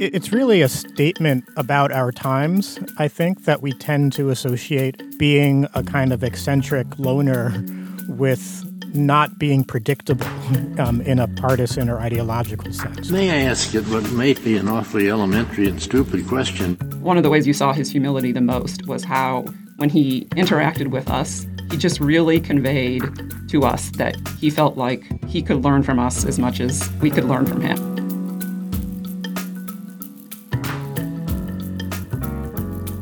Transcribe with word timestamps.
It's 0.00 0.32
really 0.32 0.62
a 0.62 0.68
statement 0.68 1.44
about 1.56 1.90
our 1.90 2.12
times, 2.12 2.78
I 2.98 3.08
think, 3.08 3.46
that 3.46 3.62
we 3.62 3.72
tend 3.72 4.12
to 4.12 4.30
associate 4.30 5.18
being 5.18 5.66
a 5.74 5.82
kind 5.82 6.12
of 6.12 6.22
eccentric 6.22 6.86
loner 7.00 7.64
with 8.06 8.64
not 8.94 9.40
being 9.40 9.64
predictable 9.64 10.24
um, 10.78 11.00
in 11.00 11.18
a 11.18 11.26
partisan 11.26 11.90
or 11.90 11.98
ideological 11.98 12.72
sense. 12.72 13.10
May 13.10 13.28
I 13.28 13.50
ask 13.50 13.74
it 13.74 13.88
what 13.88 14.08
may 14.12 14.34
be 14.34 14.56
an 14.56 14.68
awfully 14.68 15.10
elementary 15.10 15.66
and 15.66 15.82
stupid 15.82 16.28
question? 16.28 16.76
One 17.00 17.16
of 17.16 17.24
the 17.24 17.30
ways 17.30 17.44
you 17.44 17.52
saw 17.52 17.72
his 17.72 17.90
humility 17.90 18.30
the 18.30 18.40
most 18.40 18.86
was 18.86 19.02
how, 19.02 19.46
when 19.78 19.90
he 19.90 20.26
interacted 20.36 20.92
with 20.92 21.10
us, 21.10 21.44
he 21.72 21.76
just 21.76 21.98
really 21.98 22.38
conveyed 22.38 23.02
to 23.48 23.64
us 23.64 23.90
that 23.96 24.16
he 24.38 24.48
felt 24.48 24.76
like 24.76 25.02
he 25.24 25.42
could 25.42 25.64
learn 25.64 25.82
from 25.82 25.98
us 25.98 26.24
as 26.24 26.38
much 26.38 26.60
as 26.60 26.88
we 27.00 27.10
could 27.10 27.24
learn 27.24 27.46
from 27.46 27.60
him. 27.60 27.97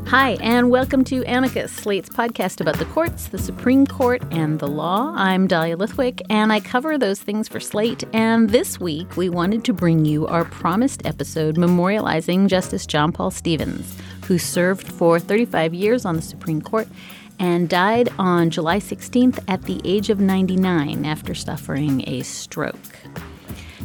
Hi, 0.07 0.37
and 0.39 0.69
welcome 0.69 1.03
to 1.03 1.21
Amicus, 1.25 1.69
Slate's 1.69 2.07
podcast 2.07 2.61
about 2.61 2.79
the 2.79 2.85
courts, 2.85 3.27
the 3.27 3.37
Supreme 3.37 3.85
Court, 3.85 4.23
and 4.31 4.57
the 4.57 4.65
law. 4.65 5.13
I'm 5.17 5.47
Dahlia 5.47 5.75
Lithwick, 5.75 6.21
and 6.29 6.53
I 6.53 6.61
cover 6.61 6.97
those 6.97 7.19
things 7.19 7.49
for 7.49 7.59
Slate. 7.59 8.05
And 8.13 8.49
this 8.51 8.79
week, 8.79 9.17
we 9.17 9.27
wanted 9.27 9.65
to 9.65 9.73
bring 9.73 10.05
you 10.05 10.25
our 10.25 10.45
promised 10.45 11.05
episode 11.05 11.57
memorializing 11.57 12.47
Justice 12.47 12.85
John 12.85 13.11
Paul 13.11 13.31
Stevens, 13.31 13.97
who 14.27 14.37
served 14.37 14.87
for 14.87 15.19
35 15.19 15.73
years 15.73 16.05
on 16.05 16.15
the 16.15 16.21
Supreme 16.21 16.61
Court 16.61 16.87
and 17.37 17.67
died 17.67 18.07
on 18.17 18.49
July 18.49 18.79
16th 18.79 19.43
at 19.49 19.63
the 19.63 19.81
age 19.83 20.09
of 20.09 20.21
99 20.21 21.03
after 21.03 21.35
suffering 21.35 22.07
a 22.07 22.23
stroke. 22.23 22.77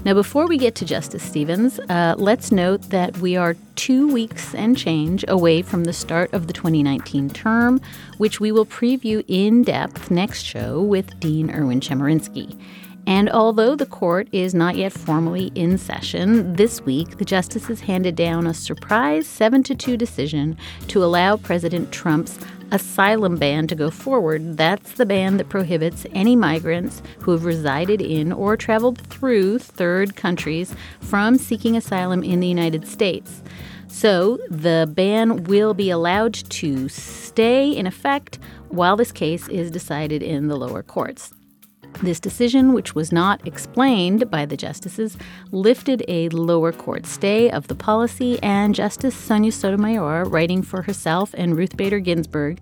Now, 0.04 0.14
before 0.14 0.48
we 0.48 0.58
get 0.58 0.74
to 0.76 0.84
Justice 0.84 1.22
Stevens, 1.22 1.78
uh, 1.88 2.16
let's 2.18 2.50
note 2.50 2.82
that 2.90 3.18
we 3.18 3.36
are 3.36 3.54
two 3.76 4.12
weeks 4.12 4.52
and 4.52 4.76
change 4.76 5.24
away 5.28 5.62
from 5.62 5.84
the 5.84 5.92
start 5.92 6.32
of 6.32 6.48
the 6.48 6.52
2019 6.52 7.30
term, 7.30 7.80
which 8.18 8.40
we 8.40 8.50
will 8.50 8.66
preview 8.66 9.24
in 9.28 9.62
depth 9.62 10.10
next 10.10 10.42
show 10.42 10.82
with 10.82 11.20
Dean 11.20 11.52
Erwin 11.52 11.78
Chemerinsky. 11.78 12.58
And 13.06 13.30
although 13.30 13.76
the 13.76 13.86
court 13.86 14.26
is 14.32 14.54
not 14.54 14.74
yet 14.74 14.92
formally 14.92 15.52
in 15.54 15.78
session, 15.78 16.54
this 16.54 16.80
week 16.80 17.18
the 17.18 17.24
justices 17.24 17.82
handed 17.82 18.16
down 18.16 18.48
a 18.48 18.54
surprise 18.54 19.28
7 19.28 19.62
to 19.62 19.74
2 19.76 19.96
decision 19.96 20.56
to 20.88 21.04
allow 21.04 21.36
President 21.36 21.92
Trump's 21.92 22.40
asylum 22.72 23.36
ban 23.36 23.66
to 23.68 23.74
go 23.74 23.90
forward. 23.90 24.56
That's 24.56 24.92
the 24.92 25.06
ban 25.06 25.36
that 25.36 25.50
prohibits 25.50 26.06
any 26.12 26.34
migrants 26.34 27.02
who 27.20 27.30
have 27.30 27.44
resided 27.44 28.00
in 28.00 28.32
or 28.32 28.56
traveled 28.56 28.98
through 28.98 29.58
third 29.60 30.16
countries 30.16 30.74
from 31.00 31.38
seeking 31.38 31.76
asylum 31.76 32.24
in 32.24 32.40
the 32.40 32.48
United 32.48 32.88
States. 32.88 33.42
So 33.88 34.38
the 34.50 34.90
ban 34.90 35.44
will 35.44 35.74
be 35.74 35.90
allowed 35.90 36.32
to 36.32 36.88
stay 36.88 37.70
in 37.70 37.86
effect 37.86 38.38
while 38.70 38.96
this 38.96 39.12
case 39.12 39.46
is 39.48 39.70
decided 39.70 40.22
in 40.22 40.48
the 40.48 40.56
lower 40.56 40.82
courts. 40.82 41.34
This 42.00 42.18
decision, 42.18 42.72
which 42.72 42.94
was 42.94 43.12
not 43.12 43.46
explained 43.46 44.30
by 44.30 44.46
the 44.46 44.56
justices, 44.56 45.16
lifted 45.50 46.04
a 46.08 46.28
lower 46.30 46.72
court 46.72 47.06
stay 47.06 47.50
of 47.50 47.68
the 47.68 47.74
policy, 47.74 48.42
and 48.42 48.74
Justice 48.74 49.14
Sonia 49.14 49.52
Sotomayor, 49.52 50.24
writing 50.24 50.62
for 50.62 50.82
herself 50.82 51.34
and 51.34 51.56
Ruth 51.56 51.76
Bader 51.76 52.00
Ginsburg, 52.00 52.58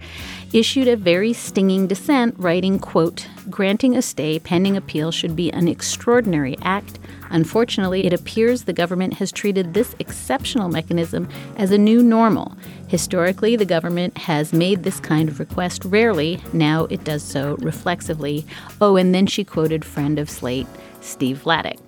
issued 0.52 0.88
a 0.88 0.96
very 0.96 1.32
stinging 1.32 1.86
dissent, 1.86 2.34
writing, 2.38 2.78
quote, 2.78 3.28
granting 3.48 3.96
a 3.96 4.02
stay 4.02 4.38
pending 4.38 4.76
appeal 4.76 5.10
should 5.10 5.36
be 5.36 5.52
an 5.52 5.68
extraordinary 5.68 6.58
act 6.62 6.98
Unfortunately, 7.30 8.04
it 8.06 8.12
appears 8.12 8.64
the 8.64 8.72
government 8.72 9.14
has 9.14 9.32
treated 9.32 9.72
this 9.72 9.94
exceptional 9.98 10.68
mechanism 10.68 11.28
as 11.56 11.70
a 11.70 11.78
new 11.78 12.02
normal. 12.02 12.56
Historically, 12.88 13.56
the 13.56 13.64
government 13.64 14.18
has 14.18 14.52
made 14.52 14.82
this 14.82 15.00
kind 15.00 15.28
of 15.28 15.40
request 15.40 15.84
rarely. 15.84 16.42
Now 16.52 16.84
it 16.86 17.04
does 17.04 17.22
so 17.22 17.56
reflexively. 17.60 18.44
Oh, 18.80 18.96
and 18.96 19.14
then 19.14 19.26
she 19.26 19.44
quoted 19.44 19.84
friend 19.84 20.18
of 20.18 20.28
Slate, 20.28 20.66
Steve 21.00 21.42
Vladeck. 21.44 21.78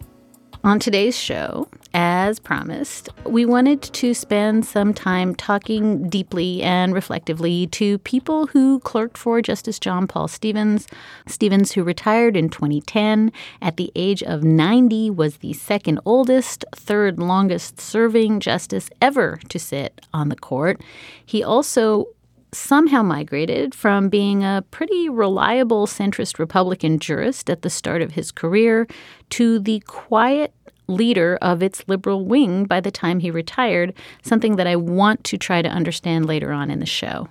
On 0.65 0.79
today's 0.79 1.19
show, 1.19 1.69
as 1.95 2.39
promised, 2.39 3.09
we 3.25 3.45
wanted 3.45 3.83
to 3.83 4.15
spend 4.15 4.65
some 4.65 4.95
time 4.95 5.35
talking 5.35 6.09
deeply 6.09 6.63
and 6.63 6.95
reflectively 6.95 7.67
to 7.69 7.99
people 7.99 8.47
who 8.47 8.81
clerked 8.81 9.19
for 9.19 9.43
Justice 9.43 9.79
John 9.79 10.07
Paul 10.07 10.29
Stevens. 10.29 10.87
Stevens, 11.27 11.73
who 11.73 11.83
retired 11.83 12.37
in 12.37 12.49
2010 12.49 13.33
at 13.61 13.77
the 13.77 13.93
age 13.95 14.23
of 14.23 14.43
90, 14.43 15.11
was 15.11 15.39
the 15.39 15.53
second 15.53 16.01
oldest, 16.05 16.65
third 16.75 17.19
longest 17.19 17.81
serving 17.81 18.41
justice 18.41 18.89
ever 19.01 19.39
to 19.49 19.59
sit 19.59 20.01
on 20.13 20.29
the 20.29 20.37
court. 20.37 20.81
He 21.25 21.43
also 21.43 22.07
somehow 22.53 23.03
migrated 23.03 23.75
from 23.75 24.09
being 24.09 24.45
a 24.45 24.63
pretty 24.71 25.09
reliable 25.09 25.87
centrist 25.87 26.39
Republican 26.39 26.99
jurist 26.99 27.49
at 27.49 27.63
the 27.63 27.71
start 27.71 28.03
of 28.03 28.13
his 28.13 28.31
career 28.31 28.87
to 29.31 29.59
the 29.59 29.81
quiet 29.81 30.53
leader 30.93 31.39
of 31.43 31.63
its 31.63 31.85
liberal 31.89 32.25
wing 32.25 32.65
by 32.65 32.81
the 32.81 32.91
time 32.91 33.21
he 33.21 33.31
retired, 33.31 33.95
something 34.23 34.57
that 34.57 34.67
I 34.67 34.77
want 34.77 35.25
to 35.25 35.39
try 35.39 35.63
to 35.63 35.69
understand 35.69 36.27
later 36.27 36.53
on 36.53 36.71
in 36.71 36.81
the 36.81 36.87
show. 36.87 37.29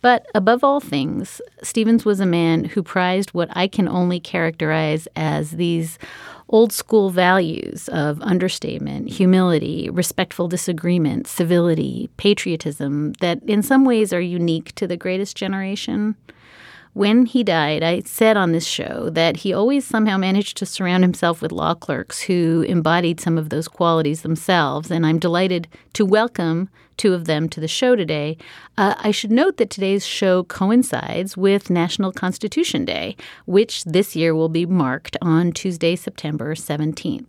But 0.00 0.26
above 0.34 0.64
all 0.64 0.80
things, 0.80 1.40
Stevens 1.62 2.04
was 2.04 2.20
a 2.20 2.26
man 2.26 2.64
who 2.64 2.82
prized 2.82 3.30
what 3.30 3.48
I 3.52 3.68
can 3.68 3.88
only 3.88 4.20
characterize 4.20 5.06
as 5.16 5.52
these 5.52 5.98
old 6.48 6.72
school 6.72 7.10
values 7.10 7.88
of 7.88 8.20
understatement, 8.20 9.08
humility, 9.08 9.88
respectful 9.90 10.48
disagreement, 10.48 11.26
civility, 11.26 12.10
patriotism 12.16 13.12
that 13.20 13.42
in 13.44 13.62
some 13.62 13.84
ways 13.84 14.12
are 14.12 14.20
unique 14.20 14.74
to 14.74 14.86
the 14.86 14.96
greatest 14.96 15.36
generation. 15.36 16.14
When 16.94 17.24
he 17.24 17.42
died, 17.42 17.82
I 17.82 18.00
said 18.00 18.36
on 18.36 18.52
this 18.52 18.66
show 18.66 19.08
that 19.10 19.38
he 19.38 19.54
always 19.54 19.86
somehow 19.86 20.18
managed 20.18 20.58
to 20.58 20.66
surround 20.66 21.02
himself 21.04 21.40
with 21.40 21.50
law 21.50 21.72
clerks 21.72 22.20
who 22.20 22.66
embodied 22.68 23.18
some 23.18 23.38
of 23.38 23.48
those 23.48 23.66
qualities 23.66 24.20
themselves, 24.20 24.90
and 24.90 25.06
I'm 25.06 25.18
delighted 25.18 25.68
to 25.94 26.04
welcome 26.04 26.68
two 26.96 27.14
of 27.14 27.26
them 27.26 27.48
to 27.50 27.60
the 27.60 27.68
show 27.68 27.96
today. 27.96 28.36
Uh, 28.76 28.94
I 28.98 29.10
should 29.10 29.30
note 29.30 29.56
that 29.56 29.70
today's 29.70 30.06
show 30.06 30.44
coincides 30.44 31.36
with 31.36 31.70
National 31.70 32.12
Constitution 32.12 32.84
Day, 32.84 33.16
which 33.46 33.84
this 33.84 34.16
year 34.16 34.34
will 34.34 34.48
be 34.48 34.66
marked 34.66 35.16
on 35.20 35.52
Tuesday, 35.52 35.96
September 35.96 36.54
17th. 36.54 37.26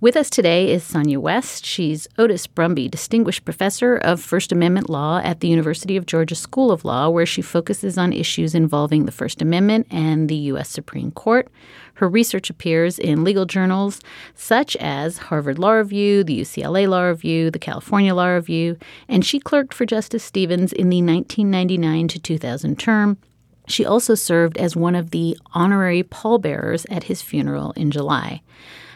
With 0.00 0.16
us 0.16 0.28
today 0.28 0.70
is 0.70 0.84
Sonja 0.84 1.18
West. 1.18 1.64
She's 1.64 2.06
Otis 2.18 2.46
Brumby 2.46 2.90
Distinguished 2.90 3.44
Professor 3.44 3.96
of 3.96 4.20
First 4.20 4.52
Amendment 4.52 4.90
Law 4.90 5.20
at 5.24 5.40
the 5.40 5.48
University 5.48 5.96
of 5.96 6.04
Georgia 6.04 6.34
School 6.34 6.70
of 6.70 6.84
Law, 6.84 7.08
where 7.08 7.24
she 7.24 7.40
focuses 7.40 7.96
on 7.96 8.12
issues 8.12 8.54
involving 8.54 9.06
the 9.06 9.12
First 9.12 9.40
Amendment 9.40 9.86
and 9.90 10.28
the 10.28 10.34
U.S. 10.34 10.68
Supreme 10.68 11.10
Court. 11.12 11.48
Her 11.94 12.08
research 12.08 12.50
appears 12.50 12.98
in 12.98 13.22
legal 13.22 13.46
journals 13.46 14.00
such 14.34 14.76
as 14.76 15.18
Harvard 15.18 15.60
Law 15.60 15.72
Review, 15.72 16.24
the 16.24 16.40
UCLA 16.40 16.88
Law 16.88 17.04
Review, 17.04 17.50
the 17.50 17.58
California 17.58 18.14
Law 18.14 18.28
Review, 18.28 18.63
and 19.08 19.24
she 19.24 19.38
clerked 19.38 19.74
for 19.74 19.86
Justice 19.86 20.24
Stevens 20.24 20.72
in 20.72 20.88
the 20.88 21.02
1999 21.02 22.08
to 22.08 22.18
2000 22.18 22.78
term. 22.78 23.18
She 23.66 23.84
also 23.84 24.14
served 24.14 24.58
as 24.58 24.76
one 24.76 24.94
of 24.94 25.10
the 25.10 25.36
honorary 25.52 26.02
pallbearers 26.02 26.86
at 26.90 27.04
his 27.04 27.22
funeral 27.22 27.72
in 27.72 27.90
July. 27.90 28.42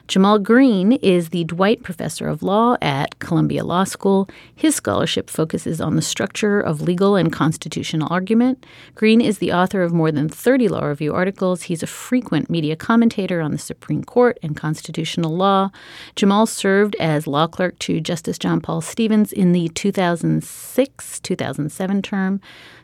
Jamal 0.09 0.39
Greene 0.39 0.93
is 0.93 1.29
the 1.29 1.45
Dwight 1.45 1.83
Professor 1.83 2.29
of 2.29 2.43
Law 2.43 2.79
at 2.81 3.19
Columbia 3.19 3.63
Law 3.63 3.85
School. 3.85 4.27
His 4.55 4.75
scholarship 4.75 5.29
focuses 5.29 5.83
on 5.83 5.97
the 5.97 6.03
structure 6.03 6.59
of 6.59 6.81
legal 6.81 7.15
and 7.15 7.31
constitutional 7.31 8.09
argument. 8.11 8.65
Greene 8.95 9.21
is 9.21 9.37
the 9.37 9.53
author 9.53 9.83
of 9.83 9.93
more 9.93 10.11
than 10.11 10.27
30 10.27 10.69
law 10.69 10.87
review 10.87 11.13
articles. 11.13 11.65
He's 11.65 11.83
a 11.83 11.87
frequent 11.87 12.49
media 12.49 12.75
commentator 12.75 13.43
on 13.43 13.53
the 13.53 13.59
Supreme 13.59 14.03
Court 14.03 14.39
and 14.43 14.57
constitutional 14.57 15.37
law. 15.37 15.71
Jamal 16.17 16.47
served 16.47 16.97
as 16.97 17.27
law 17.27 17.47
clerk 17.47 17.79
to 17.81 18.01
Justice 18.01 18.39
John 18.39 18.63
Paul 18.63 18.81
Stevens 18.81 19.31
in 19.31 19.53
the 19.53 19.69
2006 19.69 21.21
2007 21.21 22.01
term. 22.01 22.41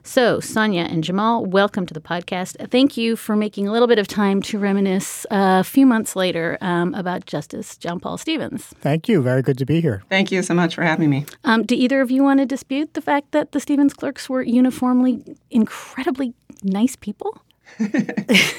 So, 0.07 0.39
Sonia 0.39 0.83
and 0.83 1.03
Jamal, 1.03 1.47
welcome 1.47 1.87
to 1.87 1.95
the 1.95 2.01
podcast. 2.01 2.71
Thank 2.71 2.99
you 2.99 3.17
for 3.17 3.35
making 3.35 3.67
a 3.67 3.73
little 3.73 3.89
bit 3.89 3.99
of 3.99 4.07
time 4.07 4.43
to 4.43 4.59
reminisce 4.59 5.25
a 5.31 5.65
few 5.65 5.87
months 5.87 6.15
later 6.15 6.59
um, 6.61 6.93
about 6.93 7.25
Justice 7.25 7.79
John 7.79 7.99
Paul 8.01 8.19
Stevens. 8.19 8.65
Thank 8.81 9.09
you. 9.09 9.23
Very 9.23 9.41
good 9.41 9.57
to 9.57 9.65
be 9.65 9.81
here. 9.81 10.05
Thank 10.11 10.31
you 10.31 10.43
so 10.43 10.53
much 10.53 10.75
for 10.75 10.83
having 10.83 11.09
me. 11.09 11.25
Um, 11.45 11.63
do 11.65 11.75
either 11.75 12.03
of 12.03 12.11
you 12.11 12.23
want 12.23 12.41
to 12.41 12.47
dispute 12.47 12.93
the 12.93 13.01
fact 13.01 13.33
that 13.33 13.53
the 13.53 13.61
Stevens 13.61 13.95
clerks 13.95 14.29
were 14.29 14.43
uniformly 14.43 15.39
incredibly 15.51 16.35
nice 16.63 16.97
people? 16.97 17.43
I, 17.81 18.53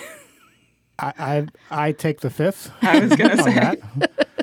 I, 0.99 1.47
I 1.69 1.91
take 1.91 2.21
the 2.21 2.31
fifth. 2.31 2.71
I 2.81 2.99
was 3.01 3.15
going 3.15 3.37
to 3.37 3.43
say. 3.43 3.53
That. 3.53 4.27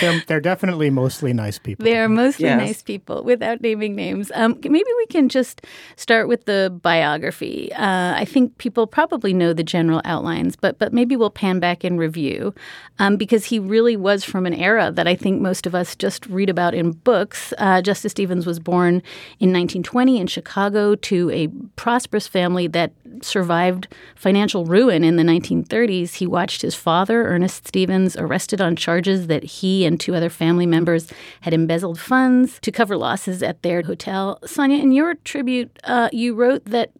They're, 0.00 0.22
they're 0.28 0.40
definitely 0.40 0.90
mostly 0.90 1.32
nice 1.32 1.58
people. 1.58 1.84
They 1.84 1.96
are 1.98 2.08
mostly 2.08 2.44
Yes. 2.46 2.58
nice 2.58 2.82
people 2.82 3.24
without 3.24 3.60
naming 3.60 3.96
names. 3.96 4.30
Um, 4.34 4.58
maybe 4.62 4.84
we 4.98 5.06
can 5.06 5.28
just 5.28 5.62
start 5.96 6.28
with 6.28 6.44
the 6.44 6.72
biography. 6.82 7.72
Uh, 7.74 8.14
I 8.16 8.24
think 8.24 8.56
people 8.58 8.86
probably 8.86 9.32
know 9.32 9.52
the 9.52 9.64
general 9.64 10.00
outlines, 10.04 10.54
but 10.56 10.78
but 10.78 10.92
maybe 10.92 11.16
we'll 11.16 11.30
pan 11.30 11.58
back 11.58 11.82
and 11.84 11.98
review 11.98 12.54
um, 13.00 13.16
because 13.16 13.44
he 13.46 13.58
really 13.58 13.96
was 13.96 14.22
from 14.24 14.46
an 14.46 14.54
era 14.54 14.92
that 14.92 15.08
I 15.08 15.16
think 15.16 15.40
most 15.40 15.66
of 15.66 15.74
us 15.74 15.96
just 15.96 16.26
read 16.26 16.48
about 16.48 16.74
in 16.74 16.92
books. 16.92 17.52
Uh, 17.58 17.82
Justice 17.82 18.12
Stevens 18.12 18.46
was 18.46 18.60
born 18.60 18.96
in 19.40 19.50
1920 19.52 20.20
in 20.20 20.26
Chicago 20.28 20.94
to 20.94 21.28
a 21.30 21.48
prosperous 21.76 22.28
family 22.28 22.68
that 22.68 22.92
survived 23.20 23.88
financial 24.14 24.64
ruin 24.64 25.04
in 25.04 25.16
the 25.16 25.22
1930s. 25.22 26.14
He 26.14 26.26
watched 26.26 26.62
his 26.62 26.74
father, 26.74 27.24
Ernest 27.26 27.68
Stevens, 27.68 28.16
arrested 28.16 28.60
on 28.60 28.76
charges 28.76 29.26
that 29.26 29.44
he 29.44 29.84
and 29.84 29.98
two 29.98 30.14
other 30.14 30.30
family 30.30 30.66
members 30.66 31.12
had 31.42 31.52
embezzled 31.52 31.98
funds 31.98 32.58
to 32.60 32.72
cover 32.72 32.96
losses 32.96 33.42
at 33.42 33.62
their 33.62 33.82
hotel. 33.82 34.38
Sonia, 34.44 34.82
in 34.82 34.92
your 34.92 35.14
tribute, 35.16 35.78
uh, 35.84 36.08
you 36.12 36.34
wrote 36.34 36.64
that. 36.66 36.92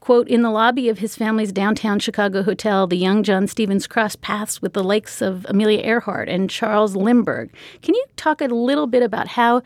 Quote, 0.00 0.28
in 0.28 0.40
the 0.40 0.50
lobby 0.50 0.88
of 0.88 0.98
his 0.98 1.14
family's 1.14 1.52
downtown 1.52 1.98
Chicago 1.98 2.42
hotel, 2.42 2.86
the 2.86 2.96
young 2.96 3.22
John 3.22 3.46
Stevens 3.46 3.86
crossed 3.86 4.22
paths 4.22 4.62
with 4.62 4.72
the 4.72 4.82
likes 4.82 5.20
of 5.20 5.44
Amelia 5.46 5.80
Earhart 5.80 6.26
and 6.26 6.48
Charles 6.48 6.96
Lindbergh. 6.96 7.50
Can 7.82 7.94
you 7.94 8.04
talk 8.16 8.40
a 8.40 8.46
little 8.46 8.86
bit 8.86 9.02
about 9.02 9.28
how 9.28 9.60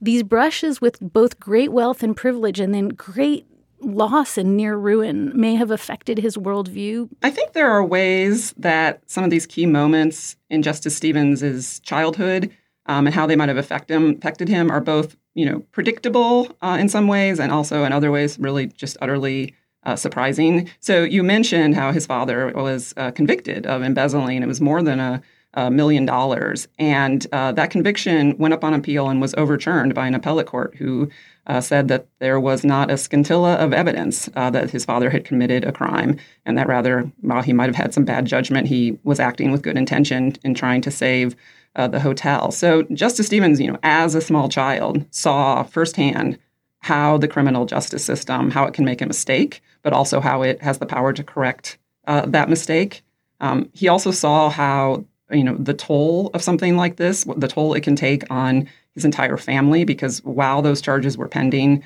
these 0.00 0.22
brushes 0.22 0.80
with 0.80 0.98
both 1.00 1.40
great 1.40 1.72
wealth 1.72 2.04
and 2.04 2.16
privilege 2.16 2.60
and 2.60 2.72
then 2.72 2.90
great 2.90 3.44
loss 3.84 4.38
and 4.38 4.56
near 4.56 4.76
ruin 4.76 5.32
may 5.34 5.54
have 5.54 5.70
affected 5.70 6.18
his 6.18 6.36
worldview? 6.36 7.08
I 7.22 7.30
think 7.30 7.52
there 7.52 7.70
are 7.70 7.84
ways 7.84 8.52
that 8.56 9.02
some 9.06 9.24
of 9.24 9.30
these 9.30 9.46
key 9.46 9.66
moments 9.66 10.36
in 10.50 10.62
Justice 10.62 10.96
Stevens' 10.96 11.80
childhood 11.80 12.50
um, 12.86 13.06
and 13.06 13.14
how 13.14 13.26
they 13.26 13.36
might 13.36 13.48
have 13.48 13.58
affect 13.58 13.90
him, 13.90 14.10
affected 14.10 14.48
him 14.48 14.70
are 14.70 14.80
both, 14.80 15.16
you 15.34 15.46
know, 15.46 15.60
predictable 15.72 16.54
uh, 16.62 16.76
in 16.80 16.88
some 16.88 17.06
ways 17.06 17.38
and 17.38 17.52
also 17.52 17.84
in 17.84 17.92
other 17.92 18.10
ways 18.10 18.38
really 18.38 18.66
just 18.66 18.96
utterly 19.00 19.54
uh, 19.84 19.96
surprising. 19.96 20.68
So 20.80 21.02
you 21.02 21.22
mentioned 21.22 21.74
how 21.74 21.92
his 21.92 22.06
father 22.06 22.52
was 22.54 22.94
uh, 22.96 23.10
convicted 23.10 23.66
of 23.66 23.82
embezzling. 23.82 24.42
It 24.42 24.46
was 24.46 24.60
more 24.60 24.82
than 24.82 25.00
a, 25.00 25.14
a 25.14 25.22
million 25.70 26.06
dollars, 26.06 26.68
and 26.78 27.26
uh, 27.32 27.52
that 27.52 27.70
conviction 27.70 28.36
went 28.38 28.54
up 28.54 28.64
on 28.64 28.74
appeal 28.74 29.08
and 29.08 29.20
was 29.20 29.34
overturned 29.34 29.94
by 29.94 30.06
an 30.06 30.14
appellate 30.14 30.46
court 30.46 30.74
who 30.76 31.08
uh, 31.46 31.60
said 31.60 31.88
that 31.88 32.06
there 32.20 32.40
was 32.40 32.64
not 32.64 32.90
a 32.90 32.96
scintilla 32.96 33.54
of 33.56 33.72
evidence 33.72 34.30
uh, 34.36 34.48
that 34.50 34.70
his 34.70 34.84
father 34.84 35.10
had 35.10 35.24
committed 35.24 35.64
a 35.64 35.72
crime, 35.72 36.16
and 36.46 36.56
that 36.56 36.68
rather, 36.68 37.10
while 37.20 37.42
he 37.42 37.52
might 37.52 37.68
have 37.68 37.76
had 37.76 37.92
some 37.92 38.04
bad 38.04 38.24
judgment, 38.24 38.68
he 38.68 38.98
was 39.04 39.20
acting 39.20 39.50
with 39.50 39.62
good 39.62 39.76
intention 39.76 40.34
in 40.44 40.54
trying 40.54 40.80
to 40.80 40.90
save 40.90 41.36
uh, 41.76 41.88
the 41.88 42.00
hotel. 42.00 42.50
So 42.50 42.82
Justice 42.92 43.26
Stevens, 43.26 43.60
you 43.60 43.70
know, 43.70 43.78
as 43.82 44.14
a 44.14 44.20
small 44.20 44.48
child, 44.48 45.04
saw 45.10 45.62
firsthand 45.64 46.38
how 46.78 47.16
the 47.16 47.28
criminal 47.28 47.66
justice 47.66 48.04
system, 48.04 48.50
how 48.50 48.64
it 48.64 48.74
can 48.74 48.84
make 48.84 49.00
a 49.00 49.06
mistake, 49.06 49.62
but 49.82 49.92
also 49.92 50.20
how 50.20 50.42
it 50.42 50.60
has 50.62 50.78
the 50.78 50.86
power 50.86 51.12
to 51.12 51.22
correct 51.22 51.78
uh, 52.06 52.26
that 52.26 52.48
mistake. 52.48 53.02
Um, 53.40 53.70
he 53.72 53.88
also 53.88 54.10
saw 54.10 54.50
how 54.50 55.04
you 55.32 55.44
know 55.44 55.56
the 55.56 55.74
toll 55.74 56.30
of 56.34 56.42
something 56.42 56.76
like 56.76 56.96
this, 56.96 57.24
the 57.36 57.48
toll 57.48 57.74
it 57.74 57.82
can 57.82 57.96
take 57.96 58.30
on 58.30 58.68
his 58.94 59.04
entire 59.04 59.36
family, 59.36 59.84
because 59.84 60.18
while 60.24 60.62
those 60.62 60.80
charges 60.80 61.16
were 61.16 61.28
pending, 61.28 61.82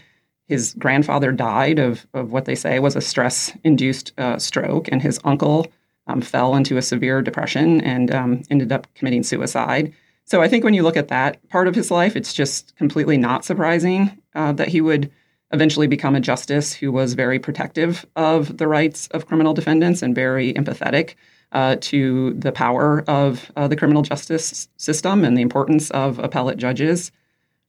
his 0.48 0.74
grandfather 0.74 1.32
died 1.32 1.78
of, 1.78 2.06
of 2.14 2.32
what 2.32 2.44
they 2.44 2.54
say 2.54 2.78
was 2.78 2.96
a 2.96 3.00
stress-induced 3.00 4.12
uh, 4.18 4.38
stroke, 4.38 4.88
and 4.92 5.02
his 5.02 5.20
uncle 5.24 5.66
um, 6.06 6.20
fell 6.20 6.54
into 6.54 6.76
a 6.76 6.82
severe 6.82 7.22
depression 7.22 7.80
and 7.80 8.14
um, 8.14 8.42
ended 8.50 8.72
up 8.72 8.86
committing 8.94 9.22
suicide. 9.22 9.92
So 10.24 10.42
I 10.42 10.48
think 10.48 10.64
when 10.64 10.74
you 10.74 10.82
look 10.82 10.96
at 10.96 11.08
that 11.08 11.48
part 11.48 11.68
of 11.68 11.74
his 11.74 11.90
life, 11.90 12.16
it's 12.16 12.34
just 12.34 12.74
completely 12.76 13.16
not 13.16 13.44
surprising 13.44 14.16
uh, 14.34 14.52
that 14.52 14.68
he 14.68 14.80
would 14.80 15.10
eventually 15.52 15.86
become 15.86 16.16
a 16.16 16.20
justice 16.20 16.72
who 16.72 16.90
was 16.90 17.14
very 17.14 17.38
protective 17.38 18.04
of 18.16 18.56
the 18.58 18.66
rights 18.66 19.06
of 19.08 19.26
criminal 19.26 19.54
defendants 19.54 20.02
and 20.02 20.14
very 20.14 20.52
empathetic 20.54 21.14
uh, 21.52 21.76
to 21.80 22.34
the 22.34 22.52
power 22.52 23.04
of 23.08 23.50
uh, 23.56 23.68
the 23.68 23.76
criminal 23.76 24.02
justice 24.02 24.68
system 24.76 25.24
and 25.24 25.36
the 25.36 25.42
importance 25.42 25.90
of 25.92 26.18
appellate 26.18 26.58
judges. 26.58 27.12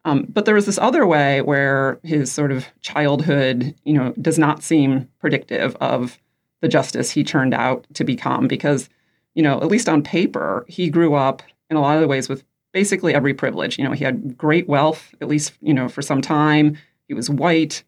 Um, 0.06 0.26
but 0.30 0.46
there 0.46 0.56
was 0.56 0.66
this 0.66 0.78
other 0.78 1.06
way 1.06 1.42
where 1.42 2.00
his 2.04 2.32
sort 2.32 2.52
of 2.52 2.66
childhood, 2.82 3.76
you 3.84 3.94
know, 3.94 4.14
does 4.22 4.40
not 4.40 4.64
seem 4.64 5.10
predictive 5.20 5.76
of 5.78 6.18
the 6.62 6.68
justice 6.68 7.12
he 7.12 7.24
turned 7.24 7.54
out 7.54 7.86
to 7.94 8.04
become 8.04 8.48
because, 8.48 8.90
you 9.36 9.44
know, 9.44 9.58
at 9.58 9.68
least 9.68 9.90
on 9.90 10.02
paper, 10.02 10.66
he 10.68 10.90
grew 10.90 11.14
up 11.14 11.44
in 11.70 11.78
a 11.78 11.82
lot 11.82 11.96
of 11.96 12.02
the 12.02 12.08
ways 12.08 12.30
with 12.30 12.44
basically 12.72 13.14
every 13.14 13.34
privilege. 13.34 13.78
You 13.78 13.84
know, 13.84 13.92
he 13.92 14.04
had 14.04 14.38
great 14.38 14.68
wealth, 14.68 15.14
at 15.22 15.28
least, 15.28 15.54
you 15.62 15.74
know, 15.74 15.90
for 15.90 16.02
some 16.02 16.22
time. 16.22 16.78
He 17.08 17.14
was 17.14 17.30
white, 17.30 17.84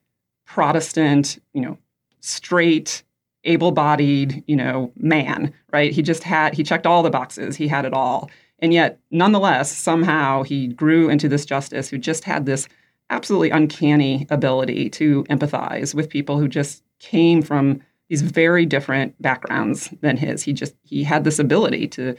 Protestant, 0.45 1.39
you 1.53 1.61
know, 1.61 1.77
straight, 2.21 3.03
able-bodied, 3.43 4.43
you 4.47 4.55
know, 4.55 4.91
man, 4.97 5.53
right? 5.71 5.91
He 5.91 6.01
just 6.01 6.23
had 6.23 6.53
he 6.53 6.63
checked 6.63 6.85
all 6.85 7.03
the 7.03 7.09
boxes. 7.09 7.55
He 7.55 7.67
had 7.67 7.85
it 7.85 7.93
all. 7.93 8.29
And 8.59 8.73
yet, 8.73 8.99
nonetheless, 9.11 9.75
somehow 9.75 10.43
he 10.43 10.67
grew 10.67 11.09
into 11.09 11.29
this 11.29 11.45
justice 11.45 11.89
who 11.89 11.97
just 11.97 12.25
had 12.25 12.45
this 12.45 12.67
absolutely 13.09 13.49
uncanny 13.49 14.27
ability 14.29 14.89
to 14.89 15.23
empathize 15.25 15.95
with 15.95 16.09
people 16.09 16.37
who 16.37 16.47
just 16.47 16.83
came 16.99 17.41
from 17.41 17.81
these 18.09 18.21
very 18.21 18.65
different 18.65 19.19
backgrounds 19.21 19.93
than 20.01 20.17
his. 20.17 20.43
He 20.43 20.53
just 20.53 20.75
he 20.83 21.03
had 21.03 21.23
this 21.23 21.39
ability 21.39 21.87
to 21.89 22.15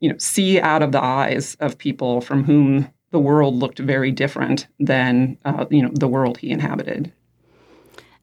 you 0.00 0.10
know 0.10 0.18
see 0.18 0.58
out 0.60 0.82
of 0.82 0.92
the 0.92 1.02
eyes 1.02 1.56
of 1.60 1.78
people 1.78 2.20
from 2.20 2.44
whom 2.44 2.90
the 3.10 3.18
world 3.18 3.56
looked 3.56 3.78
very 3.78 4.12
different 4.12 4.66
than 4.78 5.36
uh, 5.44 5.66
you 5.70 5.82
know 5.82 5.90
the 5.92 6.08
world 6.08 6.38
he 6.38 6.50
inhabited. 6.50 7.12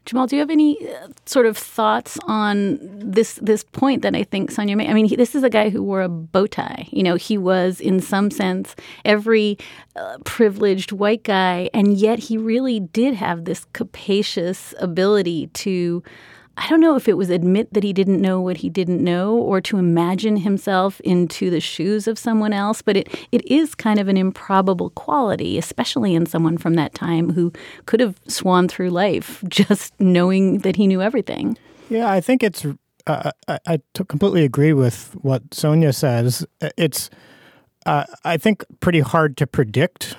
Jamal, 0.08 0.26
do 0.26 0.38
you 0.38 0.40
have 0.40 0.50
any 0.50 0.78
uh, 0.88 1.10
sort 1.26 1.46
of 1.46 1.58
thoughts 1.58 2.18
on 2.28 2.80
this 2.82 3.38
this 3.42 3.66
point 3.66 4.04
that 4.04 4.16
I 4.16 4.24
think 4.24 4.52
Sonia 4.52 4.78
made? 4.78 4.90
I 4.90 4.94
mean, 4.94 5.06
he, 5.06 5.18
this 5.18 5.36
is 5.36 5.44
a 5.44 5.50
guy 5.50 5.70
who 5.70 5.84
wore 5.84 6.02
a 6.02 6.08
bow 6.08 6.48
tie. 6.48 6.88
You 6.92 7.04
know, 7.04 7.16
he 7.16 7.38
was 7.38 7.82
in 7.82 8.00
some 8.00 8.32
sense 8.32 8.74
every 9.04 9.58
uh, 9.98 10.18
privileged 10.24 10.94
white 10.94 11.24
guy, 11.24 11.70
and 11.74 11.98
yet 11.98 12.20
he 12.20 12.38
really 12.38 12.80
did 12.80 13.16
have 13.16 13.44
this 13.44 13.66
capacious 13.74 14.74
ability 14.80 15.48
to. 15.48 16.02
I 16.58 16.68
don't 16.70 16.82
know 16.82 16.96
if 16.96 17.08
it 17.08 17.18
was 17.18 17.30
admit 17.30 17.74
that 17.74 17.84
he 17.84 17.94
didn't 17.94 18.20
know 18.20 18.42
what 18.42 18.58
he 18.58 18.70
didn't 18.70 19.04
know 19.04 19.36
or 19.36 19.62
to 19.62 19.78
imagine 19.78 20.38
himself 20.38 21.00
into 21.02 21.52
the 21.52 21.60
shoes 21.60 22.08
of 22.08 22.18
someone 22.18 22.52
else, 22.52 22.82
but 22.82 22.98
it, 22.98 23.28
it 23.32 23.46
is 23.46 23.76
kind 23.76 24.00
of 24.00 24.08
an 24.08 24.18
improbable 24.18 24.90
quality, 24.92 25.60
especially 25.60 26.16
in 26.16 26.26
someone 26.26 26.58
from 26.58 26.74
that 26.74 26.96
time 26.96 27.32
who 27.32 27.54
could 27.86 28.00
have 28.00 28.20
swan 28.28 28.68
through 28.68 28.90
life 28.90 29.44
just 29.48 29.94
knowing 30.00 30.60
that 30.60 30.76
he 30.76 30.88
knew 30.88 31.02
everything. 31.02 31.58
Yeah, 31.90 32.12
I 32.12 32.22
think 32.22 32.44
it's. 32.44 32.66
Uh, 33.06 33.32
I, 33.48 33.60
I 33.66 33.80
completely 34.10 34.44
agree 34.44 34.74
with 34.74 35.16
what 35.22 35.54
Sonia 35.54 35.94
says. 35.94 36.46
It's. 36.78 37.10
Uh, 37.88 38.04
I 38.26 38.36
think 38.36 38.66
pretty 38.82 39.00
hard 39.00 39.38
to 39.38 39.48
predict, 39.48 40.18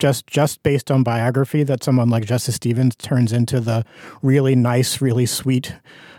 just 0.00 0.26
just 0.26 0.64
based 0.64 0.90
on 0.90 1.04
biography, 1.04 1.62
that 1.62 1.84
someone 1.84 2.10
like 2.10 2.26
Justice 2.26 2.56
Stevens 2.56 2.96
turns 2.96 3.32
into 3.32 3.60
the 3.60 3.84
really 4.22 4.56
nice, 4.56 5.00
really 5.00 5.24
sweet, 5.24 5.76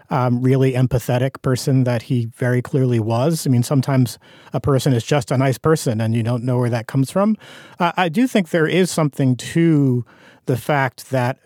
um, 0.10 0.42
really 0.42 0.72
empathetic 0.72 1.42
person 1.42 1.84
that 1.84 2.04
he 2.04 2.28
very 2.38 2.62
clearly 2.62 3.02
was. 3.02 3.46
I 3.46 3.50
mean, 3.50 3.64
sometimes 3.64 4.18
a 4.54 4.62
person 4.62 4.94
is 4.94 5.04
just 5.04 5.30
a 5.30 5.38
nice 5.38 5.58
person, 5.58 6.00
and 6.00 6.16
you 6.16 6.24
don't 6.24 6.46
know 6.46 6.58
where 6.58 6.70
that 6.70 6.88
comes 6.88 7.12
from. 7.12 7.36
Uh, 7.80 7.92
I 7.98 8.08
do 8.08 8.26
think 8.26 8.52
there 8.52 8.66
is 8.66 8.90
something 8.90 9.36
to 9.36 10.06
the 10.46 10.56
fact 10.56 11.10
that 11.10 11.38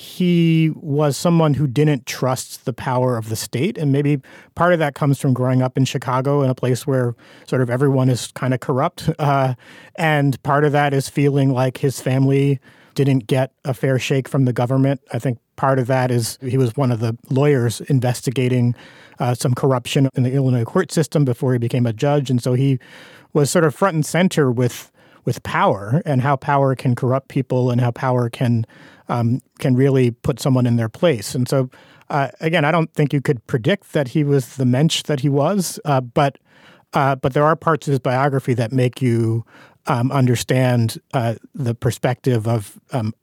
he 0.00 0.72
was 0.76 1.14
someone 1.14 1.52
who 1.52 1.66
didn't 1.66 2.06
trust 2.06 2.64
the 2.64 2.72
power 2.72 3.18
of 3.18 3.28
the 3.28 3.36
state. 3.36 3.76
And 3.76 3.92
maybe 3.92 4.18
part 4.54 4.72
of 4.72 4.78
that 4.78 4.94
comes 4.94 5.18
from 5.20 5.34
growing 5.34 5.60
up 5.60 5.76
in 5.76 5.84
Chicago 5.84 6.40
in 6.40 6.48
a 6.48 6.54
place 6.54 6.86
where 6.86 7.14
sort 7.46 7.60
of 7.60 7.68
everyone 7.68 8.08
is 8.08 8.32
kind 8.32 8.54
of 8.54 8.60
corrupt. 8.60 9.10
Uh, 9.18 9.54
and 9.96 10.42
part 10.42 10.64
of 10.64 10.72
that 10.72 10.94
is 10.94 11.10
feeling 11.10 11.52
like 11.52 11.76
his 11.76 12.00
family 12.00 12.58
didn't 12.94 13.26
get 13.26 13.52
a 13.66 13.74
fair 13.74 13.98
shake 13.98 14.26
from 14.26 14.46
the 14.46 14.54
government. 14.54 15.02
I 15.12 15.18
think 15.18 15.38
part 15.56 15.78
of 15.78 15.86
that 15.88 16.10
is 16.10 16.38
he 16.40 16.56
was 16.56 16.74
one 16.78 16.90
of 16.90 17.00
the 17.00 17.18
lawyers 17.28 17.82
investigating 17.82 18.74
uh, 19.18 19.34
some 19.34 19.54
corruption 19.54 20.08
in 20.14 20.22
the 20.22 20.32
Illinois 20.32 20.64
court 20.64 20.90
system 20.90 21.26
before 21.26 21.52
he 21.52 21.58
became 21.58 21.84
a 21.84 21.92
judge. 21.92 22.30
And 22.30 22.42
so 22.42 22.54
he 22.54 22.78
was 23.34 23.50
sort 23.50 23.66
of 23.66 23.74
front 23.74 23.96
and 23.96 24.06
center 24.06 24.50
with 24.50 24.90
with 25.26 25.42
power 25.42 26.02
and 26.06 26.22
how 26.22 26.34
power 26.34 26.74
can 26.74 26.94
corrupt 26.94 27.28
people 27.28 27.70
and 27.70 27.80
how 27.80 27.90
power 27.90 28.30
can 28.30 28.64
um, 29.10 29.40
can 29.58 29.74
really 29.74 30.12
put 30.12 30.40
someone 30.40 30.66
in 30.66 30.76
their 30.76 30.88
place. 30.88 31.34
And 31.34 31.48
so, 31.48 31.68
uh, 32.08 32.28
again, 32.40 32.64
I 32.64 32.70
don't 32.70 32.92
think 32.94 33.12
you 33.12 33.20
could 33.20 33.44
predict 33.46 33.92
that 33.92 34.08
he 34.08 34.24
was 34.24 34.56
the 34.56 34.64
mensch 34.64 35.02
that 35.02 35.20
he 35.20 35.28
was, 35.28 35.78
uh, 35.84 36.00
but 36.00 36.38
uh, 36.92 37.14
but 37.14 37.34
there 37.34 37.44
are 37.44 37.54
parts 37.54 37.86
of 37.86 37.92
his 37.92 38.00
biography 38.00 38.54
that 38.54 38.72
make 38.72 39.00
you 39.00 39.44
um, 39.86 40.10
understand 40.10 41.00
uh, 41.14 41.34
the 41.54 41.74
perspective 41.74 42.48
of 42.48 42.80
um, 42.92 43.14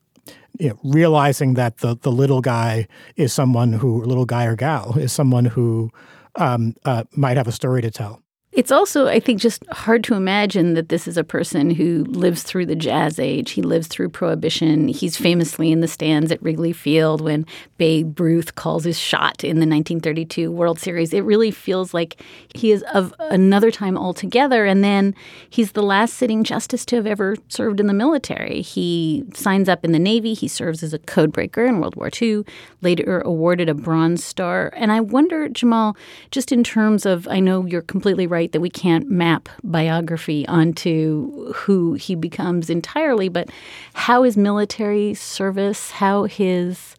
you 0.58 0.70
know, 0.70 0.78
realizing 0.82 1.54
that 1.54 1.78
the 1.78 1.96
the 1.96 2.12
little 2.12 2.40
guy 2.40 2.86
is 3.16 3.32
someone 3.32 3.72
who, 3.72 4.02
little 4.04 4.26
guy 4.26 4.44
or 4.44 4.56
gal, 4.56 4.96
is 4.98 5.12
someone 5.12 5.44
who 5.44 5.90
um, 6.36 6.74
uh, 6.84 7.04
might 7.12 7.36
have 7.36 7.48
a 7.48 7.52
story 7.52 7.82
to 7.82 7.90
tell. 7.90 8.22
It's 8.58 8.72
also, 8.72 9.06
I 9.06 9.20
think, 9.20 9.40
just 9.40 9.64
hard 9.70 10.02
to 10.02 10.14
imagine 10.14 10.74
that 10.74 10.88
this 10.88 11.06
is 11.06 11.16
a 11.16 11.22
person 11.22 11.70
who 11.70 12.02
lives 12.06 12.42
through 12.42 12.66
the 12.66 12.74
jazz 12.74 13.20
age. 13.20 13.52
He 13.52 13.62
lives 13.62 13.86
through 13.86 14.08
Prohibition. 14.08 14.88
He's 14.88 15.16
famously 15.16 15.70
in 15.70 15.78
the 15.78 15.86
stands 15.86 16.32
at 16.32 16.42
Wrigley 16.42 16.72
Field 16.72 17.20
when 17.20 17.46
Babe 17.76 18.18
Ruth 18.18 18.56
calls 18.56 18.82
his 18.82 18.98
shot 18.98 19.44
in 19.44 19.60
the 19.60 19.66
1932 19.66 20.50
World 20.50 20.80
Series. 20.80 21.12
It 21.12 21.20
really 21.20 21.52
feels 21.52 21.94
like 21.94 22.20
he 22.52 22.72
is 22.72 22.82
of 22.92 23.14
another 23.20 23.70
time 23.70 23.96
altogether. 23.96 24.66
And 24.66 24.82
then 24.82 25.14
he's 25.48 25.70
the 25.70 25.82
last 25.84 26.14
sitting 26.14 26.42
justice 26.42 26.84
to 26.86 26.96
have 26.96 27.06
ever 27.06 27.36
served 27.46 27.78
in 27.78 27.86
the 27.86 27.94
military. 27.94 28.60
He 28.60 29.22
signs 29.34 29.68
up 29.68 29.84
in 29.84 29.92
the 29.92 30.00
Navy. 30.00 30.34
He 30.34 30.48
serves 30.48 30.82
as 30.82 30.92
a 30.92 30.98
codebreaker 30.98 31.68
in 31.68 31.78
World 31.78 31.94
War 31.94 32.10
II, 32.20 32.42
later 32.82 33.20
awarded 33.20 33.68
a 33.68 33.74
Bronze 33.74 34.24
Star. 34.24 34.72
And 34.74 34.90
I 34.90 35.00
wonder, 35.00 35.48
Jamal, 35.48 35.96
just 36.32 36.50
in 36.50 36.64
terms 36.64 37.06
of, 37.06 37.28
I 37.28 37.38
know 37.38 37.64
you're 37.64 37.82
completely 37.82 38.26
right 38.26 38.47
that 38.52 38.60
we 38.60 38.70
can't 38.70 39.10
map 39.10 39.48
biography 39.62 40.46
onto 40.48 41.52
who 41.52 41.94
he 41.94 42.14
becomes 42.14 42.70
entirely, 42.70 43.28
but 43.28 43.48
how 43.94 44.22
his 44.22 44.36
military 44.36 45.14
service, 45.14 45.90
how 45.90 46.24
his 46.24 46.96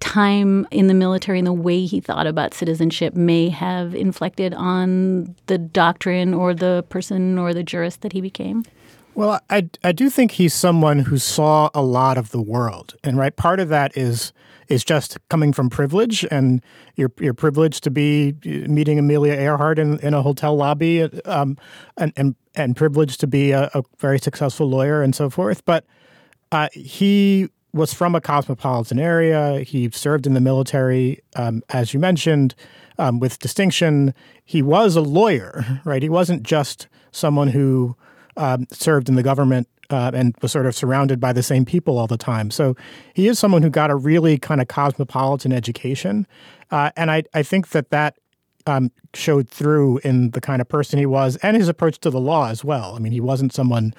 time 0.00 0.66
in 0.70 0.86
the 0.86 0.94
military 0.94 1.38
and 1.38 1.46
the 1.46 1.52
way 1.52 1.86
he 1.86 2.00
thought 2.00 2.26
about 2.26 2.52
citizenship 2.52 3.14
may 3.14 3.48
have 3.48 3.94
inflected 3.94 4.52
on 4.54 5.34
the 5.46 5.56
doctrine 5.56 6.34
or 6.34 6.52
the 6.52 6.84
person 6.88 7.38
or 7.38 7.54
the 7.54 7.62
jurist 7.62 8.02
that 8.02 8.12
he 8.12 8.20
became? 8.20 8.64
Well, 9.14 9.40
I, 9.48 9.68
I 9.82 9.92
do 9.92 10.10
think 10.10 10.32
he's 10.32 10.52
someone 10.52 11.00
who 11.00 11.18
saw 11.18 11.70
a 11.72 11.82
lot 11.82 12.18
of 12.18 12.32
the 12.32 12.42
world. 12.42 12.96
And 13.04 13.16
right, 13.16 13.34
part 13.34 13.60
of 13.60 13.68
that 13.68 13.96
is 13.96 14.32
is 14.68 14.84
just 14.84 15.18
coming 15.28 15.52
from 15.52 15.70
privilege, 15.70 16.24
and 16.30 16.62
you're 16.96 17.12
you're 17.20 17.34
privileged 17.34 17.84
to 17.84 17.90
be 17.90 18.34
meeting 18.44 18.98
Amelia 18.98 19.34
Earhart 19.34 19.78
in, 19.78 19.98
in 20.00 20.14
a 20.14 20.22
hotel 20.22 20.56
lobby, 20.56 21.02
um, 21.24 21.56
and 21.96 22.12
and 22.16 22.34
and 22.54 22.76
privileged 22.76 23.20
to 23.20 23.26
be 23.26 23.50
a, 23.50 23.70
a, 23.74 23.82
very 23.98 24.18
successful 24.18 24.68
lawyer 24.68 25.02
and 25.02 25.14
so 25.14 25.28
forth. 25.28 25.64
But 25.64 25.84
uh, 26.52 26.68
he 26.72 27.48
was 27.72 27.92
from 27.92 28.14
a 28.14 28.20
cosmopolitan 28.20 29.00
area. 29.00 29.60
He 29.60 29.90
served 29.90 30.26
in 30.26 30.34
the 30.34 30.40
military, 30.40 31.20
um, 31.34 31.62
as 31.70 31.92
you 31.92 31.98
mentioned, 31.98 32.54
um, 32.98 33.18
with 33.18 33.40
distinction. 33.40 34.14
He 34.44 34.62
was 34.62 34.94
a 34.94 35.00
lawyer, 35.00 35.80
right? 35.84 36.02
He 36.02 36.08
wasn't 36.08 36.44
just 36.44 36.86
someone 37.10 37.48
who 37.48 37.96
um, 38.36 38.66
served 38.70 39.08
in 39.08 39.16
the 39.16 39.22
government 39.22 39.68
uh, 39.90 40.10
and 40.14 40.34
was 40.42 40.52
sort 40.52 40.66
of 40.66 40.74
surrounded 40.74 41.20
by 41.20 41.32
the 41.32 41.42
same 41.42 41.64
people 41.64 41.98
all 41.98 42.06
the 42.06 42.16
time. 42.16 42.50
So 42.50 42.76
he 43.14 43.28
is 43.28 43.38
someone 43.38 43.62
who 43.62 43.70
got 43.70 43.90
a 43.90 43.96
really 43.96 44.38
kind 44.38 44.60
of 44.60 44.68
cosmopolitan 44.68 45.52
education. 45.52 46.26
Uh, 46.70 46.90
and 46.96 47.10
I, 47.10 47.24
I 47.34 47.42
think 47.42 47.68
that 47.70 47.90
that 47.90 48.16
um, 48.66 48.90
showed 49.12 49.48
through 49.48 49.98
in 49.98 50.30
the 50.30 50.40
kind 50.40 50.60
of 50.60 50.68
person 50.68 50.98
he 50.98 51.06
was 51.06 51.36
and 51.36 51.56
his 51.56 51.68
approach 51.68 51.98
to 52.00 52.10
the 52.10 52.20
law 52.20 52.48
as 52.48 52.64
well. 52.64 52.94
I 52.94 52.98
mean, 52.98 53.12
he 53.12 53.20
wasn't 53.20 53.52
someone 53.52 53.94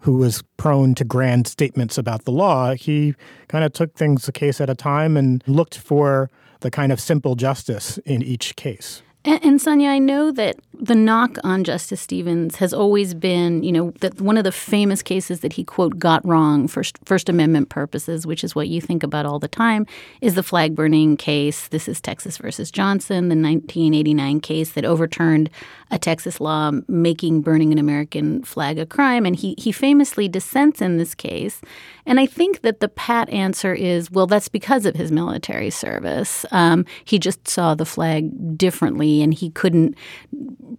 who 0.00 0.14
was 0.14 0.42
prone 0.56 0.94
to 0.94 1.04
grand 1.04 1.46
statements 1.46 1.98
about 1.98 2.24
the 2.24 2.32
law. 2.32 2.74
He 2.74 3.14
kind 3.48 3.64
of 3.64 3.72
took 3.72 3.94
things 3.94 4.26
a 4.28 4.32
case 4.32 4.60
at 4.60 4.70
a 4.70 4.74
time 4.74 5.16
and 5.16 5.42
looked 5.46 5.78
for 5.78 6.30
the 6.60 6.70
kind 6.70 6.92
of 6.92 7.00
simple 7.00 7.34
justice 7.34 7.98
in 7.98 8.22
each 8.22 8.56
case. 8.56 9.02
And, 9.24 9.44
and 9.44 9.60
Sonia, 9.60 9.90
I 9.90 9.98
know 9.98 10.30
that 10.32 10.56
the 10.72 10.94
knock 10.94 11.36
on 11.44 11.62
Justice 11.62 12.00
Stevens 12.00 12.56
has 12.56 12.72
always 12.72 13.12
been, 13.12 13.62
you 13.62 13.70
know, 13.70 13.92
that 14.00 14.18
one 14.20 14.38
of 14.38 14.44
the 14.44 14.52
famous 14.52 15.02
cases 15.02 15.40
that 15.40 15.52
he 15.52 15.62
quote 15.62 15.98
got 15.98 16.26
wrong 16.26 16.66
for 16.66 16.82
First 17.04 17.28
Amendment 17.28 17.68
purposes, 17.68 18.26
which 18.26 18.42
is 18.42 18.54
what 18.54 18.68
you 18.68 18.80
think 18.80 19.02
about 19.02 19.26
all 19.26 19.38
the 19.38 19.48
time, 19.48 19.86
is 20.22 20.34
the 20.34 20.42
flag 20.42 20.74
burning 20.74 21.18
case. 21.18 21.68
This 21.68 21.86
is 21.86 22.00
Texas 22.00 22.38
versus 22.38 22.70
Johnson, 22.70 23.28
the 23.28 23.36
1989 23.36 24.40
case 24.40 24.72
that 24.72 24.86
overturned 24.86 25.50
a 25.90 25.98
Texas 25.98 26.40
law 26.40 26.70
making 26.88 27.42
burning 27.42 27.72
an 27.72 27.78
American 27.78 28.42
flag 28.42 28.78
a 28.78 28.86
crime, 28.86 29.26
and 29.26 29.36
he 29.36 29.54
he 29.58 29.72
famously 29.72 30.28
dissents 30.28 30.80
in 30.80 30.96
this 30.96 31.14
case. 31.14 31.60
And 32.06 32.18
I 32.18 32.26
think 32.26 32.62
that 32.62 32.80
the 32.80 32.88
pat 32.88 33.28
answer 33.30 33.74
is, 33.74 34.10
well, 34.10 34.26
that's 34.26 34.48
because 34.48 34.86
of 34.86 34.96
his 34.96 35.12
military 35.12 35.70
service. 35.70 36.46
Um, 36.50 36.86
he 37.04 37.18
just 37.18 37.46
saw 37.46 37.74
the 37.74 37.84
flag 37.84 38.56
differently, 38.56 39.09
and 39.22 39.34
he 39.34 39.50
couldn't 39.50 39.96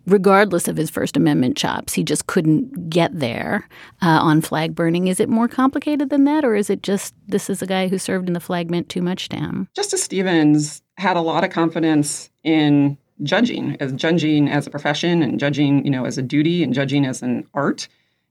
regardless 0.07 0.67
of 0.67 0.77
his 0.77 0.89
First 0.89 1.15
Amendment 1.15 1.57
chops, 1.57 1.93
he 1.93 2.03
just 2.03 2.27
couldn't 2.27 2.89
get 2.89 3.17
there 3.17 3.67
uh, 4.01 4.19
on 4.21 4.41
flag 4.41 4.75
burning. 4.75 5.07
Is 5.07 5.19
it 5.19 5.29
more 5.29 5.47
complicated 5.47 6.09
than 6.09 6.25
that, 6.25 6.43
or 6.43 6.55
is 6.55 6.69
it 6.69 6.83
just 6.83 7.13
this 7.27 7.49
is 7.49 7.61
a 7.61 7.67
guy 7.67 7.87
who 7.87 7.97
served 7.97 8.27
in 8.27 8.33
the 8.33 8.39
flag 8.39 8.69
meant 8.69 8.89
too 8.89 9.01
much 9.01 9.29
to 9.29 9.37
him? 9.37 9.67
Justice 9.75 10.03
Stevens 10.03 10.81
had 10.97 11.17
a 11.17 11.21
lot 11.21 11.43
of 11.43 11.49
confidence 11.49 12.29
in 12.43 12.97
judging, 13.23 13.77
as 13.79 13.91
judging 13.93 14.49
as 14.49 14.67
a 14.67 14.69
profession 14.69 15.21
and 15.21 15.39
judging, 15.39 15.85
you 15.85 15.91
know, 15.91 16.05
as 16.05 16.17
a 16.17 16.21
duty 16.21 16.63
and 16.63 16.73
judging 16.73 17.05
as 17.05 17.21
an 17.21 17.45
art. 17.53 17.87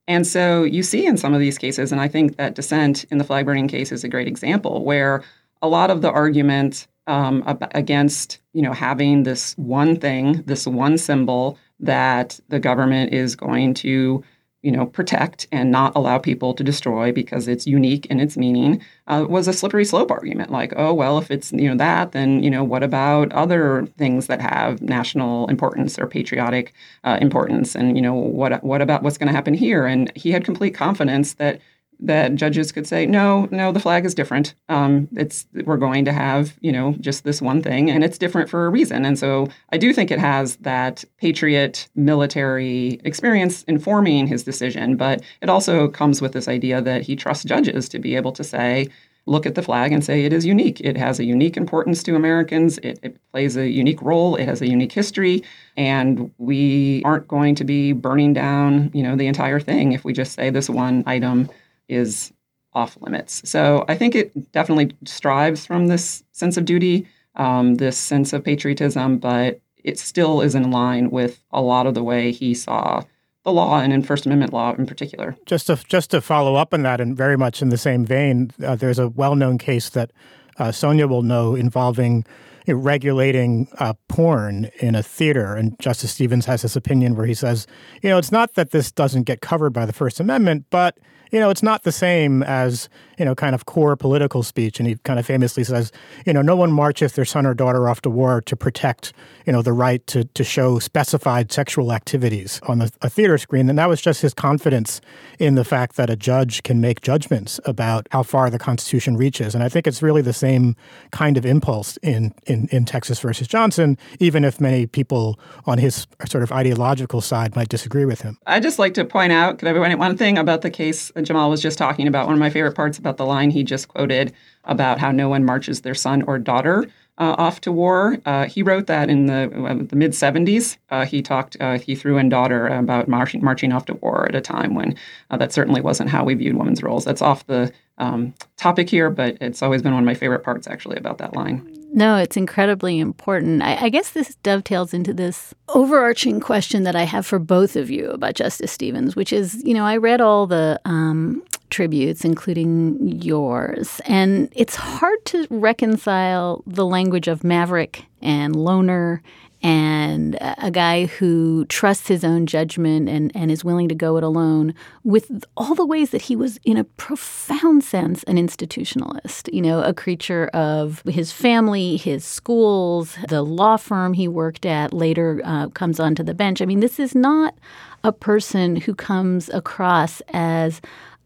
And 0.08 0.26
so 0.26 0.64
you 0.64 0.82
see 0.82 1.06
in 1.06 1.16
some 1.16 1.34
of 1.34 1.40
these 1.40 1.58
cases, 1.58 1.92
and 1.92 2.00
I 2.00 2.08
think 2.08 2.36
that 2.36 2.54
dissent 2.54 3.04
in 3.10 3.18
the 3.18 3.24
flag 3.24 3.46
burning 3.46 3.68
case 3.68 3.92
is 3.92 4.02
a 4.02 4.08
great 4.08 4.26
example, 4.26 4.84
where 4.84 5.22
a 5.62 5.68
lot 5.68 5.90
of 5.90 6.02
the 6.02 6.10
argument 6.10 6.88
um, 7.06 7.42
against 7.74 8.38
you 8.52 8.62
know 8.62 8.72
having 8.72 9.22
this 9.22 9.56
one 9.56 9.96
thing, 9.98 10.42
this 10.46 10.66
one 10.66 10.98
symbol 10.98 11.58
that 11.80 12.38
the 12.48 12.60
government 12.60 13.12
is 13.12 13.34
going 13.34 13.74
to 13.74 14.22
you 14.62 14.70
know 14.70 14.86
protect 14.86 15.46
and 15.52 15.70
not 15.70 15.92
allow 15.96 16.18
people 16.18 16.52
to 16.52 16.62
destroy 16.62 17.10
because 17.12 17.48
it's 17.48 17.66
unique 17.66 18.06
in 18.06 18.20
its 18.20 18.36
meaning 18.36 18.82
uh, 19.06 19.24
was 19.28 19.48
a 19.48 19.52
slippery 19.52 19.84
slope 19.84 20.10
argument. 20.10 20.50
Like 20.50 20.72
oh 20.76 20.92
well 20.92 21.18
if 21.18 21.30
it's 21.30 21.52
you 21.52 21.68
know 21.68 21.76
that 21.76 22.12
then 22.12 22.42
you 22.42 22.50
know 22.50 22.64
what 22.64 22.82
about 22.82 23.32
other 23.32 23.86
things 23.96 24.26
that 24.26 24.40
have 24.40 24.82
national 24.82 25.48
importance 25.48 25.98
or 25.98 26.06
patriotic 26.06 26.74
uh, 27.04 27.18
importance? 27.20 27.74
And 27.74 27.96
you 27.96 28.02
know 28.02 28.14
what 28.14 28.62
what 28.62 28.82
about 28.82 29.02
what's 29.02 29.18
going 29.18 29.28
to 29.28 29.34
happen 29.34 29.54
here? 29.54 29.86
And 29.86 30.12
he 30.14 30.30
had 30.30 30.44
complete 30.44 30.74
confidence 30.74 31.34
that 31.34 31.60
that 32.02 32.34
judges 32.34 32.72
could 32.72 32.86
say, 32.86 33.06
no, 33.06 33.46
no, 33.50 33.72
the 33.72 33.80
flag 33.80 34.04
is 34.04 34.14
different. 34.14 34.54
Um, 34.68 35.08
it's 35.16 35.46
we're 35.64 35.76
going 35.76 36.04
to 36.06 36.12
have 36.12 36.56
you 36.60 36.72
know 36.72 36.94
just 37.00 37.24
this 37.24 37.42
one 37.42 37.62
thing, 37.62 37.90
and 37.90 38.02
it's 38.02 38.18
different 38.18 38.48
for 38.48 38.66
a 38.66 38.70
reason. 38.70 39.04
And 39.04 39.18
so 39.18 39.48
I 39.72 39.78
do 39.78 39.92
think 39.92 40.10
it 40.10 40.18
has 40.18 40.56
that 40.56 41.04
patriot 41.18 41.88
military 41.94 43.00
experience 43.04 43.62
informing 43.64 44.26
his 44.26 44.44
decision, 44.44 44.96
but 44.96 45.22
it 45.42 45.48
also 45.48 45.88
comes 45.88 46.22
with 46.22 46.32
this 46.32 46.48
idea 46.48 46.80
that 46.80 47.02
he 47.02 47.16
trusts 47.16 47.44
judges 47.44 47.88
to 47.90 47.98
be 47.98 48.16
able 48.16 48.32
to 48.32 48.44
say. 48.44 48.88
Look 49.26 49.44
at 49.44 49.54
the 49.54 49.62
flag 49.62 49.92
and 49.92 50.02
say 50.02 50.24
it 50.24 50.32
is 50.32 50.46
unique. 50.46 50.80
It 50.80 50.96
has 50.96 51.20
a 51.20 51.24
unique 51.24 51.58
importance 51.58 52.02
to 52.04 52.16
Americans. 52.16 52.78
It, 52.78 52.98
it 53.02 53.16
plays 53.32 53.54
a 53.54 53.68
unique 53.68 54.00
role. 54.00 54.34
It 54.34 54.46
has 54.46 54.62
a 54.62 54.66
unique 54.66 54.92
history, 54.92 55.44
and 55.76 56.32
we 56.38 57.02
aren't 57.04 57.28
going 57.28 57.54
to 57.56 57.64
be 57.64 57.92
burning 57.92 58.32
down, 58.32 58.90
you 58.94 59.02
know, 59.02 59.16
the 59.16 59.26
entire 59.26 59.60
thing 59.60 59.92
if 59.92 60.04
we 60.04 60.14
just 60.14 60.32
say 60.32 60.48
this 60.48 60.70
one 60.70 61.04
item 61.06 61.50
is 61.90 62.32
off 62.72 62.96
limits. 63.00 63.42
So 63.48 63.84
I 63.88 63.96
think 63.96 64.14
it 64.14 64.52
definitely 64.52 64.96
strives 65.04 65.66
from 65.66 65.88
this 65.88 66.22
sense 66.32 66.56
of 66.56 66.64
duty, 66.64 67.06
um, 67.34 67.76
this 67.76 67.98
sense 67.98 68.32
of 68.32 68.44
patriotism, 68.44 69.18
but 69.18 69.60
it 69.82 69.98
still 69.98 70.40
is 70.40 70.54
in 70.54 70.70
line 70.70 71.10
with 71.10 71.42
a 71.50 71.60
lot 71.60 71.86
of 71.86 71.94
the 71.94 72.04
way 72.04 72.30
he 72.30 72.54
saw 72.54 73.02
the 73.44 73.52
law 73.52 73.80
and 73.80 73.92
in 73.92 74.02
First 74.02 74.26
Amendment 74.26 74.52
law 74.52 74.74
in 74.74 74.86
particular. 74.86 75.36
Just 75.46 75.66
to 75.68 75.76
just 75.88 76.10
to 76.10 76.20
follow 76.20 76.56
up 76.56 76.74
on 76.74 76.82
that, 76.82 77.00
and 77.00 77.16
very 77.16 77.36
much 77.36 77.62
in 77.62 77.70
the 77.70 77.78
same 77.78 78.04
vein, 78.04 78.52
uh, 78.62 78.76
there's 78.76 78.98
a 78.98 79.08
well-known 79.08 79.56
case 79.58 79.88
that 79.90 80.12
uh, 80.58 80.70
Sonia 80.70 81.06
will 81.06 81.22
know 81.22 81.54
involving 81.54 82.24
regulating 82.66 83.66
uh, 83.78 83.94
porn 84.08 84.70
in 84.80 84.94
a 84.94 85.02
theater. 85.02 85.54
And 85.54 85.78
Justice 85.80 86.12
Stevens 86.12 86.46
has 86.46 86.62
this 86.62 86.76
opinion 86.76 87.16
where 87.16 87.26
he 87.26 87.34
says, 87.34 87.66
you 88.02 88.10
know, 88.10 88.18
it's 88.18 88.30
not 88.30 88.54
that 88.54 88.70
this 88.70 88.92
doesn't 88.92 89.24
get 89.24 89.40
covered 89.40 89.70
by 89.70 89.86
the 89.86 89.92
First 89.92 90.20
Amendment, 90.20 90.66
but 90.70 90.98
you 91.30 91.40
know, 91.40 91.50
it's 91.50 91.62
not 91.62 91.82
the 91.82 91.92
same 91.92 92.42
as, 92.42 92.88
you 93.18 93.24
know, 93.24 93.34
kind 93.34 93.54
of 93.54 93.66
core 93.66 93.96
political 93.96 94.42
speech. 94.42 94.80
And 94.80 94.88
he 94.88 94.96
kind 94.96 95.18
of 95.18 95.26
famously 95.26 95.64
says, 95.64 95.92
you 96.26 96.32
know, 96.32 96.42
no 96.42 96.56
one 96.56 96.72
marches 96.72 97.12
their 97.12 97.24
son 97.24 97.46
or 97.46 97.54
daughter 97.54 97.88
off 97.88 98.00
to 98.02 98.10
war 98.10 98.40
to 98.42 98.56
protect, 98.56 99.12
you 99.46 99.52
know, 99.52 99.62
the 99.62 99.72
right 99.72 100.06
to, 100.08 100.24
to 100.24 100.44
show 100.44 100.78
specified 100.78 101.52
sexual 101.52 101.92
activities 101.92 102.60
on 102.66 102.80
a 102.80 103.10
theater 103.10 103.38
screen. 103.38 103.68
And 103.68 103.78
that 103.78 103.88
was 103.88 104.00
just 104.00 104.22
his 104.22 104.34
confidence 104.34 105.00
in 105.38 105.54
the 105.54 105.64
fact 105.64 105.96
that 105.96 106.10
a 106.10 106.16
judge 106.16 106.62
can 106.62 106.80
make 106.80 107.00
judgments 107.00 107.60
about 107.64 108.06
how 108.10 108.22
far 108.22 108.50
the 108.50 108.58
Constitution 108.58 109.16
reaches. 109.16 109.54
And 109.54 109.62
I 109.62 109.68
think 109.68 109.86
it's 109.86 110.02
really 110.02 110.22
the 110.22 110.32
same 110.32 110.76
kind 111.10 111.36
of 111.36 111.46
impulse 111.46 111.96
in, 111.98 112.32
in, 112.46 112.68
in 112.70 112.84
Texas 112.84 113.20
versus 113.20 113.46
Johnson, 113.46 113.98
even 114.18 114.44
if 114.44 114.60
many 114.60 114.86
people 114.86 115.38
on 115.66 115.78
his 115.78 116.06
sort 116.26 116.42
of 116.42 116.52
ideological 116.52 117.20
side 117.20 117.54
might 117.56 117.68
disagree 117.68 118.04
with 118.04 118.22
him. 118.22 118.38
I 118.46 118.60
just 118.60 118.78
like 118.78 118.94
to 118.94 119.04
point 119.04 119.32
out, 119.32 119.58
could 119.58 119.68
everyone, 119.68 119.96
one 119.98 120.16
thing 120.16 120.38
about 120.38 120.62
the 120.62 120.70
case 120.70 121.10
Jamal 121.24 121.50
was 121.50 121.62
just 121.62 121.78
talking 121.78 122.06
about, 122.06 122.26
one 122.26 122.34
of 122.34 122.40
my 122.40 122.50
favorite 122.50 122.74
parts 122.74 122.98
about 122.98 123.16
the 123.16 123.26
line 123.26 123.50
he 123.50 123.62
just 123.62 123.88
quoted 123.88 124.32
about 124.64 124.98
how 124.98 125.10
no 125.10 125.28
one 125.28 125.44
marches 125.44 125.80
their 125.80 125.94
son 125.94 126.22
or 126.22 126.38
daughter 126.38 126.86
uh, 127.18 127.34
off 127.38 127.60
to 127.60 127.70
war. 127.70 128.18
Uh, 128.24 128.46
he 128.46 128.62
wrote 128.62 128.86
that 128.86 129.10
in 129.10 129.26
the, 129.26 129.50
uh, 129.64 129.74
the 129.74 129.96
mid 129.96 130.12
70s. 130.12 130.78
Uh, 130.88 131.04
he 131.04 131.22
talked, 131.22 131.56
uh, 131.60 131.78
he 131.78 131.94
threw 131.94 132.16
in 132.18 132.28
daughter 132.28 132.66
about 132.66 133.08
marching, 133.08 133.44
marching 133.44 133.72
off 133.72 133.84
to 133.86 133.94
war 133.94 134.26
at 134.26 134.34
a 134.34 134.40
time 134.40 134.74
when 134.74 134.96
uh, 135.30 135.36
that 135.36 135.52
certainly 135.52 135.80
wasn't 135.80 136.08
how 136.08 136.24
we 136.24 136.34
viewed 136.34 136.56
women's 136.56 136.82
roles. 136.82 137.04
That's 137.04 137.22
off 137.22 137.46
the 137.46 137.72
um, 137.98 138.34
topic 138.56 138.88
here, 138.88 139.10
but 139.10 139.36
it's 139.40 139.62
always 139.62 139.82
been 139.82 139.92
one 139.92 140.02
of 140.02 140.06
my 140.06 140.14
favorite 140.14 140.42
parts 140.42 140.66
actually 140.66 140.96
about 140.96 141.18
that 141.18 141.34
line. 141.34 141.79
No, 141.92 142.16
it's 142.16 142.36
incredibly 142.36 142.98
important. 143.00 143.62
I, 143.62 143.76
I, 143.84 143.88
guess 143.88 144.10
this 144.10 144.36
dovetails 144.36 144.94
into 144.94 145.12
this 145.12 145.52
overarching 145.68 146.38
question 146.38 146.84
that 146.84 146.94
I 146.94 147.02
have 147.02 147.26
for 147.26 147.40
both 147.40 147.74
of 147.74 147.90
you 147.90 148.10
about 148.10 148.34
Justice 148.34 148.70
Stevens, 148.70 149.16
which 149.16 149.32
is, 149.32 149.62
you 149.64 149.74
know, 149.74 149.84
I 149.84 149.96
read 149.96 150.20
all 150.20 150.46
the 150.46 150.80
um, 150.84 151.42
tributes, 151.68 152.24
including 152.24 153.20
yours, 153.20 154.00
and 154.04 154.48
it's 154.54 154.76
hard 154.76 155.24
to 155.26 155.46
reconcile 155.50 156.62
the 156.66 156.86
language 156.86 157.26
of 157.26 157.42
maverick 157.42 158.04
and 158.22 158.54
loner 158.54 159.20
and 159.62 160.38
a 160.40 160.70
guy 160.70 161.06
who 161.06 161.66
trusts 161.66 162.08
his 162.08 162.24
own 162.24 162.46
judgment 162.46 163.08
and, 163.08 163.30
and 163.34 163.50
is 163.50 163.62
willing 163.62 163.88
to 163.88 163.94
go 163.94 164.16
it 164.16 164.22
alone 164.22 164.74
with 165.04 165.44
all 165.56 165.74
the 165.74 165.84
ways 165.84 166.10
that 166.10 166.22
he 166.22 166.36
was, 166.36 166.58
in 166.64 166.78
a 166.78 166.84
profound 166.84 167.84
sense, 167.84 168.22
an 168.24 168.36
institutionalist, 168.36 169.52
you 169.52 169.60
know, 169.60 169.82
a 169.82 169.92
creature 169.92 170.46
of 170.54 171.02
his 171.02 171.30
family, 171.30 171.96
his 171.96 172.24
schools, 172.24 173.18
the 173.28 173.42
law 173.42 173.76
firm 173.76 174.14
he 174.14 174.26
worked 174.26 174.64
at, 174.64 174.94
later 174.94 175.42
uh, 175.44 175.68
comes 175.68 176.00
onto 176.00 176.22
the 176.22 176.34
bench. 176.34 176.62
I 176.62 176.66
mean, 176.66 176.80
this 176.80 176.98
is 176.98 177.14
not 177.14 177.54
a 178.02 178.12
person 178.12 178.76
who 178.76 178.94
comes 178.94 179.50
across 179.50 180.22
as 180.28 180.80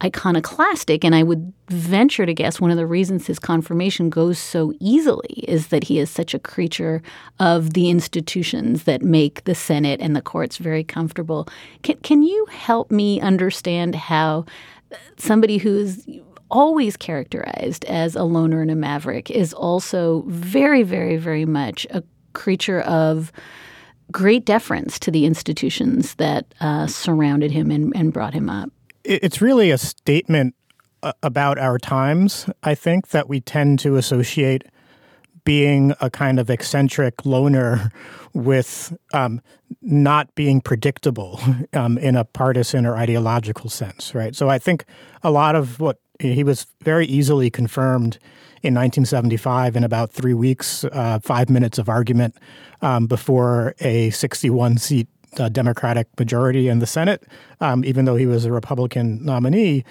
iconoclastic. 0.04 1.04
And 1.04 1.14
I 1.14 1.22
would 1.22 1.52
venture 1.68 2.26
to 2.26 2.34
guess 2.34 2.60
one 2.60 2.70
of 2.70 2.76
the 2.76 2.86
reasons 2.86 3.26
his 3.26 3.38
confirmation 3.38 4.10
goes 4.10 4.38
so 4.38 4.72
easily 4.78 5.44
is 5.48 5.68
that 5.68 5.84
he 5.84 5.98
is 5.98 6.10
such 6.10 6.34
a 6.34 6.38
creature 6.38 7.02
of 7.40 7.72
the 7.72 7.88
institutions 7.88 8.84
that 8.84 9.02
make 9.02 9.44
the 9.44 9.54
Senate 9.54 10.00
and 10.00 10.14
the 10.14 10.22
courts 10.22 10.58
very 10.58 10.84
comfortable. 10.84 11.48
Can, 11.82 11.96
can 11.98 12.22
you 12.22 12.46
help 12.50 12.90
me 12.90 13.20
understand 13.20 13.94
how 13.94 14.44
somebody 15.16 15.56
who 15.56 15.78
is 15.78 16.06
always 16.50 16.96
characterized 16.96 17.84
as 17.86 18.14
a 18.14 18.24
loner 18.24 18.60
and 18.60 18.70
a 18.70 18.76
maverick 18.76 19.30
is 19.30 19.54
also 19.54 20.22
very, 20.26 20.82
very, 20.82 21.16
very 21.16 21.46
much 21.46 21.86
a 21.90 22.02
creature 22.34 22.82
of 22.82 23.32
great 24.12 24.44
deference 24.44 24.98
to 24.98 25.10
the 25.10 25.24
institutions 25.24 26.14
that 26.16 26.54
uh, 26.60 26.86
surrounded 26.86 27.50
him 27.50 27.70
and, 27.70 27.92
and 27.96 28.12
brought 28.12 28.34
him 28.34 28.50
up 28.50 28.70
it's 29.04 29.40
really 29.40 29.70
a 29.70 29.78
statement 29.78 30.54
uh, 31.02 31.12
about 31.22 31.58
our 31.58 31.78
times, 31.78 32.48
I 32.62 32.74
think, 32.74 33.08
that 33.08 33.28
we 33.28 33.40
tend 33.40 33.78
to 33.80 33.96
associate 33.96 34.64
being 35.44 35.92
a 36.00 36.08
kind 36.08 36.40
of 36.40 36.48
eccentric 36.48 37.26
loner 37.26 37.90
with 38.32 38.96
um, 39.12 39.40
not 39.82 40.34
being 40.34 40.60
predictable 40.60 41.40
um, 41.72 41.98
in 41.98 42.16
a 42.16 42.24
partisan 42.24 42.86
or 42.86 42.96
ideological 42.96 43.70
sense, 43.70 44.14
right? 44.14 44.34
So 44.34 44.48
I 44.48 44.58
think 44.58 44.84
a 45.22 45.30
lot 45.30 45.54
of 45.54 45.78
what 45.78 45.98
he 46.20 46.44
was 46.44 46.66
very 46.82 47.06
easily 47.06 47.50
confirmed 47.50 48.18
in 48.62 48.72
1975 48.72 49.76
in 49.76 49.84
about 49.84 50.10
three 50.10 50.32
weeks, 50.32 50.84
uh, 50.84 51.18
five 51.22 51.50
minutes 51.50 51.78
of 51.78 51.88
argument 51.88 52.34
um, 52.80 53.06
before 53.06 53.74
a 53.80 54.10
61 54.10 54.78
seat 54.78 55.08
uh, 55.38 55.48
Democratic 55.48 56.08
majority 56.18 56.68
in 56.68 56.78
the 56.78 56.86
Senate, 56.86 57.24
um, 57.60 57.84
even 57.84 58.04
though 58.04 58.16
he 58.16 58.26
was 58.26 58.44
a 58.44 58.52
Republican 58.52 59.24
nominee, 59.24 59.84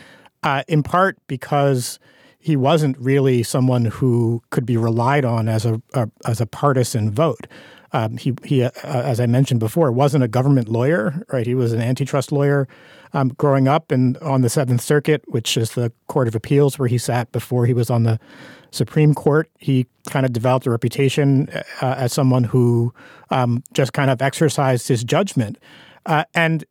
uh, 0.44 0.64
in 0.68 0.84
part 0.84 1.18
because 1.28 2.00
he 2.40 2.56
wasn't 2.56 2.98
really 2.98 3.42
someone 3.42 3.86
who 3.86 4.44
could 4.50 4.66
be 4.66 4.76
relied 4.76 5.24
on 5.24 5.48
as 5.48 5.66
a, 5.66 5.82
a 5.94 6.10
as 6.26 6.42
a 6.42 6.46
partisan 6.46 7.10
vote. 7.10 7.48
Um, 7.94 8.18
he, 8.18 8.34
he 8.44 8.64
uh, 8.64 8.72
as 8.84 9.20
I 9.20 9.28
mentioned 9.28 9.60
before, 9.60 9.92
wasn't 9.92 10.24
a 10.24 10.28
government 10.28 10.68
lawyer, 10.68 11.24
right? 11.32 11.46
He 11.46 11.56
was 11.56 11.72
an 11.74 11.80
antitrust 11.80 12.32
lawyer 12.32 12.68
um, 13.14 13.30
growing 13.30 13.68
up 13.68 13.92
and 13.92 14.18
on 14.18 14.42
the 14.42 14.50
Seventh 14.50 14.82
Circuit, 14.82 15.24
which 15.28 15.56
is 15.56 15.72
the 15.72 15.92
Court 16.08 16.28
of 16.28 16.36
Appeals 16.36 16.78
where 16.78 16.88
he 16.88 16.98
sat 16.98 17.32
before 17.32 17.66
he 17.66 17.74
was 17.74 17.90
on 17.90 18.04
the 18.04 18.20
Supreme 18.74 19.14
Court. 19.14 19.50
He 19.58 19.88
kind 20.10 20.26
of 20.26 20.34
developed 20.34 20.66
a 20.66 20.72
reputation 20.72 21.50
uh, 21.82 21.96
as 21.98 22.12
someone 22.12 22.44
who 22.44 22.94
um, 23.30 23.64
just 23.74 23.94
kind 23.94 24.10
of 24.10 24.22
exercised 24.22 24.88
his 24.88 25.04
judgment. 25.04 25.58
Uh, 26.06 26.26
and 26.34 26.66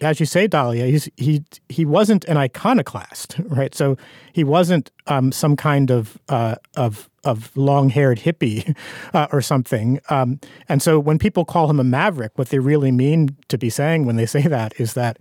as 0.00 0.20
you 0.20 0.26
say, 0.26 0.46
Dahlia, 0.46 1.00
he 1.16 1.42
he 1.68 1.84
wasn't 1.84 2.24
an 2.26 2.36
iconoclast, 2.36 3.36
right? 3.44 3.74
So 3.74 3.96
he 4.32 4.44
wasn't 4.44 4.90
um, 5.06 5.32
some 5.32 5.56
kind 5.56 5.90
of 5.90 6.18
uh, 6.28 6.56
of 6.76 7.08
of 7.24 7.56
long 7.56 7.88
haired 7.88 8.20
hippie 8.20 8.76
uh, 9.14 9.26
or 9.32 9.40
something. 9.40 10.00
Um, 10.08 10.38
and 10.68 10.82
so 10.82 11.00
when 11.00 11.18
people 11.18 11.44
call 11.44 11.68
him 11.68 11.80
a 11.80 11.84
maverick, 11.84 12.32
what 12.36 12.50
they 12.50 12.58
really 12.58 12.92
mean 12.92 13.36
to 13.48 13.58
be 13.58 13.70
saying 13.70 14.06
when 14.06 14.16
they 14.16 14.26
say 14.26 14.42
that 14.42 14.78
is 14.78 14.94
that 14.94 15.18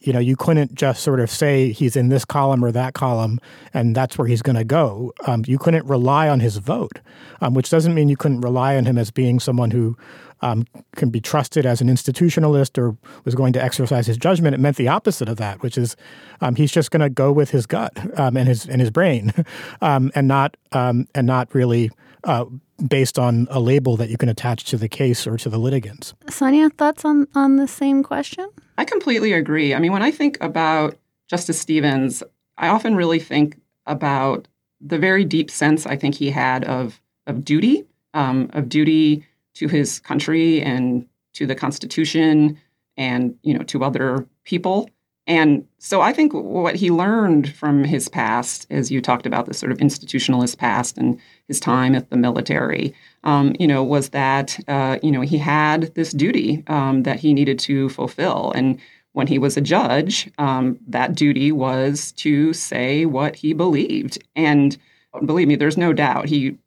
you 0.00 0.12
know, 0.12 0.18
you 0.18 0.36
couldn't 0.36 0.74
just 0.74 1.02
sort 1.02 1.20
of 1.20 1.30
say 1.30 1.72
he's 1.72 1.96
in 1.96 2.08
this 2.08 2.24
column 2.24 2.64
or 2.64 2.72
that 2.72 2.94
column 2.94 3.40
and 3.74 3.94
that's 3.94 4.18
where 4.18 4.26
he's 4.26 4.42
going 4.42 4.56
to 4.56 4.64
go. 4.64 5.12
Um, 5.26 5.44
you 5.46 5.58
couldn't 5.58 5.86
rely 5.86 6.28
on 6.28 6.40
his 6.40 6.56
vote, 6.56 7.00
um, 7.40 7.54
which 7.54 7.70
doesn't 7.70 7.94
mean 7.94 8.08
you 8.08 8.16
couldn't 8.16 8.40
rely 8.40 8.76
on 8.76 8.84
him 8.84 8.98
as 8.98 9.10
being 9.10 9.40
someone 9.40 9.70
who 9.70 9.96
um, 10.42 10.66
can 10.96 11.10
be 11.10 11.20
trusted 11.20 11.64
as 11.64 11.80
an 11.80 11.88
institutionalist 11.88 12.76
or 12.76 12.96
was 13.24 13.34
going 13.34 13.52
to 13.52 13.62
exercise 13.62 14.06
his 14.06 14.16
judgment. 14.16 14.54
It 14.54 14.58
meant 14.58 14.76
the 14.76 14.88
opposite 14.88 15.28
of 15.28 15.36
that, 15.36 15.62
which 15.62 15.78
is 15.78 15.96
um, 16.40 16.56
he's 16.56 16.72
just 16.72 16.90
going 16.90 17.00
to 17.00 17.10
go 17.10 17.32
with 17.32 17.50
his 17.50 17.64
gut 17.66 17.96
um, 18.18 18.36
and 18.36 18.48
his 18.48 18.66
and 18.66 18.80
his 18.80 18.90
brain, 18.90 19.32
um, 19.80 20.10
and 20.14 20.28
not 20.28 20.56
and 20.72 21.06
not 21.14 21.54
really. 21.54 21.90
Uh, 22.24 22.44
based 22.88 23.18
on 23.18 23.48
a 23.50 23.60
label 23.60 23.96
that 23.96 24.10
you 24.10 24.16
can 24.16 24.28
attach 24.28 24.64
to 24.64 24.76
the 24.76 24.88
case 24.88 25.26
or 25.26 25.36
to 25.36 25.48
the 25.48 25.58
litigants. 25.58 26.14
Sonia, 26.28 26.70
thoughts 26.70 27.04
on, 27.04 27.26
on 27.34 27.56
the 27.56 27.68
same 27.68 28.02
question? 28.02 28.48
I 28.78 28.84
completely 28.84 29.32
agree. 29.32 29.74
I 29.74 29.78
mean, 29.78 29.92
when 29.92 30.02
I 30.02 30.10
think 30.10 30.38
about 30.40 30.96
Justice 31.28 31.60
Stevens, 31.60 32.22
I 32.58 32.68
often 32.68 32.96
really 32.96 33.18
think 33.18 33.58
about 33.86 34.48
the 34.80 34.98
very 34.98 35.24
deep 35.24 35.50
sense 35.50 35.86
I 35.86 35.96
think 35.96 36.14
he 36.14 36.30
had 36.30 36.64
of 36.64 37.00
of 37.26 37.44
duty, 37.44 37.84
um, 38.14 38.50
of 38.52 38.68
duty 38.68 39.24
to 39.54 39.68
his 39.68 40.00
country 40.00 40.60
and 40.60 41.06
to 41.34 41.46
the 41.46 41.54
Constitution, 41.54 42.58
and 42.96 43.36
you 43.42 43.54
know 43.54 43.64
to 43.64 43.84
other 43.84 44.26
people. 44.44 44.88
And 45.26 45.66
so 45.78 46.00
I 46.00 46.12
think 46.12 46.32
what 46.32 46.74
he 46.74 46.90
learned 46.90 47.54
from 47.54 47.84
his 47.84 48.08
past, 48.08 48.66
as 48.70 48.90
you 48.90 49.00
talked 49.00 49.24
about, 49.24 49.46
this 49.46 49.58
sort 49.58 49.70
of 49.70 49.78
institutionalist 49.78 50.58
past 50.58 50.98
and 50.98 51.18
his 51.46 51.60
time 51.60 51.94
at 51.94 52.10
the 52.10 52.16
military, 52.16 52.92
um, 53.22 53.54
you 53.58 53.68
know, 53.68 53.84
was 53.84 54.08
that 54.08 54.58
uh, 54.66 54.98
you 55.02 55.12
know 55.12 55.20
he 55.20 55.38
had 55.38 55.94
this 55.94 56.10
duty 56.12 56.64
um, 56.66 57.04
that 57.04 57.20
he 57.20 57.34
needed 57.34 57.58
to 57.60 57.88
fulfill, 57.90 58.52
and 58.56 58.80
when 59.12 59.26
he 59.26 59.38
was 59.38 59.56
a 59.56 59.60
judge, 59.60 60.30
um, 60.38 60.78
that 60.88 61.14
duty 61.14 61.52
was 61.52 62.12
to 62.12 62.52
say 62.52 63.04
what 63.04 63.36
he 63.36 63.52
believed. 63.52 64.18
And 64.34 64.76
believe 65.24 65.48
me, 65.48 65.56
there's 65.56 65.76
no 65.76 65.92
doubt 65.92 66.28
he 66.28 66.58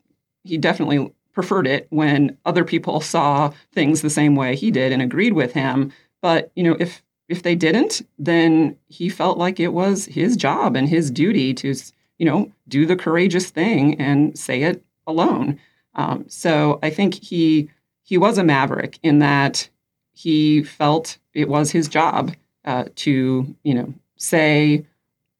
he 0.43 0.57
definitely 0.57 1.11
preferred 1.33 1.67
it 1.67 1.87
when 1.89 2.37
other 2.45 2.63
people 2.63 3.01
saw 3.01 3.51
things 3.73 4.01
the 4.01 4.09
same 4.09 4.35
way 4.35 4.55
he 4.55 4.71
did 4.71 4.91
and 4.91 5.01
agreed 5.01 5.33
with 5.33 5.53
him. 5.53 5.91
But 6.21 6.51
you 6.55 6.63
know, 6.63 6.77
if 6.79 7.03
if 7.27 7.43
they 7.43 7.55
didn't, 7.55 8.01
then 8.19 8.77
he 8.87 9.09
felt 9.09 9.37
like 9.37 9.59
it 9.59 9.73
was 9.73 10.05
his 10.05 10.37
job 10.37 10.75
and 10.75 10.87
his 10.87 11.09
duty 11.09 11.53
to, 11.55 11.73
you 12.17 12.25
know, 12.25 12.51
do 12.67 12.85
the 12.85 12.95
courageous 12.95 13.49
thing 13.49 13.99
and 13.99 14.37
say 14.37 14.63
it 14.63 14.83
alone. 15.07 15.59
Um, 15.95 16.25
so 16.27 16.79
I 16.83 16.89
think 16.89 17.23
he 17.23 17.69
he 18.03 18.17
was 18.17 18.37
a 18.37 18.43
maverick 18.43 18.99
in 19.01 19.19
that 19.19 19.67
he 20.13 20.63
felt 20.63 21.17
it 21.33 21.49
was 21.49 21.71
his 21.71 21.87
job 21.87 22.33
uh, 22.63 22.85
to, 22.95 23.55
you 23.63 23.73
know, 23.73 23.93
say 24.17 24.85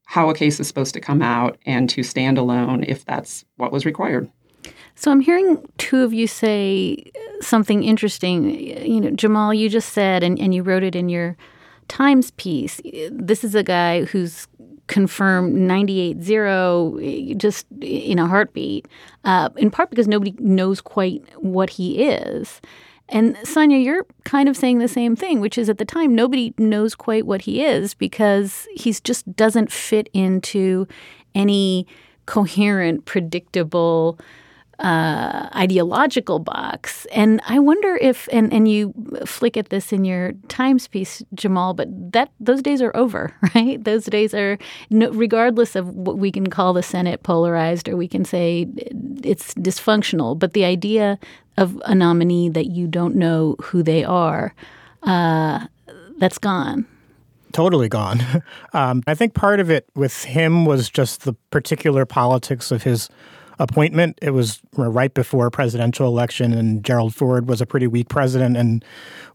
how 0.04 0.30
a 0.30 0.34
case 0.34 0.58
is 0.60 0.68
supposed 0.68 0.94
to 0.94 1.00
come 1.00 1.22
out 1.22 1.58
and 1.66 1.88
to 1.90 2.02
stand 2.02 2.38
alone 2.38 2.84
if 2.84 3.04
that's 3.04 3.44
what 3.56 3.72
was 3.72 3.84
required. 3.84 4.30
So 4.94 5.10
I'm 5.10 5.20
hearing 5.20 5.64
two 5.78 6.02
of 6.02 6.12
you 6.12 6.26
say 6.26 7.10
something 7.40 7.84
interesting. 7.84 8.50
You 8.50 9.00
know, 9.00 9.10
Jamal, 9.10 9.52
you 9.52 9.68
just 9.68 9.92
said, 9.92 10.22
and, 10.22 10.38
and 10.38 10.54
you 10.54 10.62
wrote 10.62 10.82
it 10.82 10.96
in 10.96 11.08
your 11.08 11.36
Times 11.88 12.30
piece. 12.32 12.80
This 13.10 13.44
is 13.44 13.54
a 13.54 13.62
guy 13.62 14.04
who's 14.04 14.48
confirmed 14.86 15.56
98-0 15.56 17.36
just 17.36 17.66
in 17.80 18.18
a 18.18 18.26
heartbeat, 18.26 18.86
uh, 19.24 19.48
in 19.56 19.70
part 19.70 19.90
because 19.90 20.06
nobody 20.06 20.34
knows 20.38 20.80
quite 20.80 21.24
what 21.38 21.70
he 21.70 22.04
is. 22.04 22.60
And 23.08 23.36
Sonia, 23.44 23.78
you're 23.78 24.06
kind 24.24 24.48
of 24.48 24.56
saying 24.56 24.78
the 24.78 24.88
same 24.88 25.14
thing, 25.14 25.40
which 25.40 25.58
is 25.58 25.68
at 25.68 25.78
the 25.78 25.84
time 25.84 26.14
nobody 26.14 26.52
knows 26.58 26.94
quite 26.94 27.24
what 27.24 27.42
he 27.42 27.64
is 27.64 27.94
because 27.94 28.66
he's 28.74 29.00
just 29.00 29.34
doesn't 29.36 29.70
fit 29.70 30.08
into 30.12 30.88
any 31.34 31.86
coherent, 32.26 33.04
predictable 33.04 34.18
uh, 34.78 35.48
ideological 35.54 36.38
box. 36.38 37.06
And 37.06 37.40
I 37.48 37.58
wonder 37.58 37.96
if, 37.96 38.28
and, 38.30 38.52
and 38.52 38.68
you 38.68 38.92
flick 39.24 39.56
at 39.56 39.70
this 39.70 39.92
in 39.92 40.04
your 40.04 40.32
Times 40.48 40.86
piece, 40.86 41.22
Jamal, 41.34 41.74
but 41.74 41.88
that 42.12 42.30
those 42.40 42.62
days 42.62 42.82
are 42.82 42.94
over, 42.94 43.34
right? 43.54 43.82
Those 43.82 44.04
days 44.04 44.34
are, 44.34 44.58
no, 44.90 45.10
regardless 45.10 45.76
of 45.76 45.88
what 45.88 46.18
we 46.18 46.30
can 46.30 46.48
call 46.48 46.72
the 46.72 46.82
Senate 46.82 47.22
polarized 47.22 47.88
or 47.88 47.96
we 47.96 48.08
can 48.08 48.24
say 48.24 48.66
it's 49.24 49.54
dysfunctional, 49.54 50.38
but 50.38 50.52
the 50.52 50.64
idea 50.64 51.18
of 51.56 51.80
a 51.86 51.94
nominee 51.94 52.50
that 52.50 52.66
you 52.66 52.86
don't 52.86 53.16
know 53.16 53.56
who 53.62 53.82
they 53.82 54.04
are, 54.04 54.54
uh, 55.04 55.66
that's 56.18 56.38
gone 56.38 56.86
totally 57.52 57.88
gone. 57.88 58.20
Um, 58.72 59.02
I 59.06 59.14
think 59.14 59.32
part 59.32 59.58
of 59.60 59.70
it 59.70 59.88
with 59.94 60.24
him 60.24 60.66
was 60.66 60.90
just 60.90 61.24
the 61.24 61.32
particular 61.50 62.04
politics 62.04 62.70
of 62.70 62.82
his 62.82 63.08
appointment. 63.58 64.18
It 64.22 64.30
was 64.30 64.60
right 64.76 65.12
before 65.12 65.46
a 65.46 65.50
presidential 65.50 66.06
election, 66.06 66.52
and 66.52 66.84
Gerald 66.84 67.14
Ford 67.14 67.48
was 67.48 67.60
a 67.60 67.66
pretty 67.66 67.86
weak 67.86 68.08
president 68.08 68.56
and 68.56 68.84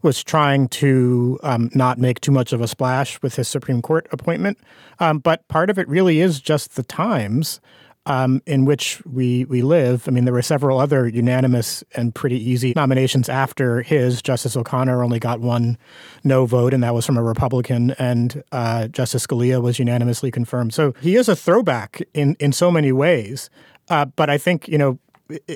was 0.02 0.22
trying 0.22 0.68
to 0.68 1.38
um, 1.42 1.70
not 1.74 1.98
make 1.98 2.20
too 2.20 2.32
much 2.32 2.52
of 2.52 2.60
a 2.60 2.68
splash 2.68 3.20
with 3.22 3.36
his 3.36 3.48
Supreme 3.48 3.82
Court 3.82 4.06
appointment. 4.12 4.58
Um, 4.98 5.18
but 5.18 5.46
part 5.48 5.70
of 5.70 5.78
it 5.78 5.88
really 5.88 6.20
is 6.20 6.40
just 6.40 6.76
the 6.76 6.82
times. 6.82 7.60
Um, 8.04 8.42
in 8.46 8.64
which 8.64 9.00
we 9.06 9.44
we 9.44 9.62
live. 9.62 10.08
I 10.08 10.10
mean, 10.10 10.24
there 10.24 10.34
were 10.34 10.42
several 10.42 10.80
other 10.80 11.06
unanimous 11.06 11.84
and 11.94 12.12
pretty 12.12 12.36
easy 12.36 12.72
nominations 12.74 13.28
after 13.28 13.80
his. 13.80 14.20
Justice 14.20 14.56
O'Connor 14.56 15.04
only 15.04 15.20
got 15.20 15.38
one 15.38 15.78
no 16.24 16.44
vote, 16.44 16.74
and 16.74 16.82
that 16.82 16.94
was 16.94 17.06
from 17.06 17.16
a 17.16 17.22
Republican. 17.22 17.92
And 18.00 18.42
uh, 18.50 18.88
Justice 18.88 19.24
Scalia 19.24 19.62
was 19.62 19.78
unanimously 19.78 20.32
confirmed. 20.32 20.74
So 20.74 20.94
he 21.00 21.14
is 21.14 21.28
a 21.28 21.36
throwback 21.36 22.02
in 22.12 22.34
in 22.40 22.50
so 22.50 22.72
many 22.72 22.90
ways. 22.90 23.50
Uh, 23.88 24.04
but 24.04 24.30
I 24.30 24.38
think 24.38 24.68
you 24.68 24.78
know 24.78 24.98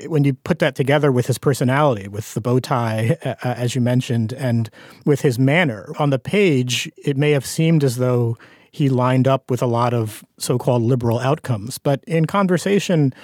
when 0.06 0.24
you 0.24 0.34
put 0.34 0.58
that 0.60 0.74
together 0.74 1.12
with 1.12 1.26
his 1.26 1.38
personality, 1.38 2.08
with 2.08 2.34
the 2.34 2.40
bow 2.40 2.58
tie, 2.58 3.16
uh, 3.24 3.34
uh, 3.42 3.54
as 3.56 3.74
you 3.74 3.80
mentioned, 3.80 4.32
and 4.32 4.70
with 5.04 5.20
his 5.20 5.38
manner 5.38 5.92
on 5.98 6.10
the 6.10 6.18
page, 6.18 6.90
it 6.96 7.16
may 7.16 7.32
have 7.32 7.46
seemed 7.46 7.84
as 7.84 7.96
though 7.96 8.36
he 8.72 8.88
lined 8.88 9.26
up 9.26 9.50
with 9.50 9.62
a 9.62 9.66
lot 9.66 9.94
of 9.94 10.24
so-called 10.38 10.82
liberal 10.82 11.18
outcomes. 11.18 11.78
But 11.78 12.04
in 12.06 12.26
conversation, 12.26 13.14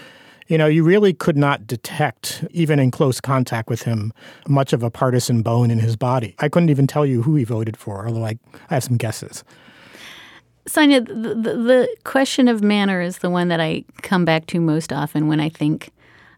you 0.49 0.57
know, 0.59 0.67
you 0.67 0.83
really 0.83 1.13
could 1.13 1.37
not 1.37 1.67
detect, 1.67 2.45
even 2.51 2.79
in 2.79 2.91
close 2.91 3.21
contact 3.21 3.69
with 3.69 3.83
him, 3.83 4.13
much 4.49 4.73
of 4.73 4.83
a 4.83 4.91
partisan 4.91 5.43
bone 5.43 5.71
in 5.71 5.79
his 5.79 5.97
body. 5.97 6.35
I 6.39 6.49
couldn't 6.49 6.71
even 6.71 6.87
tell 6.87 7.07
you 7.07 7.23
who 7.23 7.37
he 7.37 7.45
voted 7.45 7.77
for, 7.77 8.07
although 8.07 8.25
I, 8.25 8.39
I 8.71 8.75
have 8.75 8.85
some 8.85 8.97
guesses. 8.97 9.45
Sonia, 10.67 11.01
the, 11.01 11.15
the, 11.15 11.35
the, 11.35 11.97
question 12.05 12.47
of 12.47 12.63
manner 12.63 13.01
is 13.01 13.19
the 13.19 13.31
one 13.31 13.49
that 13.49 13.61
I 13.61 13.85
come 14.03 14.25
back 14.25 14.47
to 14.47 14.61
most 14.61 14.93
often 14.93 15.27
when 15.27 15.41
I 15.41 15.49
think 15.49 15.91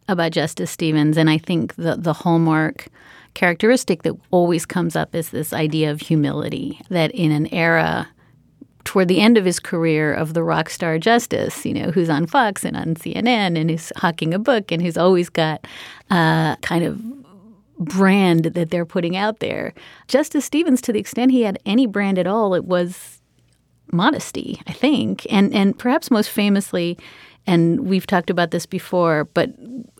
about 0.08 0.32
Justice 0.32 0.70
Stevens. 0.70 1.16
And 1.16 1.28
I 1.28 1.38
think 1.38 1.74
the, 1.74 1.96
the 1.96 2.12
hallmark 2.12 2.88
characteristic 3.34 4.02
that 4.02 4.14
always 4.30 4.64
comes 4.64 4.96
up 4.96 5.14
is 5.14 5.30
this 5.30 5.52
idea 5.52 5.90
of 5.90 6.00
humility, 6.00 6.80
that 6.88 7.10
in 7.10 7.32
an 7.32 7.52
era 7.52 8.08
toward 8.84 9.08
the 9.08 9.20
end 9.20 9.36
of 9.36 9.44
his 9.44 9.58
career 9.58 10.12
of 10.12 10.34
the 10.34 10.42
rock 10.42 10.70
star 10.70 10.98
justice, 10.98 11.64
you 11.64 11.74
know, 11.74 11.90
who's 11.90 12.10
on 12.10 12.26
Fox 12.26 12.64
and 12.64 12.76
on 12.76 12.94
CNN 12.94 13.58
and 13.58 13.70
who's 13.70 13.92
hawking 13.96 14.32
a 14.32 14.38
book 14.38 14.70
and 14.70 14.82
who's 14.82 14.96
always 14.96 15.28
got 15.28 15.66
uh, 16.10 16.56
kind 16.56 16.84
of 16.84 17.02
brand 17.78 18.44
that 18.44 18.70
they're 18.70 18.86
putting 18.86 19.16
out 19.16 19.40
there. 19.40 19.74
Justice 20.06 20.44
Stevens, 20.44 20.80
to 20.82 20.92
the 20.92 21.00
extent 21.00 21.32
he 21.32 21.42
had 21.42 21.58
any 21.66 21.86
brand 21.86 22.18
at 22.18 22.26
all, 22.26 22.54
it 22.54 22.64
was 22.64 23.20
modesty, 23.92 24.60
I 24.66 24.72
think, 24.72 25.26
and 25.30 25.54
and 25.54 25.78
perhaps 25.78 26.10
most 26.10 26.30
famously, 26.30 26.98
and 27.46 27.86
we've 27.86 28.06
talked 28.06 28.30
about 28.30 28.50
this 28.50 28.66
before, 28.66 29.26
but 29.34 29.50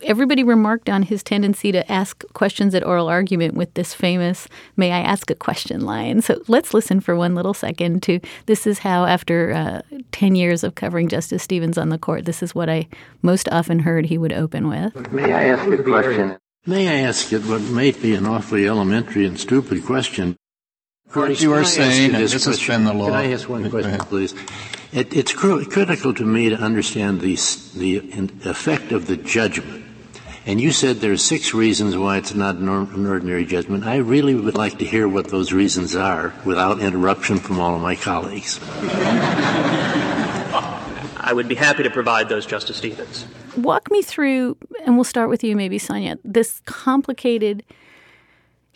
everybody 0.03 0.43
remarked 0.43 0.89
on 0.89 1.03
his 1.03 1.23
tendency 1.23 1.71
to 1.71 1.91
ask 1.91 2.23
questions 2.33 2.73
at 2.73 2.83
oral 2.83 3.07
argument 3.07 3.53
with 3.53 3.73
this 3.75 3.93
famous 3.93 4.47
"May 4.75 4.91
I 4.91 4.99
ask 4.99 5.29
a 5.29 5.35
question?" 5.35 5.81
line. 5.81 6.21
So 6.21 6.41
let's 6.47 6.73
listen 6.73 6.99
for 6.99 7.15
one 7.15 7.35
little 7.35 7.53
second 7.53 8.01
to 8.03 8.19
this 8.45 8.65
is 8.67 8.79
how, 8.79 9.05
after 9.05 9.51
uh, 9.53 9.81
ten 10.11 10.35
years 10.35 10.63
of 10.63 10.75
covering 10.75 11.07
Justice 11.07 11.43
Stevens 11.43 11.77
on 11.77 11.89
the 11.89 11.97
court, 11.97 12.25
this 12.25 12.41
is 12.41 12.55
what 12.55 12.69
I 12.69 12.87
most 13.21 13.47
often 13.51 13.79
heard 13.79 14.05
he 14.05 14.17
would 14.17 14.33
open 14.33 14.67
with. 14.67 15.11
May 15.11 15.31
I 15.33 15.45
ask 15.45 15.67
a 15.69 15.83
question? 15.83 16.37
May 16.67 16.87
I 16.87 17.07
ask 17.07 17.31
it 17.31 17.45
what 17.45 17.61
may 17.61 17.91
be 17.91 18.15
an 18.15 18.25
awfully 18.25 18.67
elementary 18.67 19.27
and 19.27 19.39
stupid 19.39 19.85
question, 19.85 20.35
Curtis, 21.15 21.41
you 21.41 21.53
are 21.53 21.63
saying, 21.63 22.13
and 22.13 22.21
this 22.21 22.43
has 22.43 22.67
been 22.67 22.83
the 22.83 22.93
law. 22.93 23.05
Can 23.05 23.15
I 23.15 23.31
ask 23.31 23.47
one 23.47 23.69
question, 23.69 23.97
please? 23.99 24.33
It, 24.91 25.15
it's 25.15 25.31
cr- 25.33 25.63
critical 25.63 26.13
to 26.13 26.25
me 26.25 26.49
to 26.49 26.57
understand 26.57 27.21
the, 27.21 27.35
the 27.73 27.99
effect 28.49 28.91
of 28.91 29.07
the 29.07 29.15
judgment. 29.15 29.85
And 30.45 30.59
you 30.59 30.73
said 30.73 30.97
there 30.97 31.13
are 31.13 31.17
six 31.17 31.53
reasons 31.53 31.95
why 31.95 32.17
it's 32.17 32.35
not 32.35 32.55
an, 32.55 32.67
an 32.67 33.07
ordinary 33.07 33.45
judgment. 33.45 33.85
I 33.85 33.95
really 33.95 34.35
would 34.35 34.55
like 34.55 34.79
to 34.79 34.85
hear 34.85 35.07
what 35.07 35.29
those 35.29 35.53
reasons 35.53 35.95
are 35.95 36.33
without 36.43 36.81
interruption 36.81 37.37
from 37.37 37.61
all 37.61 37.75
of 37.75 37.81
my 37.81 37.95
colleagues. 37.95 38.59
I 41.15 41.31
would 41.33 41.47
be 41.47 41.55
happy 41.55 41.83
to 41.83 41.89
provide 41.89 42.27
those, 42.27 42.45
Justice 42.45 42.75
Stevens. 42.75 43.25
Walk 43.55 43.89
me 43.89 44.01
through, 44.01 44.57
and 44.85 44.95
we'll 44.95 45.05
start 45.05 45.29
with 45.29 45.45
you, 45.45 45.55
maybe, 45.55 45.77
Sonia, 45.79 46.19
this 46.25 46.61
complicated 46.65 47.63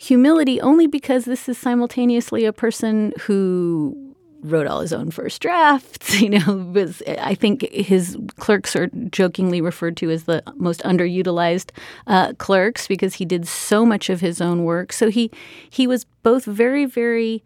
humility 0.00 0.58
only 0.62 0.86
because 0.86 1.26
this 1.26 1.46
is 1.48 1.58
simultaneously 1.58 2.46
a 2.46 2.52
person 2.54 3.12
who 3.20 4.14
wrote 4.42 4.66
all 4.66 4.80
his 4.80 4.94
own 4.94 5.10
first 5.10 5.42
drafts. 5.42 6.20
You 6.20 6.30
know, 6.30 6.70
was 6.72 7.02
I 7.06 7.34
think 7.34 7.70
his 7.70 8.16
clerks 8.36 8.74
are 8.76 8.88
jokingly 9.10 9.60
referred 9.60 9.96
to 9.98 10.10
as 10.10 10.24
the 10.24 10.42
most 10.56 10.80
underutilized 10.82 11.70
uh, 12.06 12.32
clerks 12.34 12.86
because 12.86 13.14
he 13.14 13.24
did 13.24 13.46
so 13.46 13.86
much 13.86 14.10
of 14.10 14.20
his 14.20 14.40
own 14.40 14.64
work. 14.64 14.92
So 14.92 15.10
he 15.10 15.30
he 15.68 15.86
was 15.86 16.04
both 16.22 16.44
very 16.44 16.84
very 16.86 17.42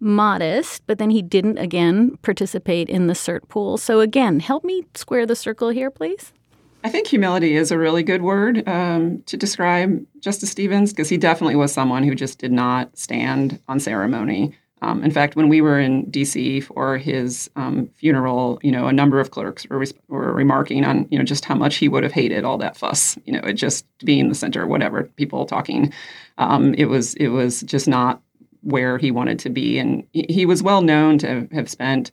modest, 0.00 0.82
but 0.86 0.98
then 0.98 1.10
he 1.10 1.22
didn't 1.22 1.58
again 1.58 2.16
participate 2.22 2.88
in 2.88 3.08
the 3.08 3.14
cert 3.14 3.48
pool. 3.48 3.76
So 3.76 4.00
again, 4.00 4.40
help 4.40 4.64
me 4.64 4.84
square 4.94 5.26
the 5.26 5.36
circle 5.36 5.70
here, 5.70 5.90
please. 5.90 6.32
I 6.84 6.90
think 6.90 7.08
humility 7.08 7.56
is 7.56 7.70
a 7.70 7.78
really 7.78 8.02
good 8.02 8.22
word 8.22 8.66
um, 8.68 9.22
to 9.26 9.36
describe 9.36 10.04
Justice 10.20 10.50
Stevens 10.50 10.92
because 10.92 11.08
he 11.08 11.16
definitely 11.16 11.56
was 11.56 11.72
someone 11.72 12.04
who 12.04 12.14
just 12.14 12.38
did 12.38 12.52
not 12.52 12.96
stand 12.96 13.60
on 13.68 13.80
ceremony. 13.80 14.54
Um, 14.80 15.02
in 15.02 15.10
fact, 15.10 15.34
when 15.34 15.48
we 15.48 15.60
were 15.60 15.80
in 15.80 16.08
D.C. 16.08 16.60
for 16.60 16.98
his 16.98 17.50
um, 17.56 17.88
funeral, 17.96 18.60
you 18.62 18.70
know, 18.70 18.86
a 18.86 18.92
number 18.92 19.18
of 19.18 19.32
clerks 19.32 19.66
were, 19.68 19.84
were 20.06 20.32
remarking 20.32 20.84
on, 20.84 21.08
you 21.10 21.18
know, 21.18 21.24
just 21.24 21.44
how 21.44 21.56
much 21.56 21.76
he 21.76 21.88
would 21.88 22.04
have 22.04 22.12
hated 22.12 22.44
all 22.44 22.58
that 22.58 22.76
fuss, 22.76 23.18
you 23.24 23.32
know, 23.32 23.40
it 23.40 23.54
just 23.54 23.84
being 24.04 24.28
the 24.28 24.36
center, 24.36 24.66
whatever, 24.66 25.04
people 25.16 25.46
talking. 25.46 25.92
Um, 26.38 26.74
it 26.74 26.84
was 26.84 27.14
it 27.14 27.28
was 27.28 27.62
just 27.62 27.88
not 27.88 28.22
where 28.60 28.98
he 28.98 29.10
wanted 29.10 29.40
to 29.40 29.50
be, 29.50 29.80
and 29.80 30.06
he, 30.12 30.26
he 30.28 30.46
was 30.46 30.62
well 30.62 30.82
known 30.82 31.18
to 31.18 31.48
have 31.50 31.68
spent, 31.68 32.12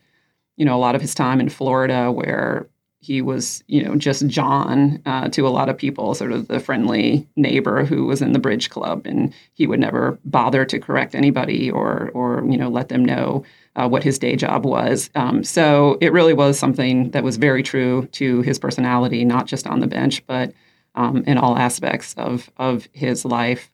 you 0.57 0.65
know, 0.65 0.75
a 0.75 0.79
lot 0.79 0.95
of 0.95 1.01
his 1.01 1.13
time 1.13 1.39
in 1.39 1.49
Florida, 1.49 2.11
where 2.11 2.67
he 3.05 3.21
was, 3.21 3.63
you 3.67 3.83
know, 3.83 3.95
just 3.95 4.25
John 4.27 5.01
uh, 5.05 5.29
to 5.29 5.47
a 5.47 5.49
lot 5.49 5.69
of 5.69 5.77
people, 5.77 6.15
sort 6.15 6.31
of 6.31 6.47
the 6.47 6.59
friendly 6.59 7.27
neighbor 7.35 7.85
who 7.85 8.05
was 8.05 8.21
in 8.21 8.33
the 8.33 8.39
bridge 8.39 8.69
club, 8.71 9.05
and 9.05 9.31
he 9.53 9.67
would 9.67 9.79
never 9.79 10.17
bother 10.25 10.65
to 10.65 10.79
correct 10.79 11.13
anybody 11.13 11.69
or, 11.69 12.09
or 12.13 12.43
you 12.49 12.57
know, 12.57 12.69
let 12.69 12.89
them 12.89 13.05
know 13.05 13.43
uh, 13.75 13.87
what 13.87 14.03
his 14.03 14.17
day 14.17 14.35
job 14.35 14.65
was. 14.65 15.11
Um, 15.13 15.43
so 15.43 15.97
it 16.01 16.13
really 16.13 16.33
was 16.33 16.57
something 16.57 17.11
that 17.11 17.23
was 17.23 17.37
very 17.37 17.61
true 17.61 18.07
to 18.13 18.41
his 18.41 18.57
personality, 18.57 19.23
not 19.23 19.45
just 19.45 19.67
on 19.67 19.81
the 19.81 19.87
bench, 19.87 20.25
but 20.25 20.53
um, 20.95 21.23
in 21.27 21.37
all 21.37 21.57
aspects 21.57 22.15
of 22.17 22.49
of 22.57 22.87
his 22.93 23.25
life. 23.25 23.69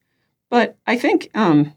But 0.49 0.77
I 0.85 0.97
think, 0.97 1.29
um, 1.35 1.73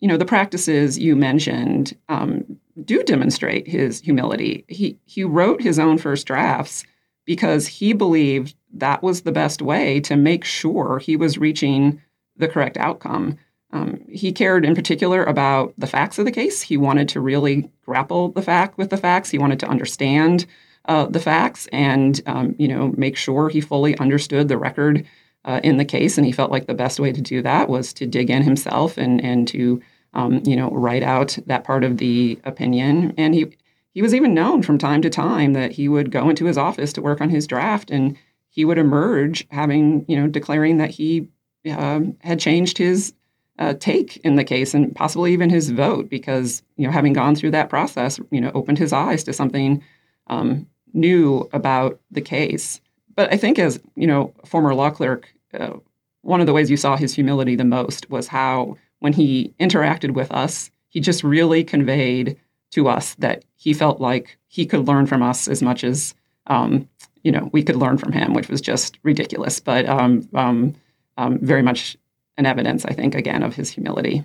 you 0.00 0.08
know, 0.08 0.16
the 0.16 0.24
practices 0.24 0.98
you 0.98 1.14
mentioned 1.14 1.96
um, 2.08 2.58
do 2.84 3.02
demonstrate 3.02 3.68
his 3.68 4.00
humility. 4.00 4.64
He 4.68 4.98
he 5.04 5.24
wrote 5.24 5.62
his 5.62 5.78
own 5.78 5.98
first 5.98 6.26
drafts 6.26 6.84
because 7.24 7.66
he 7.66 7.92
believed 7.92 8.54
that 8.74 9.02
was 9.02 9.22
the 9.22 9.32
best 9.32 9.62
way 9.62 10.00
to 10.00 10.16
make 10.16 10.44
sure 10.44 10.98
he 10.98 11.16
was 11.16 11.38
reaching 11.38 12.00
the 12.36 12.48
correct 12.48 12.76
outcome. 12.76 13.36
Um, 13.72 14.00
he 14.08 14.32
cared 14.32 14.64
in 14.64 14.74
particular 14.74 15.24
about 15.24 15.72
the 15.78 15.86
facts 15.86 16.18
of 16.18 16.24
the 16.24 16.32
case. 16.32 16.60
He 16.60 16.76
wanted 16.76 17.08
to 17.10 17.20
really 17.20 17.70
grapple 17.84 18.30
the 18.32 18.42
fact 18.42 18.76
with 18.76 18.90
the 18.90 18.96
facts. 18.96 19.30
He 19.30 19.38
wanted 19.38 19.60
to 19.60 19.68
understand 19.68 20.46
uh, 20.86 21.06
the 21.06 21.20
facts 21.20 21.68
and 21.72 22.20
um, 22.26 22.54
you 22.58 22.68
know 22.68 22.92
make 22.96 23.16
sure 23.16 23.48
he 23.48 23.60
fully 23.60 23.96
understood 23.98 24.48
the 24.48 24.58
record 24.58 25.06
uh, 25.44 25.60
in 25.62 25.76
the 25.76 25.84
case, 25.84 26.16
and 26.16 26.26
he 26.26 26.32
felt 26.32 26.50
like 26.50 26.66
the 26.66 26.74
best 26.74 27.00
way 27.00 27.12
to 27.12 27.20
do 27.20 27.42
that 27.42 27.68
was 27.68 27.92
to 27.94 28.06
dig 28.06 28.30
in 28.30 28.42
himself 28.42 28.98
and 28.98 29.22
and 29.22 29.46
to 29.48 29.80
um, 30.14 30.42
you 30.44 30.56
know 30.56 30.70
write 30.70 31.02
out 31.02 31.38
that 31.46 31.64
part 31.64 31.84
of 31.84 31.98
the 31.98 32.38
opinion. 32.44 33.14
And 33.16 33.34
he 33.34 33.46
he 33.94 34.02
was 34.02 34.14
even 34.14 34.34
known 34.34 34.62
from 34.62 34.78
time 34.78 35.02
to 35.02 35.10
time 35.10 35.52
that 35.52 35.72
he 35.72 35.88
would 35.88 36.10
go 36.10 36.28
into 36.28 36.46
his 36.46 36.58
office 36.58 36.92
to 36.94 37.02
work 37.02 37.20
on 37.20 37.30
his 37.30 37.46
draft, 37.46 37.90
and 37.90 38.16
he 38.48 38.64
would 38.64 38.78
emerge 38.78 39.46
having 39.50 40.04
you 40.08 40.16
know 40.16 40.26
declaring 40.28 40.78
that 40.78 40.90
he 40.90 41.28
um, 41.70 42.16
had 42.20 42.40
changed 42.40 42.78
his 42.78 43.12
uh, 43.58 43.74
take 43.74 44.16
in 44.18 44.36
the 44.36 44.44
case 44.44 44.74
and 44.74 44.94
possibly 44.94 45.32
even 45.32 45.50
his 45.50 45.70
vote 45.70 46.08
because 46.08 46.62
you 46.76 46.86
know 46.86 46.92
having 46.92 47.12
gone 47.12 47.34
through 47.34 47.50
that 47.50 47.68
process 47.68 48.18
you 48.30 48.40
know 48.40 48.50
opened 48.54 48.78
his 48.78 48.92
eyes 48.92 49.22
to 49.24 49.32
something 49.32 49.82
um, 50.28 50.66
new 50.94 51.48
about 51.52 52.00
the 52.10 52.20
case 52.20 52.80
but 53.14 53.32
i 53.32 53.36
think 53.36 53.58
as 53.58 53.80
you 53.94 54.06
know 54.06 54.32
former 54.44 54.74
law 54.74 54.90
clerk 54.90 55.32
uh, 55.54 55.74
one 56.22 56.40
of 56.40 56.46
the 56.46 56.52
ways 56.52 56.70
you 56.70 56.76
saw 56.76 56.96
his 56.96 57.14
humility 57.14 57.54
the 57.54 57.64
most 57.64 58.08
was 58.10 58.26
how 58.26 58.76
when 59.02 59.12
he 59.12 59.52
interacted 59.60 60.12
with 60.12 60.30
us 60.32 60.70
he 60.88 61.00
just 61.00 61.24
really 61.24 61.64
conveyed 61.64 62.36
to 62.70 62.88
us 62.88 63.14
that 63.16 63.44
he 63.56 63.72
felt 63.72 64.00
like 64.00 64.38
he 64.48 64.66
could 64.66 64.86
learn 64.86 65.06
from 65.06 65.22
us 65.22 65.48
as 65.48 65.62
much 65.62 65.84
as 65.84 66.14
um, 66.46 66.88
you 67.22 67.30
know 67.30 67.50
we 67.52 67.62
could 67.62 67.76
learn 67.76 67.98
from 67.98 68.12
him 68.12 68.34
which 68.34 68.48
was 68.48 68.60
just 68.60 68.98
ridiculous 69.02 69.60
but 69.60 69.86
um, 69.86 70.28
um, 70.34 70.74
um 71.18 71.38
very 71.40 71.62
much 71.62 71.96
an 72.36 72.46
evidence, 72.46 72.84
I 72.84 72.92
think, 72.92 73.14
again, 73.14 73.42
of 73.42 73.54
his 73.54 73.70
humility. 73.70 74.24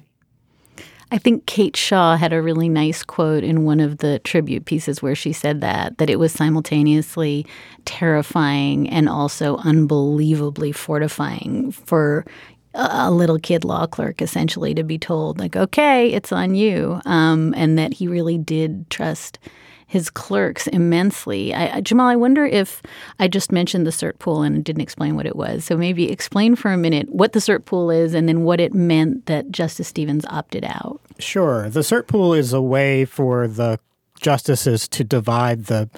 I 1.09 1.17
think 1.17 1.45
Kate 1.45 1.77
Shaw 1.77 2.17
had 2.17 2.33
a 2.33 2.41
really 2.41 2.67
nice 2.67 3.01
quote 3.01 3.43
in 3.43 3.63
one 3.63 3.79
of 3.79 3.99
the 3.99 4.19
tribute 4.19 4.65
pieces 4.65 5.01
where 5.01 5.15
she 5.15 5.31
said 5.31 5.61
that 5.61 5.99
that 5.99 6.09
it 6.09 6.19
was 6.19 6.33
simultaneously 6.33 7.45
terrifying 7.85 8.89
and 8.89 9.07
also 9.07 9.55
unbelievably 9.57 10.73
fortifying 10.73 11.71
for 11.71 12.25
a 12.77 13.11
little 13.11 13.39
kid 13.39 13.65
law 13.65 13.87
clerk 13.87 14.21
essentially 14.21 14.73
to 14.73 14.83
be 14.83 14.97
told 14.97 15.39
like 15.39 15.55
okay 15.55 16.13
it's 16.13 16.31
on 16.31 16.53
you 16.53 17.01
um, 17.05 17.53
and 17.57 17.77
that 17.77 17.93
he 17.93 18.07
really 18.07 18.37
did 18.37 18.89
trust 18.89 19.39
his 19.87 20.09
clerks 20.09 20.67
immensely. 20.67 21.53
I, 21.53 21.79
Jamal, 21.79 22.07
I 22.07 22.17
wonder 22.17 22.45
if 22.45 22.83
I 23.19 23.29
just 23.29 23.53
mentioned 23.53 23.87
the 23.87 23.91
cert 23.91 24.19
pool 24.19 24.41
and 24.41 24.63
didn't 24.63 24.81
explain 24.81 25.15
what 25.15 25.25
it 25.25 25.35
was. 25.35 25.63
So 25.63 25.77
maybe 25.77 26.11
explain 26.11 26.57
for 26.57 26.71
a 26.71 26.77
minute 26.77 27.09
what 27.09 27.31
the 27.31 27.39
cert 27.39 27.63
pool 27.63 27.89
is 27.89 28.13
and 28.13 28.27
then 28.27 28.43
what 28.43 28.59
it 28.59 28.73
meant 28.73 29.27
that 29.27 29.49
Justice 29.49 29.87
Stevens 29.87 30.25
opted 30.25 30.65
out. 30.65 30.99
Sure. 31.19 31.69
The 31.69 31.79
cert 31.79 32.07
pool 32.07 32.33
is 32.33 32.51
a 32.51 32.61
way 32.61 33.05
for 33.05 33.47
the 33.47 33.79
justices 34.19 34.89
to 34.89 35.05
divide 35.05 35.65
the 35.65 35.89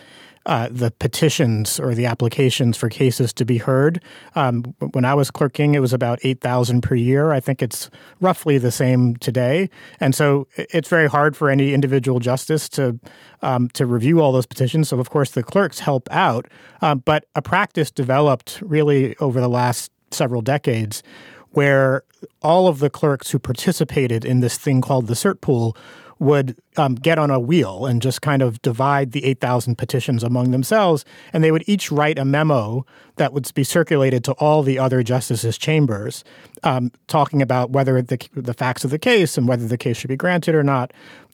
uh, 0.45 0.69
the 0.71 0.91
petitions 0.91 1.80
or 1.80 1.93
the 1.93 2.06
applications 2.06 2.78
for 2.78 2.89
cases 2.89 3.34
to 3.34 3.45
be 3.45 3.58
heard. 3.58 4.02
Um, 4.36 4.75
when 4.93 5.06
I 5.06 5.13
was 5.13 5.32
clerking, 5.32 5.75
it 5.75 5.80
was 5.80 5.93
about 5.93 6.19
8,000 6.23 6.82
per 6.82 6.95
year. 6.95 7.32
I 7.32 7.39
think 7.39 7.62
it's 7.62 7.89
roughly 8.19 8.58
the 8.58 8.71
same 8.71 9.15
today. 9.17 9.69
And 9.99 10.15
so 10.15 10.47
it's 10.56 10.89
very 10.89 11.08
hard 11.08 11.36
for 11.36 11.49
any 11.49 11.73
individual 11.73 12.19
justice 12.19 12.69
to 12.69 12.99
um, 13.41 13.69
to 13.69 13.86
review 13.86 14.19
all 14.19 14.32
those 14.32 14.45
petitions. 14.45 14.89
So, 14.89 14.99
of 14.99 15.10
course, 15.10 15.32
the 15.32 15.43
clerks 15.43 15.80
help 15.80 16.10
out. 16.12 16.47
Uh, 16.82 16.95
but 16.95 17.25
a 17.36 17.41
practice 17.41 17.89
developed 17.89 18.62
really 18.62 19.15
over 19.17 19.39
the 19.39 19.47
last 19.47 19.91
several 20.12 20.41
decades 20.41 21.04
where 21.52 22.04
all 22.41 22.67
of 22.67 22.80
the 22.80 22.89
clerks 22.89 23.32
who 23.32 23.39
participated 23.39 24.25
in 24.25 24.39
this 24.39 24.58
thing 24.58 24.82
called 24.82 25.08
the 25.08 25.13
cert 25.13 25.41
pool 25.41 25.75
would 26.19 26.58
um, 26.77 26.95
get 26.95 27.17
on 27.17 27.32
a 27.32 27.39
wheel 27.39 27.86
and 27.86 28.01
just 28.01 28.21
kind 28.21 28.41
of 28.41 28.62
divide 28.62 29.13
the 29.13 29.25
8,000 29.25 29.77
petitions 29.77 30.23
among 30.23 30.51
themselves. 30.51 31.05
And 31.32 31.43
they 31.43 31.51
would 31.51 31.63
each 31.65 31.91
write 31.91 32.19
a 32.19 32.25
memo 32.25 32.86
that 33.15 33.34
would 33.34 33.51
be 33.53 33.63
circulated 33.63 34.23
to 34.25 34.34
all 34.34 34.62
the 34.62 34.77
other 34.77 35.01
justices' 35.01 35.58
chambers, 35.58 36.23
um, 36.63 36.91
talking 37.08 37.41
about 37.41 37.71
whether 37.71 38.01
the, 38.01 38.19
the 38.34 38.53
facts 38.53 38.84
of 38.84 38.91
the 38.91 38.99
case 38.99 39.38
and 39.38 39.47
whether 39.47 39.67
the 39.67 39.77
case 39.77 39.97
should 39.97 40.10
be 40.10 40.17
granted 40.17 40.55
or 40.55 40.63
not. 40.63 40.91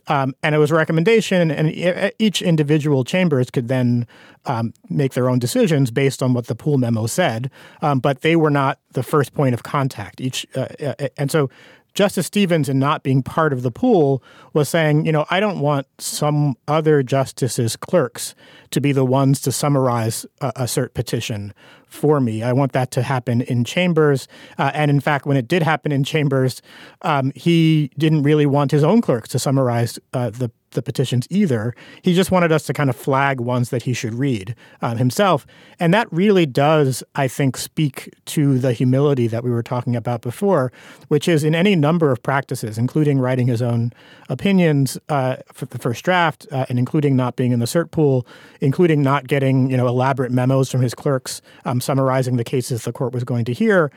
Um, 0.07 0.35
and 0.43 0.53
it 0.53 0.59
was 0.59 0.71
a 0.71 0.75
recommendation, 0.75 1.49
and 1.49 2.13
each 2.19 2.41
individual 2.41 3.03
chambers 3.03 3.49
could 3.49 3.67
then 3.67 4.05
um, 4.45 4.73
make 4.89 5.13
their 5.13 5.29
own 5.29 5.39
decisions 5.39 5.89
based 5.89 6.21
on 6.21 6.33
what 6.33 6.45
the 6.45 6.55
pool 6.55 6.77
memo 6.77 7.07
said. 7.07 7.49
Um, 7.81 7.99
but 7.99 8.21
they 8.21 8.35
were 8.35 8.51
not 8.51 8.79
the 8.91 9.03
first 9.03 9.33
point 9.33 9.55
of 9.55 9.63
contact. 9.63 10.21
Each 10.21 10.45
uh, 10.55 10.67
uh 10.79 11.07
and 11.17 11.31
so 11.31 11.49
Justice 11.95 12.27
Stevens, 12.27 12.67
in 12.67 12.77
not 12.77 13.03
being 13.03 13.23
part 13.23 13.53
of 13.53 13.61
the 13.61 13.71
pool, 13.71 14.21
was 14.53 14.67
saying, 14.67 15.05
you 15.05 15.13
know, 15.13 15.25
I 15.29 15.39
don't 15.39 15.61
want 15.61 15.87
some 15.97 16.57
other 16.67 17.01
justices' 17.01 17.77
clerks 17.77 18.35
to 18.71 18.81
be 18.81 18.91
the 18.91 19.05
ones 19.05 19.39
to 19.41 19.51
summarize 19.51 20.25
a, 20.41 20.51
a 20.57 20.63
cert 20.63 20.93
petition 20.93 21.53
for 21.95 22.19
me. 22.19 22.43
I 22.43 22.53
want 22.53 22.73
that 22.73 22.91
to 22.91 23.01
happen 23.01 23.41
in 23.41 23.63
chambers. 23.63 24.27
Uh, 24.57 24.71
and 24.73 24.91
in 24.91 24.99
fact, 24.99 25.25
when 25.25 25.37
it 25.37 25.47
did 25.47 25.63
happen 25.63 25.91
in 25.91 26.03
chambers, 26.03 26.61
um, 27.01 27.31
he 27.35 27.91
didn't 27.97 28.23
really 28.23 28.45
want 28.45 28.71
his 28.71 28.83
own 28.83 29.01
clerks 29.01 29.29
to 29.29 29.39
summarize 29.39 29.97
uh, 30.13 30.29
the 30.29 30.51
the 30.75 30.81
petitions 30.83 31.25
either. 31.31 31.73
He 32.03 32.13
just 32.13 32.29
wanted 32.29 32.51
us 32.51 32.65
to 32.67 32.73
kind 32.73 32.89
of 32.89 32.95
flag 32.95 33.39
ones 33.39 33.71
that 33.71 33.83
he 33.83 33.93
should 33.93 34.13
read 34.13 34.55
um, 34.81 34.97
himself. 34.97 35.47
And 35.79 35.93
that 35.93 36.11
really 36.11 36.45
does, 36.45 37.03
I 37.15 37.27
think, 37.27 37.57
speak 37.57 38.13
to 38.25 38.59
the 38.59 38.73
humility 38.73 39.27
that 39.27 39.43
we 39.43 39.49
were 39.49 39.63
talking 39.63 39.95
about 39.95 40.21
before, 40.21 40.71
which 41.07 41.27
is 41.27 41.43
in 41.43 41.55
any 41.55 41.75
number 41.75 42.11
of 42.11 42.21
practices, 42.21 42.77
including 42.77 43.19
writing 43.19 43.47
his 43.47 43.61
own 43.61 43.91
opinions 44.29 44.97
uh, 45.09 45.37
for 45.51 45.65
the 45.65 45.79
first 45.79 46.05
draft, 46.05 46.45
uh, 46.51 46.65
and 46.69 46.77
including 46.77 47.15
not 47.15 47.35
being 47.35 47.51
in 47.51 47.59
the 47.59 47.65
cert 47.65 47.89
pool, 47.91 48.27
including 48.61 49.01
not 49.01 49.27
getting 49.27 49.71
you 49.71 49.77
know 49.77 49.87
elaborate 49.87 50.31
memos 50.31 50.69
from 50.69 50.81
his 50.81 50.93
clerks 50.93 51.41
um, 51.65 51.81
summarizing 51.85 52.37
the 52.37 52.43
cases 52.43 52.83
the 52.83 52.91
court 52.91 53.13
was 53.13 53.23
going 53.23 53.45
to 53.45 53.53
hear 53.53 53.91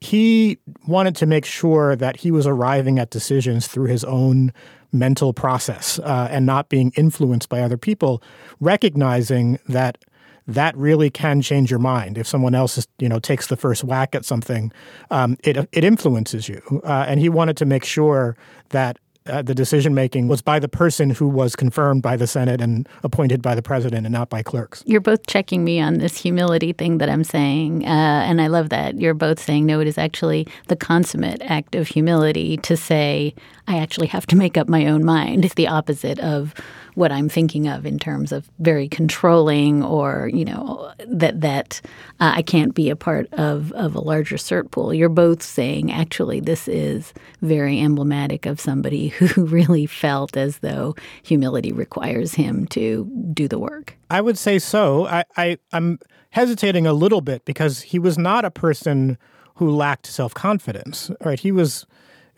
he 0.00 0.58
wanted 0.86 1.16
to 1.16 1.26
make 1.26 1.44
sure 1.44 1.96
that 1.96 2.18
he 2.18 2.30
was 2.30 2.46
arriving 2.46 2.98
at 2.98 3.10
decisions 3.10 3.66
through 3.66 3.86
his 3.86 4.04
own 4.04 4.52
mental 4.92 5.32
process 5.32 5.98
uh, 6.00 6.28
and 6.30 6.46
not 6.46 6.68
being 6.68 6.92
influenced 6.96 7.48
by 7.48 7.60
other 7.60 7.76
people, 7.76 8.22
recognizing 8.60 9.58
that 9.68 9.98
that 10.46 10.74
really 10.78 11.10
can 11.10 11.42
change 11.42 11.70
your 11.70 11.80
mind. 11.80 12.16
If 12.16 12.26
someone 12.26 12.54
else, 12.54 12.78
is, 12.78 12.88
you 12.98 13.08
know, 13.08 13.18
takes 13.18 13.48
the 13.48 13.56
first 13.56 13.84
whack 13.84 14.14
at 14.14 14.24
something, 14.24 14.72
um, 15.10 15.36
it 15.44 15.56
it 15.72 15.84
influences 15.84 16.48
you. 16.48 16.62
Uh, 16.84 17.04
and 17.06 17.20
he 17.20 17.28
wanted 17.28 17.56
to 17.58 17.66
make 17.66 17.84
sure 17.84 18.34
that 18.70 18.98
uh, 19.28 19.42
the 19.42 19.54
decision 19.54 19.94
making 19.94 20.28
was 20.28 20.42
by 20.42 20.58
the 20.58 20.68
person 20.68 21.10
who 21.10 21.28
was 21.28 21.54
confirmed 21.56 22.02
by 22.02 22.16
the 22.16 22.26
Senate 22.26 22.60
and 22.60 22.88
appointed 23.02 23.42
by 23.42 23.54
the 23.54 23.62
president 23.62 24.06
and 24.06 24.12
not 24.12 24.28
by 24.28 24.42
clerks. 24.42 24.82
You're 24.86 25.00
both 25.00 25.26
checking 25.26 25.64
me 25.64 25.80
on 25.80 25.98
this 25.98 26.16
humility 26.16 26.72
thing 26.72 26.98
that 26.98 27.08
I'm 27.08 27.24
saying. 27.24 27.84
Uh, 27.84 27.88
and 27.88 28.40
I 28.40 28.46
love 28.46 28.70
that. 28.70 29.00
You're 29.00 29.14
both 29.14 29.38
saying, 29.38 29.66
no, 29.66 29.80
it 29.80 29.86
is 29.86 29.98
actually 29.98 30.46
the 30.68 30.76
consummate 30.76 31.42
act 31.42 31.74
of 31.74 31.88
humility 31.88 32.56
to 32.58 32.76
say, 32.76 33.34
I 33.66 33.78
actually 33.78 34.06
have 34.08 34.26
to 34.28 34.36
make 34.36 34.56
up 34.56 34.68
my 34.68 34.86
own 34.86 35.04
mind. 35.04 35.44
It's 35.44 35.54
the 35.54 35.68
opposite 35.68 36.18
of 36.20 36.54
what 36.94 37.12
I'm 37.12 37.28
thinking 37.28 37.68
of 37.68 37.86
in 37.86 37.98
terms 37.98 38.32
of 38.32 38.50
very 38.58 38.88
controlling 38.88 39.84
or, 39.84 40.30
you 40.34 40.44
know, 40.44 40.90
that 41.06 41.40
that 41.42 41.80
uh, 42.18 42.32
I 42.34 42.42
can't 42.42 42.74
be 42.74 42.90
a 42.90 42.96
part 42.96 43.32
of, 43.34 43.70
of 43.72 43.94
a 43.94 44.00
larger 44.00 44.36
cert 44.36 44.72
pool. 44.72 44.92
You're 44.92 45.08
both 45.08 45.42
saying 45.42 45.92
actually 45.92 46.40
this 46.40 46.66
is 46.66 47.14
very 47.40 47.80
emblematic 47.80 48.46
of 48.46 48.58
somebody 48.58 49.08
who 49.18 49.44
really 49.46 49.86
felt 49.86 50.36
as 50.36 50.58
though 50.58 50.94
humility 51.22 51.72
requires 51.72 52.34
him 52.34 52.66
to 52.68 53.10
do 53.32 53.48
the 53.48 53.58
work. 53.58 53.96
I 54.10 54.20
would 54.20 54.38
say 54.38 54.58
so. 54.58 55.06
I, 55.06 55.24
I 55.36 55.58
I'm 55.72 55.98
hesitating 56.30 56.86
a 56.86 56.92
little 56.92 57.20
bit 57.20 57.44
because 57.44 57.82
he 57.82 57.98
was 57.98 58.18
not 58.18 58.44
a 58.44 58.50
person 58.50 59.18
who 59.56 59.70
lacked 59.70 60.06
self-confidence. 60.06 61.10
Right? 61.24 61.40
He 61.40 61.52
was 61.52 61.86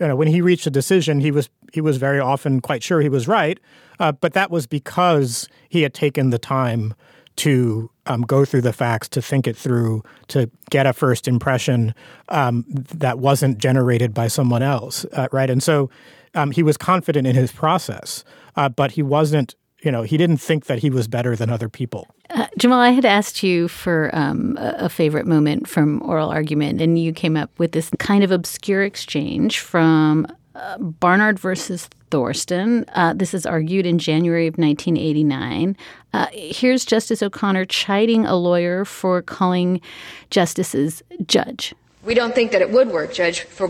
you 0.00 0.08
know, 0.08 0.16
when 0.16 0.28
he 0.28 0.40
reached 0.40 0.66
a 0.66 0.70
decision, 0.70 1.20
he 1.20 1.30
was 1.30 1.50
he 1.72 1.80
was 1.80 1.98
very 1.98 2.18
often 2.18 2.60
quite 2.60 2.82
sure 2.82 3.00
he 3.00 3.08
was 3.08 3.28
right, 3.28 3.60
uh, 4.00 4.10
but 4.10 4.32
that 4.32 4.50
was 4.50 4.66
because 4.66 5.48
he 5.68 5.82
had 5.82 5.94
taken 5.94 6.30
the 6.30 6.38
time 6.38 6.94
to 7.36 7.90
um, 8.06 8.22
go 8.22 8.44
through 8.44 8.62
the 8.62 8.72
facts, 8.72 9.08
to 9.08 9.22
think 9.22 9.46
it 9.46 9.56
through, 9.56 10.02
to 10.28 10.50
get 10.70 10.86
a 10.86 10.92
first 10.92 11.28
impression 11.28 11.94
um, 12.28 12.64
that 12.68 13.18
wasn't 13.18 13.58
generated 13.58 14.12
by 14.12 14.26
someone 14.26 14.62
else, 14.62 15.04
uh, 15.12 15.28
right? 15.32 15.48
And 15.48 15.62
so 15.62 15.90
um, 16.34 16.50
he 16.50 16.62
was 16.62 16.76
confident 16.76 17.26
in 17.26 17.34
his 17.34 17.52
process, 17.52 18.24
uh, 18.56 18.68
but 18.68 18.92
he 18.92 19.02
wasn't. 19.02 19.54
You 19.82 19.90
know, 19.90 20.02
he 20.02 20.18
didn't 20.18 20.36
think 20.36 20.66
that 20.66 20.80
he 20.80 20.90
was 20.90 21.08
better 21.08 21.34
than 21.34 21.48
other 21.48 21.70
people. 21.70 22.06
Uh, 22.28 22.46
Jamal, 22.58 22.80
I 22.80 22.90
had 22.90 23.06
asked 23.06 23.42
you 23.42 23.66
for 23.66 24.10
um, 24.12 24.58
a 24.60 24.90
favorite 24.90 25.26
moment 25.26 25.66
from 25.66 26.02
oral 26.02 26.28
argument, 26.28 26.82
and 26.82 26.98
you 26.98 27.14
came 27.14 27.34
up 27.34 27.50
with 27.58 27.72
this 27.72 27.88
kind 27.98 28.22
of 28.22 28.30
obscure 28.30 28.82
exchange 28.82 29.58
from 29.58 30.26
uh, 30.54 30.76
Barnard 30.76 31.38
versus 31.38 31.88
Thorstenn. 32.10 32.84
Uh, 32.94 33.14
this 33.14 33.32
is 33.32 33.46
argued 33.46 33.86
in 33.86 33.98
January 33.98 34.46
of 34.46 34.58
1989. 34.58 35.76
Uh, 36.12 36.26
here's 36.32 36.84
Justice 36.84 37.22
O'Connor 37.22 37.64
chiding 37.64 38.26
a 38.26 38.36
lawyer 38.36 38.84
for 38.84 39.22
calling 39.22 39.80
justices 40.28 41.02
judge. 41.26 41.74
We 42.04 42.14
don't 42.14 42.34
think 42.34 42.52
that 42.52 42.62
it 42.62 42.70
would 42.70 42.88
work, 42.88 43.12
Judge, 43.12 43.42
for 43.42 43.68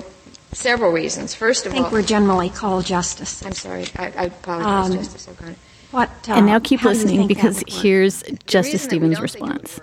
several 0.53 0.93
reasons. 0.93 1.35
First 1.35 1.67
of 1.67 1.73
all, 1.73 1.79
I 1.79 1.83
think 1.83 1.87
all, 1.87 1.93
we're 1.93 2.07
generally 2.07 2.51
called 2.51 2.87
justice. 2.87 3.45
I'm 3.45 3.53
sorry. 3.53 3.87
I, 3.97 4.13
I 4.17 4.25
apologize, 4.25 4.91
um, 4.91 4.97
Justice 4.97 5.29
O'Connor. 5.29 5.57
What, 5.91 6.09
uh, 6.29 6.35
and 6.35 6.47
now 6.47 6.61
keep 6.61 6.83
listening 6.85 7.27
because 7.27 7.65
here's 7.67 8.23
Justice 8.47 8.83
Stevens' 8.83 9.21
response. 9.21 9.81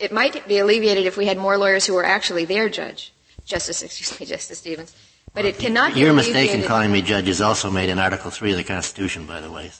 it 0.00 0.12
might 0.12 0.46
be 0.48 0.58
alleviated 0.58 1.06
if 1.06 1.16
we 1.16 1.26
had 1.26 1.38
more 1.38 1.56
lawyers 1.56 1.86
who 1.86 1.94
were 1.94 2.04
actually 2.04 2.44
there, 2.44 2.68
Judge. 2.68 3.12
Justice, 3.44 3.82
excuse 3.84 4.18
me, 4.18 4.26
Justice 4.26 4.58
Stevens. 4.58 4.94
But 5.34 5.44
it 5.46 5.58
cannot 5.58 5.94
be. 5.94 6.00
Your 6.00 6.12
mistake 6.12 6.50
in 6.50 6.62
calling 6.62 6.92
me 6.92 7.00
judge 7.00 7.28
is 7.28 7.40
also 7.40 7.70
made 7.70 7.88
in 7.88 7.98
Article 7.98 8.30
3 8.30 8.50
of 8.50 8.58
the 8.58 8.64
Constitution, 8.64 9.24
by 9.24 9.40
the 9.40 9.50
way. 9.50 9.70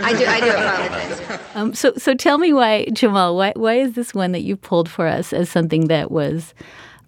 I 0.00 0.12
do, 0.14 0.24
I 0.24 0.40
do 0.40 0.50
apologize. 0.50 1.40
Um, 1.54 1.74
so, 1.74 1.92
so 1.98 2.14
tell 2.14 2.38
me 2.38 2.54
why, 2.54 2.86
Jamal, 2.86 3.36
why, 3.36 3.52
why 3.54 3.74
is 3.74 3.92
this 3.92 4.14
one 4.14 4.32
that 4.32 4.40
you 4.40 4.56
pulled 4.56 4.88
for 4.88 5.06
us 5.06 5.34
as 5.34 5.50
something 5.50 5.88
that 5.88 6.10
was 6.10 6.54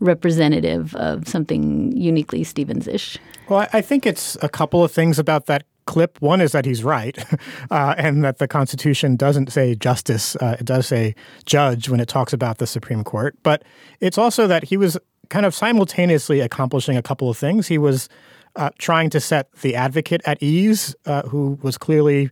representative 0.04 0.94
of 0.96 1.26
something 1.26 1.96
uniquely 1.96 2.44
Stevens-ish? 2.44 3.18
Well, 3.48 3.66
I 3.72 3.80
think 3.80 4.06
it's 4.06 4.36
a 4.42 4.48
couple 4.48 4.84
of 4.84 4.92
things 4.92 5.18
about 5.18 5.46
that 5.46 5.64
clip. 5.86 6.20
One 6.20 6.40
is 6.40 6.52
that 6.52 6.64
he's 6.64 6.84
right, 6.84 7.18
uh, 7.70 7.94
and 7.98 8.24
that 8.24 8.38
the 8.38 8.48
Constitution 8.48 9.16
doesn't 9.16 9.52
say 9.52 9.74
justice; 9.74 10.36
uh, 10.36 10.56
it 10.58 10.64
does 10.64 10.86
say 10.86 11.14
judge 11.44 11.88
when 11.88 12.00
it 12.00 12.08
talks 12.08 12.32
about 12.32 12.58
the 12.58 12.66
Supreme 12.66 13.04
Court. 13.04 13.36
But 13.42 13.64
it's 14.00 14.18
also 14.18 14.46
that 14.46 14.64
he 14.64 14.76
was 14.76 14.98
kind 15.28 15.46
of 15.46 15.54
simultaneously 15.54 16.40
accomplishing 16.40 16.96
a 16.96 17.02
couple 17.02 17.28
of 17.30 17.36
things. 17.36 17.66
He 17.66 17.78
was 17.78 18.08
uh, 18.56 18.70
trying 18.78 19.10
to 19.10 19.20
set 19.20 19.52
the 19.62 19.74
advocate 19.74 20.22
at 20.24 20.42
ease, 20.42 20.94
uh, 21.06 21.22
who 21.22 21.58
was 21.62 21.76
clearly 21.76 22.30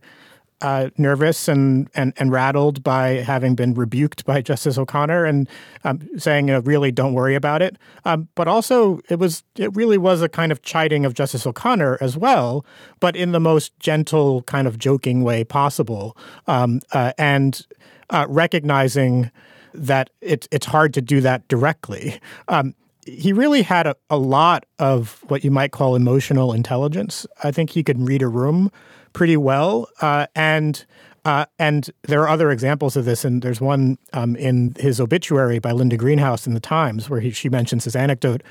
uh, 0.63 0.89
nervous 0.97 1.47
and, 1.47 1.89
and 1.93 2.13
and 2.17 2.31
rattled 2.31 2.83
by 2.83 3.15
having 3.15 3.53
been 3.53 3.73
rebuked 3.73 4.25
by 4.25 4.41
Justice 4.41 4.77
O'Connor 4.77 5.25
and 5.25 5.47
um, 5.83 5.99
saying, 6.17 6.47
you 6.47 6.53
know, 6.53 6.61
really 6.61 6.91
don't 6.91 7.13
worry 7.13 7.35
about 7.35 7.61
it. 7.61 7.77
Um, 8.05 8.29
but 8.33 8.47
also, 8.47 9.01
it 9.09 9.19
was 9.19 9.43
it 9.57 9.75
really 9.75 9.97
was 9.97 10.21
a 10.21 10.29
kind 10.29 10.51
of 10.51 10.61
chiding 10.61 11.05
of 11.05 11.13
Justice 11.13 11.45
O'Connor 11.45 11.97
as 11.99 12.17
well, 12.17 12.65
but 13.01 13.15
in 13.15 13.33
the 13.33 13.41
most 13.41 13.77
gentle, 13.79 14.41
kind 14.43 14.65
of 14.65 14.79
joking 14.79 15.23
way 15.23 15.43
possible, 15.43 16.17
um, 16.47 16.79
uh, 16.93 17.11
and 17.17 17.67
uh, 18.09 18.25
recognizing 18.29 19.29
that 19.73 20.09
it's 20.21 20.47
it's 20.49 20.65
hard 20.65 20.93
to 20.93 21.01
do 21.01 21.19
that 21.21 21.45
directly. 21.49 22.19
Um, 22.47 22.73
he 23.05 23.33
really 23.33 23.63
had 23.63 23.85
a, 23.85 23.97
a 24.09 24.17
lot 24.17 24.65
of 24.79 25.21
what 25.27 25.43
you 25.43 25.51
might 25.51 25.73
call 25.73 25.93
emotional 25.93 26.53
intelligence. 26.53 27.27
I 27.43 27.51
think 27.51 27.71
he 27.71 27.83
could 27.83 27.99
read 27.99 28.21
a 28.21 28.29
room 28.29 28.71
pretty 29.13 29.37
well, 29.37 29.87
uh, 30.01 30.27
and 30.35 30.85
uh, 31.25 31.45
and 31.57 31.89
there 32.03 32.21
are 32.21 32.27
other 32.27 32.51
examples 32.51 32.97
of 32.97 33.05
this. 33.05 33.23
And 33.23 33.41
there's 33.41 33.61
one 33.61 33.97
um, 34.11 34.35
in 34.35 34.75
his 34.77 34.99
obituary 34.99 35.59
by 35.59 35.71
Linda 35.71 35.95
Greenhouse 35.95 36.45
in 36.45 36.53
the 36.53 36.59
Times 36.59 37.09
where 37.09 37.21
he, 37.21 37.31
she 37.31 37.47
mentions 37.49 37.85
this 37.85 37.95
anecdote 37.95 38.43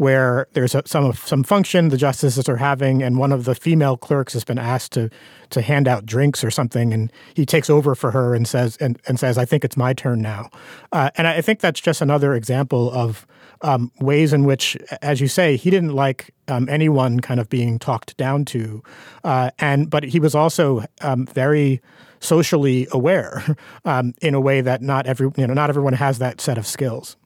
where 0.00 0.46
there's 0.54 0.74
a, 0.74 0.82
some 0.86 1.12
some 1.12 1.44
function 1.44 1.90
the 1.90 1.96
justices 1.98 2.48
are 2.48 2.56
having, 2.56 3.02
and 3.02 3.18
one 3.18 3.32
of 3.32 3.44
the 3.44 3.54
female 3.54 3.98
clerks 3.98 4.32
has 4.32 4.44
been 4.44 4.58
asked 4.58 4.92
to 4.92 5.10
to 5.50 5.60
hand 5.60 5.86
out 5.86 6.06
drinks 6.06 6.42
or 6.42 6.50
something, 6.50 6.94
and 6.94 7.12
he 7.34 7.44
takes 7.44 7.68
over 7.68 7.94
for 7.94 8.10
her 8.10 8.34
and 8.34 8.48
says 8.48 8.78
and, 8.78 8.98
and 9.06 9.20
says, 9.20 9.36
"I 9.36 9.44
think 9.44 9.62
it's 9.62 9.76
my 9.76 9.92
turn 9.92 10.22
now," 10.22 10.48
uh, 10.92 11.10
and 11.16 11.26
I 11.26 11.42
think 11.42 11.60
that's 11.60 11.80
just 11.80 12.00
another 12.00 12.34
example 12.34 12.90
of 12.90 13.26
um, 13.62 13.92
ways 14.00 14.32
in 14.32 14.44
which, 14.44 14.76
as 15.02 15.20
you 15.20 15.28
say, 15.28 15.56
he 15.56 15.70
didn't 15.70 15.94
like 15.94 16.32
um, 16.48 16.68
anyone 16.68 17.20
kind 17.20 17.40
of 17.40 17.48
being 17.48 17.78
talked 17.78 18.16
down 18.16 18.44
to, 18.46 18.82
uh, 19.24 19.50
and 19.58 19.90
but 19.90 20.04
he 20.04 20.20
was 20.20 20.34
also 20.34 20.84
um, 21.02 21.26
very 21.26 21.80
socially 22.20 22.86
aware 22.92 23.56
um, 23.84 24.14
in 24.20 24.34
a 24.34 24.40
way 24.40 24.60
that 24.60 24.82
not 24.82 25.06
every 25.06 25.30
you 25.36 25.46
know 25.46 25.54
not 25.54 25.68
everyone 25.70 25.94
has 25.94 26.18
that 26.18 26.40
set 26.40 26.58
of 26.58 26.66
skills. 26.66 27.16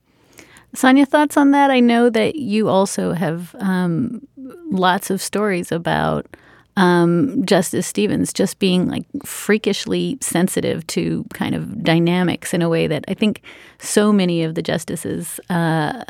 Sonia, 0.75 1.07
thoughts 1.07 1.37
on 1.37 1.53
that? 1.53 1.71
I 1.71 1.79
know 1.79 2.11
that 2.11 2.35
you 2.35 2.69
also 2.69 3.13
have 3.13 3.55
um, 3.61 4.27
lots 4.71 5.09
of 5.09 5.23
stories 5.23 5.71
about 5.71 6.27
um, 6.77 7.45
Justice 7.47 7.87
Stevens 7.87 8.33
just 8.33 8.59
being 8.59 8.89
like 8.89 9.05
freakishly 9.25 10.19
sensitive 10.21 10.87
to 10.89 11.25
kind 11.33 11.55
of 11.55 11.83
dynamics 11.83 12.53
in 12.53 12.63
a 12.63 12.69
way 12.69 12.87
that 12.87 13.05
I 13.09 13.15
think 13.15 13.43
so 13.79 14.13
many 14.13 14.43
of 14.43 14.55
the 14.55 14.63
justices 14.63 15.39
uh, 15.51 16.05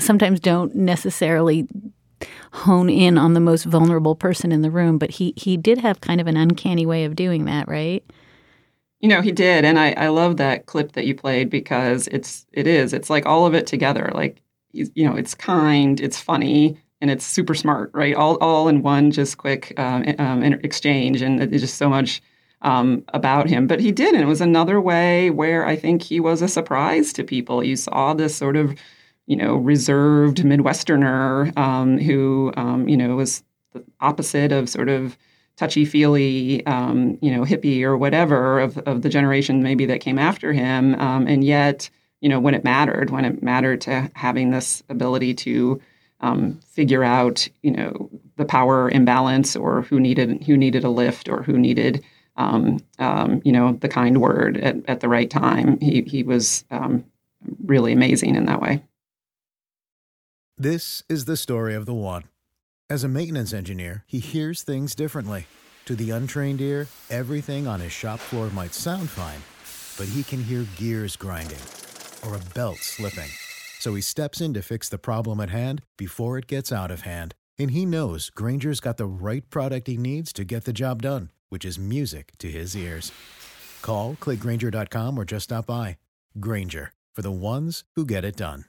sometimes 0.00 0.40
don't 0.40 0.74
necessarily 0.74 1.68
hone 2.52 2.90
in 2.90 3.16
on 3.16 3.34
the 3.34 3.40
most 3.40 3.64
vulnerable 3.64 4.16
person 4.16 4.50
in 4.50 4.62
the 4.62 4.70
room. 4.70 4.98
But 4.98 5.10
he 5.12 5.34
he 5.36 5.56
did 5.56 5.78
have 5.78 6.00
kind 6.00 6.20
of 6.20 6.26
an 6.26 6.36
uncanny 6.36 6.86
way 6.86 7.04
of 7.04 7.14
doing 7.14 7.44
that, 7.44 7.68
right? 7.68 8.04
You 9.00 9.08
know, 9.08 9.22
he 9.22 9.30
did, 9.30 9.64
and 9.64 9.78
I, 9.78 9.92
I 9.92 10.08
love 10.08 10.38
that 10.38 10.66
clip 10.66 10.92
that 10.92 11.06
you 11.06 11.14
played 11.14 11.50
because 11.50 12.08
it's 12.08 12.46
it 12.52 12.66
is 12.66 12.92
it's 12.92 13.10
like 13.10 13.26
all 13.26 13.46
of 13.46 13.54
it 13.54 13.66
together. 13.66 14.10
Like 14.12 14.42
you 14.72 15.08
know, 15.08 15.16
it's 15.16 15.34
kind, 15.34 16.00
it's 16.00 16.20
funny, 16.20 16.78
and 17.00 17.10
it's 17.10 17.24
super 17.24 17.54
smart, 17.54 17.90
right? 17.94 18.14
All 18.14 18.36
all 18.36 18.68
in 18.68 18.82
one, 18.82 19.10
just 19.10 19.38
quick 19.38 19.72
um, 19.78 20.04
um, 20.18 20.42
exchange, 20.42 21.22
and 21.22 21.40
it's 21.40 21.62
just 21.62 21.76
so 21.76 21.88
much 21.88 22.20
um, 22.62 23.04
about 23.14 23.48
him. 23.48 23.66
But 23.66 23.80
he 23.80 23.92
did, 23.92 24.14
and 24.14 24.22
it 24.22 24.26
was 24.26 24.40
another 24.40 24.80
way 24.80 25.30
where 25.30 25.66
I 25.66 25.76
think 25.76 26.02
he 26.02 26.20
was 26.20 26.42
a 26.42 26.48
surprise 26.48 27.12
to 27.14 27.24
people. 27.24 27.62
You 27.62 27.76
saw 27.76 28.14
this 28.14 28.34
sort 28.34 28.56
of 28.56 28.74
you 29.26 29.36
know 29.36 29.56
reserved 29.56 30.38
Midwesterner 30.38 31.56
um, 31.56 31.98
who 31.98 32.52
um, 32.56 32.88
you 32.88 32.96
know 32.96 33.14
was 33.16 33.42
the 33.72 33.84
opposite 34.00 34.50
of 34.50 34.68
sort 34.68 34.88
of 34.88 35.16
touchy 35.56 35.84
feely, 35.84 36.64
um, 36.66 37.18
you 37.20 37.32
know, 37.32 37.44
hippie 37.44 37.82
or 37.82 37.96
whatever 37.96 38.60
of, 38.60 38.78
of 38.78 39.02
the 39.02 39.08
generation 39.08 39.60
maybe 39.60 39.86
that 39.86 40.00
came 40.00 40.16
after 40.16 40.52
him. 40.52 40.94
And 40.94 41.42
yet, 41.42 41.90
you 42.20 42.28
know, 42.28 42.38
when 42.38 42.54
it 42.54 42.62
mattered, 42.62 43.10
when 43.10 43.24
it 43.24 43.42
mattered 43.42 43.80
to 43.82 44.08
having 44.14 44.50
this 44.50 44.84
ability 44.88 45.34
to 45.34 45.80
um, 46.20 46.60
figure 46.66 47.04
out, 47.04 47.48
you 47.62 47.70
know, 47.70 48.10
the 48.36 48.44
power 48.44 48.90
imbalance 48.90 49.56
or 49.56 49.82
who 49.82 50.00
needed 50.00 50.44
who 50.44 50.56
needed 50.56 50.84
a 50.84 50.90
lift 50.90 51.28
or 51.28 51.42
who 51.42 51.58
needed, 51.58 52.04
um, 52.36 52.78
um, 52.98 53.40
you 53.44 53.52
know, 53.52 53.72
the 53.74 53.88
kind 53.88 54.20
word 54.20 54.56
at, 54.58 54.76
at 54.88 55.00
the 55.00 55.08
right 55.08 55.30
time. 55.30 55.78
He 55.80 56.02
he 56.02 56.22
was 56.22 56.64
um, 56.70 57.04
really 57.64 57.92
amazing 57.92 58.34
in 58.36 58.46
that 58.46 58.60
way. 58.60 58.82
This 60.56 61.04
is 61.08 61.24
the 61.26 61.36
story 61.36 61.74
of 61.74 61.86
the 61.86 61.94
one. 61.94 62.24
As 62.90 63.04
a 63.04 63.08
maintenance 63.08 63.52
engineer, 63.52 64.04
he 64.06 64.18
hears 64.18 64.62
things 64.62 64.94
differently. 64.94 65.46
To 65.84 65.94
the 65.94 66.10
untrained 66.10 66.60
ear, 66.60 66.88
everything 67.10 67.66
on 67.66 67.80
his 67.80 67.92
shop 67.92 68.18
floor 68.18 68.50
might 68.50 68.74
sound 68.74 69.08
fine, 69.08 69.40
but 69.96 70.12
he 70.12 70.22
can 70.22 70.42
hear 70.42 70.66
gears 70.76 71.16
grinding 71.16 71.58
or 72.26 72.34
a 72.34 72.54
belt 72.54 72.78
slipping. 72.78 73.30
So 73.78 73.94
he 73.94 74.00
steps 74.00 74.40
in 74.40 74.54
to 74.54 74.62
fix 74.62 74.88
the 74.88 74.98
problem 74.98 75.40
at 75.40 75.50
hand 75.50 75.82
before 75.96 76.36
it 76.36 76.46
gets 76.46 76.72
out 76.72 76.90
of 76.90 77.02
hand. 77.02 77.34
And 77.58 77.70
he 77.70 77.86
knows 77.86 78.30
Grainger's 78.30 78.80
got 78.80 78.96
the 78.96 79.06
right 79.06 79.48
product 79.50 79.86
he 79.86 79.96
needs 79.96 80.32
to 80.34 80.44
get 80.44 80.64
the 80.64 80.72
job 80.72 81.02
done, 81.02 81.30
which 81.48 81.64
is 81.64 81.78
music 81.78 82.32
to 82.38 82.50
his 82.50 82.76
ears. 82.76 83.12
Call, 83.82 84.16
clickgrainger.com, 84.20 85.18
or 85.18 85.24
just 85.24 85.44
stop 85.44 85.66
by. 85.66 85.96
Granger, 86.38 86.92
for 87.14 87.22
the 87.22 87.32
ones 87.32 87.84
who 87.94 88.04
get 88.04 88.24
it 88.24 88.36
done. 88.36 88.64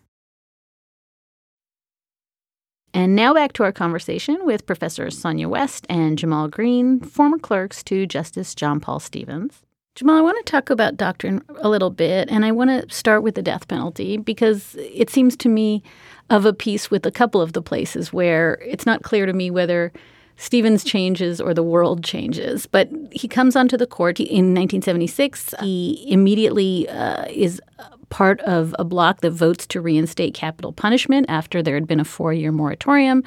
And 2.94 3.16
now 3.16 3.36
back 3.36 3.54
to 3.54 3.64
our 3.64 3.72
conversation 3.72 4.40
with 4.46 4.66
Professor 4.66 5.12
Sonia 5.12 5.48
West 5.48 5.86
and 5.90 6.18
Jamal 6.18 6.48
Greene, 6.48 7.00
former 7.00 7.38
clerks 7.38 7.84
to 7.84 8.08
Justice 8.08 8.56
John 8.56 8.80
Paul 8.80 9.00
Stevens. 9.00 9.62
Jamal, 10.00 10.16
I 10.16 10.22
want 10.22 10.38
to 10.46 10.50
talk 10.50 10.70
about 10.70 10.96
doctrine 10.96 11.44
a 11.58 11.68
little 11.68 11.90
bit, 11.90 12.30
and 12.32 12.46
I 12.46 12.54
want 12.54 12.70
to 12.70 12.96
start 12.96 13.22
with 13.22 13.36
the 13.36 13.42
death 13.42 13.68
penalty 13.68 14.16
because 14.16 14.74
it 14.76 15.10
seems 15.10 15.36
to 15.36 15.50
me 15.50 15.84
of 16.30 16.46
a 16.46 16.54
piece 16.54 16.90
with 16.90 17.06
a 17.06 17.12
couple 17.12 17.42
of 17.42 17.52
the 17.52 17.62
places 17.62 18.14
where 18.14 18.54
it's 18.66 18.86
not 18.86 19.04
clear 19.04 19.26
to 19.26 19.34
me 19.34 19.52
whether 19.52 19.92
Stevens 20.40 20.86
changes 20.86 21.42
or 21.42 21.54
the 21.54 21.62
world 21.62 22.02
changes. 22.02 22.66
But 22.66 22.90
he 23.12 23.28
comes 23.28 23.58
onto 23.58 23.76
the 23.76 23.86
court 23.86 24.22
in 24.22 24.56
1976. 24.56 25.54
He 25.60 26.06
immediately 26.08 26.88
uh, 26.88 27.26
is 27.30 27.62
part 28.08 28.40
of 28.42 28.74
a 28.80 28.86
bloc 28.86 29.20
that 29.20 29.32
votes 29.32 29.68
to 29.68 29.82
reinstate 29.82 30.34
capital 30.34 30.72
punishment 30.72 31.26
after 31.30 31.62
there 31.62 31.76
had 31.76 31.88
been 31.88 32.00
a 32.00 32.06
four 32.06 32.34
year 32.34 32.54
moratorium. 32.54 33.22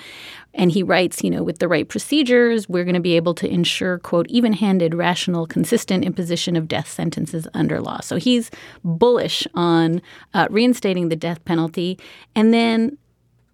And 0.54 0.72
he 0.72 0.82
writes, 0.82 1.22
you 1.22 1.28
know, 1.28 1.42
with 1.42 1.58
the 1.58 1.68
right 1.68 1.86
procedures, 1.86 2.66
we're 2.66 2.84
going 2.84 2.94
to 2.94 3.00
be 3.00 3.16
able 3.16 3.34
to 3.34 3.48
ensure, 3.48 3.98
quote, 3.98 4.26
even 4.28 4.54
handed, 4.54 4.94
rational, 4.94 5.46
consistent 5.46 6.04
imposition 6.04 6.56
of 6.56 6.66
death 6.66 6.88
sentences 6.88 7.46
under 7.52 7.78
law. 7.78 8.00
So 8.00 8.16
he's 8.16 8.50
bullish 8.84 9.46
on 9.52 10.00
uh, 10.32 10.48
reinstating 10.50 11.10
the 11.10 11.16
death 11.16 11.44
penalty. 11.44 11.98
And 12.34 12.54
then 12.54 12.96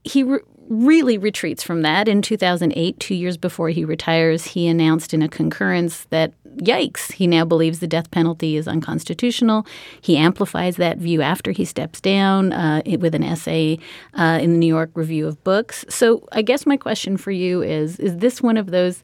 he 0.05 0.23
re- 0.23 0.40
really 0.68 1.18
retreats 1.18 1.62
from 1.62 1.83
that. 1.83 2.09
In 2.09 2.22
2008, 2.22 2.98
two 3.00 3.14
years 3.14 3.37
before 3.37 3.70
he 3.70 3.85
retires, 3.85 4.44
he 4.44 4.66
announced 4.66 5.14
in 5.14 5.22
a 5.22 5.28
concurrence 5.28 6.04
that, 6.11 6.33
yikes, 6.57 7.12
he 7.12 7.26
now 7.26 7.44
believes 7.44 7.78
the 7.78 7.87
death 7.87 8.11
penalty 8.11 8.57
is 8.57 8.68
unconstitutional. 8.68 9.66
He 10.00 10.16
amplifies 10.16 10.76
that 10.76 10.98
view 10.98 11.22
after 11.22 11.52
he 11.52 11.64
steps 11.64 12.00
down 12.00 12.52
uh, 12.52 12.83
with 12.98 13.14
an 13.14 13.24
essay 13.24 13.78
uh, 14.14 14.38
in 14.42 14.52
the 14.52 14.59
New 14.59 14.66
York 14.66 14.90
Review 14.94 15.26
of 15.26 15.42
Books. 15.44 15.85
So 15.88 16.26
I 16.33 16.42
guess 16.42 16.66
my 16.66 16.76
question 16.76 17.16
for 17.16 17.31
you 17.31 17.62
is 17.62 17.98
Is 17.98 18.18
this 18.18 18.42
one 18.42 18.57
of 18.57 18.70
those 18.70 19.02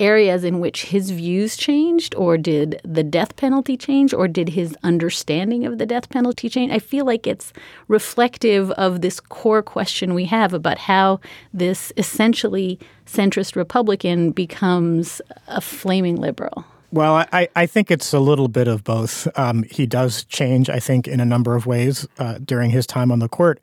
areas 0.00 0.42
in 0.42 0.58
which 0.58 0.86
his 0.86 1.10
views 1.10 1.56
changed, 1.56 2.14
or 2.14 2.36
did 2.36 2.80
the 2.84 3.02
death 3.02 3.36
penalty 3.36 3.76
change, 3.76 4.12
or 4.12 4.26
did 4.26 4.50
his 4.50 4.76
understanding 4.82 5.66
of 5.66 5.78
the 5.78 5.86
death 5.86 6.08
penalty 6.08 6.48
change? 6.48 6.72
I 6.72 6.78
feel 6.78 7.04
like 7.04 7.26
it's 7.26 7.52
reflective 7.88 8.70
of 8.72 9.02
this 9.02 9.20
core 9.20 9.62
question 9.62 10.14
we 10.14 10.24
have 10.24 10.52
about 10.54 10.78
how 10.78 11.20
this 11.52 11.92
essentially 11.96 12.78
centrist 13.06 13.54
Republican 13.56 14.30
becomes 14.30 15.20
a 15.48 15.60
flaming 15.60 16.16
liberal. 16.16 16.64
Well, 16.92 17.24
I, 17.32 17.48
I 17.54 17.66
think 17.66 17.90
it's 17.90 18.12
a 18.12 18.18
little 18.18 18.48
bit 18.48 18.66
of 18.66 18.82
both. 18.82 19.28
Um, 19.38 19.62
he 19.70 19.86
does 19.86 20.24
change, 20.24 20.68
I 20.68 20.80
think, 20.80 21.06
in 21.06 21.20
a 21.20 21.24
number 21.24 21.54
of 21.54 21.64
ways 21.64 22.08
uh, 22.18 22.38
during 22.44 22.70
his 22.70 22.86
time 22.86 23.12
on 23.12 23.20
the 23.20 23.28
court. 23.28 23.60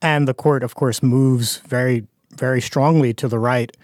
And 0.00 0.26
the 0.26 0.34
court, 0.34 0.62
of 0.62 0.74
course, 0.74 1.02
moves 1.02 1.58
very, 1.68 2.06
very 2.30 2.62
strongly 2.62 3.12
to 3.14 3.28
the 3.28 3.38
right 3.38 3.76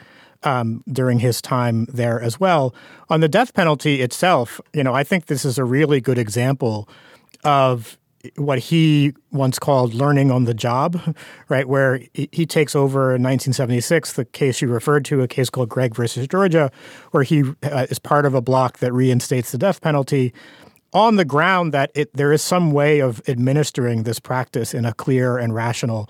um, 0.43 0.82
during 0.91 1.18
his 1.18 1.43
time 1.43 1.86
there 1.86 2.20
as 2.20 2.39
well. 2.39 2.74
On 3.09 3.20
the 3.20 3.28
death 3.28 3.55
penalty 3.55 4.01
itself, 4.01 4.61
you 4.72 4.84
know, 4.84 4.95
I 4.95 5.05
think 5.05 5.26
this 5.26 5.45
is 5.45 5.59
a 5.59 5.64
really 5.64 6.01
good 6.01 6.18
example 6.18 6.89
of 7.45 7.99
what 8.36 8.59
he 8.59 9.14
once 9.30 9.59
called 9.59 9.95
learning 9.95 10.30
on 10.30 10.45
the 10.45 10.55
job, 10.55 11.16
right? 11.49 11.68
Where 11.68 12.01
he 12.14 12.47
takes 12.47 12.74
over 12.74 13.14
in 13.14 13.22
1976 13.22 14.14
the 14.14 14.24
case 14.24 14.61
you 14.61 14.68
referred 14.68 15.05
to, 15.07 15.22
a 15.22 15.28
case 15.28 15.51
called 15.51 15.68
Gregg 15.68 15.95
versus 15.95 16.26
Georgia, 16.26 16.70
where 17.12 17.22
he 17.22 17.45
uh, 17.62 17.86
is 17.91 17.99
part 17.99 18.26
of 18.26 18.34
a 18.34 18.41
block 18.41 18.78
that 18.78 18.93
reinstates 18.93 19.53
the 19.53 19.59
death 19.59 19.80
penalty 19.80 20.32
on 20.93 21.16
the 21.16 21.24
ground 21.24 21.72
that 21.72 21.91
it, 21.95 22.12
there 22.14 22.32
is 22.32 22.43
some 22.43 22.72
way 22.72 23.01
of 23.01 23.20
administering 23.28 24.05
this 24.05 24.18
practice 24.18 24.72
in 24.72 24.84
a 24.84 24.95
clear 24.95 25.36
and 25.39 25.55
rational 25.55 26.09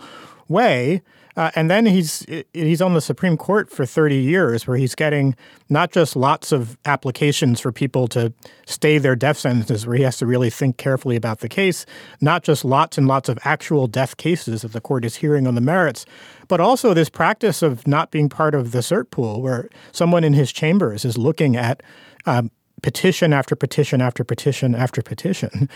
way. 0.49 1.03
Uh, 1.39 1.53
and 1.55 1.71
then 1.71 1.87
he's 1.87 2.27
he's 2.53 2.83
on 2.83 2.95
the 2.95 3.01
Supreme 3.01 3.37
Court 3.37 3.71
for 3.71 3.87
30 3.87 4.17
years, 4.17 4.67
where 4.67 4.77
he's 4.77 4.97
getting 4.97 5.37
not 5.69 5.93
just 5.93 6.17
lots 6.17 6.51
of 6.51 6.77
applications 6.85 7.61
for 7.61 7.71
people 7.71 8.09
to 8.09 8.33
stay 8.67 8.99
their 8.99 9.15
death 9.15 9.39
sentences, 9.39 9.87
where 9.87 9.97
he 9.97 10.03
has 10.03 10.17
to 10.17 10.27
really 10.27 10.51
think 10.51 10.79
carefully 10.79 11.15
about 11.15 11.39
the 11.39 11.49
case, 11.49 11.87
not 12.21 12.43
just 12.43 12.65
lots 12.65 12.99
and 12.99 13.07
lots 13.07 13.29
of 13.29 13.39
actual 13.45 13.87
death 13.87 14.17
cases 14.17 14.63
that 14.63 14.73
the 14.73 14.81
court 14.81 15.05
is 15.05 15.15
hearing 15.15 15.47
on 15.47 15.55
the 15.55 15.61
merits, 15.61 16.05
but 16.49 16.59
also 16.59 16.93
this 16.93 17.09
practice 17.09 17.63
of 17.63 17.87
not 17.87 18.11
being 18.11 18.29
part 18.29 18.53
of 18.53 18.73
the 18.73 18.81
cert 18.81 19.09
pool, 19.13 19.41
where 19.41 19.69
someone 19.93 20.25
in 20.25 20.33
his 20.33 20.51
chambers 20.51 21.05
is 21.05 21.17
looking 21.17 21.55
at 21.55 21.85
um, 22.27 22.51
petition 22.83 23.33
after 23.33 23.55
petition 23.55 24.01
after 24.01 24.25
petition 24.25 24.75
after 24.75 25.03
petition 25.03 25.69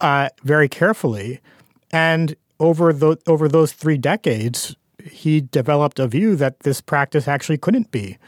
uh, 0.00 0.30
very 0.42 0.70
carefully. 0.70 1.38
And 1.90 2.34
over 2.58 2.94
the, 2.94 3.18
over 3.26 3.46
those 3.46 3.72
three 3.72 3.98
decades, 3.98 4.74
he 5.10 5.40
developed 5.40 5.98
a 5.98 6.06
view 6.06 6.36
that 6.36 6.60
this 6.60 6.80
practice 6.80 7.28
actually 7.28 7.58
couldn't 7.58 7.90
be 7.90 8.18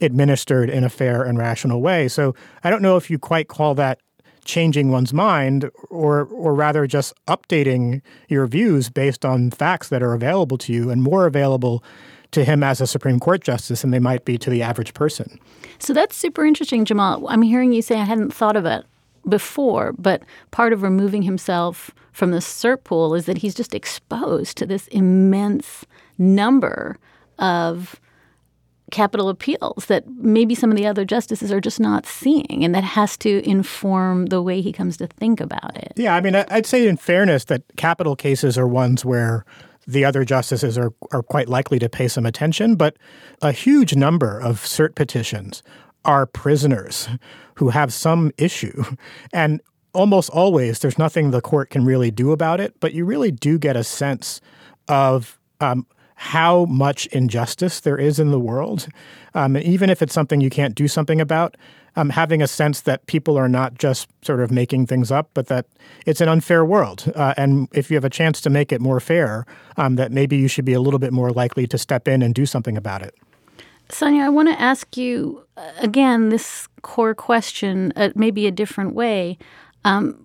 administered 0.00 0.68
in 0.68 0.84
a 0.84 0.88
fair 0.88 1.22
and 1.22 1.38
rational 1.38 1.80
way. 1.80 2.08
So 2.08 2.34
I 2.62 2.70
don't 2.70 2.82
know 2.82 2.96
if 2.96 3.10
you 3.10 3.18
quite 3.18 3.48
call 3.48 3.74
that 3.76 4.00
changing 4.44 4.90
one's 4.90 5.12
mind 5.12 5.70
or 5.88 6.24
or 6.26 6.54
rather 6.54 6.86
just 6.86 7.14
updating 7.26 8.02
your 8.28 8.46
views 8.46 8.90
based 8.90 9.24
on 9.24 9.50
facts 9.50 9.88
that 9.88 10.02
are 10.02 10.12
available 10.12 10.58
to 10.58 10.72
you 10.72 10.90
and 10.90 11.02
more 11.02 11.26
available 11.26 11.82
to 12.30 12.44
him 12.44 12.62
as 12.62 12.80
a 12.80 12.86
Supreme 12.86 13.20
Court 13.20 13.42
justice 13.42 13.82
than 13.82 13.90
they 13.90 13.98
might 13.98 14.24
be 14.24 14.36
to 14.38 14.50
the 14.50 14.62
average 14.62 14.92
person. 14.92 15.38
So 15.78 15.92
that's 15.92 16.16
super 16.16 16.44
interesting, 16.44 16.84
Jamal. 16.84 17.26
I'm 17.28 17.42
hearing 17.42 17.72
you 17.72 17.80
say 17.80 17.98
I 17.98 18.04
hadn't 18.04 18.34
thought 18.34 18.56
of 18.56 18.66
it 18.66 18.84
before, 19.28 19.94
but 19.96 20.22
part 20.50 20.72
of 20.72 20.82
removing 20.82 21.22
himself 21.22 21.92
from 22.12 22.30
the 22.30 22.38
cert 22.38 22.84
pool 22.84 23.14
is 23.14 23.26
that 23.26 23.38
he's 23.38 23.54
just 23.54 23.74
exposed 23.74 24.56
to 24.58 24.66
this 24.66 24.88
immense 24.88 25.86
number 26.18 26.98
of 27.38 28.00
capital 28.90 29.28
appeals 29.28 29.86
that 29.86 30.08
maybe 30.08 30.54
some 30.54 30.70
of 30.70 30.76
the 30.76 30.86
other 30.86 31.04
justices 31.04 31.50
are 31.50 31.60
just 31.60 31.80
not 31.80 32.06
seeing, 32.06 32.64
and 32.64 32.74
that 32.74 32.84
has 32.84 33.16
to 33.18 33.46
inform 33.48 34.26
the 34.26 34.40
way 34.42 34.60
he 34.60 34.72
comes 34.72 34.96
to 34.96 35.06
think 35.06 35.40
about 35.40 35.76
it. 35.76 35.92
Yeah, 35.96 36.14
I 36.14 36.20
mean, 36.20 36.36
I'd 36.36 36.66
say 36.66 36.86
in 36.86 36.96
fairness 36.96 37.44
that 37.46 37.62
capital 37.76 38.14
cases 38.14 38.56
are 38.56 38.68
ones 38.68 39.04
where 39.04 39.44
the 39.86 40.04
other 40.04 40.24
justices 40.24 40.78
are, 40.78 40.92
are 41.12 41.22
quite 41.22 41.48
likely 41.48 41.78
to 41.78 41.88
pay 41.88 42.08
some 42.08 42.24
attention, 42.24 42.76
but 42.76 42.96
a 43.42 43.52
huge 43.52 43.94
number 43.96 44.38
of 44.38 44.60
cert 44.60 44.94
petitions 44.94 45.62
are 46.04 46.26
prisoners 46.26 47.08
who 47.56 47.70
have 47.70 47.92
some 47.92 48.30
issue. 48.38 48.84
And 49.32 49.60
almost 49.92 50.30
always, 50.30 50.80
there's 50.80 50.98
nothing 50.98 51.30
the 51.30 51.40
court 51.40 51.70
can 51.70 51.84
really 51.84 52.10
do 52.10 52.32
about 52.32 52.60
it, 52.60 52.74
but 52.80 52.94
you 52.94 53.04
really 53.04 53.30
do 53.30 53.58
get 53.58 53.76
a 53.76 53.84
sense 53.84 54.40
of 54.88 55.38
um, 55.60 55.86
how 56.14 56.64
much 56.66 57.06
injustice 57.06 57.80
there 57.80 57.98
is 57.98 58.18
in 58.18 58.30
the 58.30 58.40
world. 58.40 58.88
Um, 59.34 59.56
even 59.56 59.90
if 59.90 60.00
it's 60.00 60.14
something 60.14 60.40
you 60.40 60.50
can't 60.50 60.74
do 60.74 60.88
something 60.88 61.20
about, 61.20 61.56
um, 61.96 62.10
having 62.10 62.42
a 62.42 62.46
sense 62.46 62.80
that 62.82 63.06
people 63.06 63.36
are 63.36 63.48
not 63.48 63.74
just 63.74 64.08
sort 64.22 64.40
of 64.40 64.50
making 64.50 64.86
things 64.86 65.10
up, 65.10 65.30
but 65.34 65.46
that 65.46 65.66
it's 66.06 66.20
an 66.20 66.28
unfair 66.28 66.64
world. 66.64 67.12
Uh, 67.14 67.34
and 67.36 67.68
if 67.72 67.90
you 67.90 67.96
have 67.96 68.04
a 68.04 68.10
chance 68.10 68.40
to 68.42 68.50
make 68.50 68.72
it 68.72 68.80
more 68.80 69.00
fair, 69.00 69.46
um, 69.76 69.96
that 69.96 70.10
maybe 70.10 70.36
you 70.36 70.48
should 70.48 70.64
be 70.64 70.72
a 70.72 70.80
little 70.80 70.98
bit 70.98 71.12
more 71.12 71.30
likely 71.30 71.66
to 71.66 71.78
step 71.78 72.08
in 72.08 72.22
and 72.22 72.34
do 72.34 72.46
something 72.46 72.76
about 72.76 73.02
it. 73.02 73.14
Sonia, 73.90 74.24
I 74.24 74.28
want 74.28 74.48
to 74.48 74.60
ask 74.60 74.96
you 74.96 75.44
uh, 75.56 75.70
again 75.78 76.30
this 76.30 76.68
core 76.82 77.14
question, 77.14 77.92
uh, 77.96 78.10
maybe 78.14 78.46
a 78.46 78.50
different 78.50 78.94
way. 78.94 79.38
Um, 79.84 80.23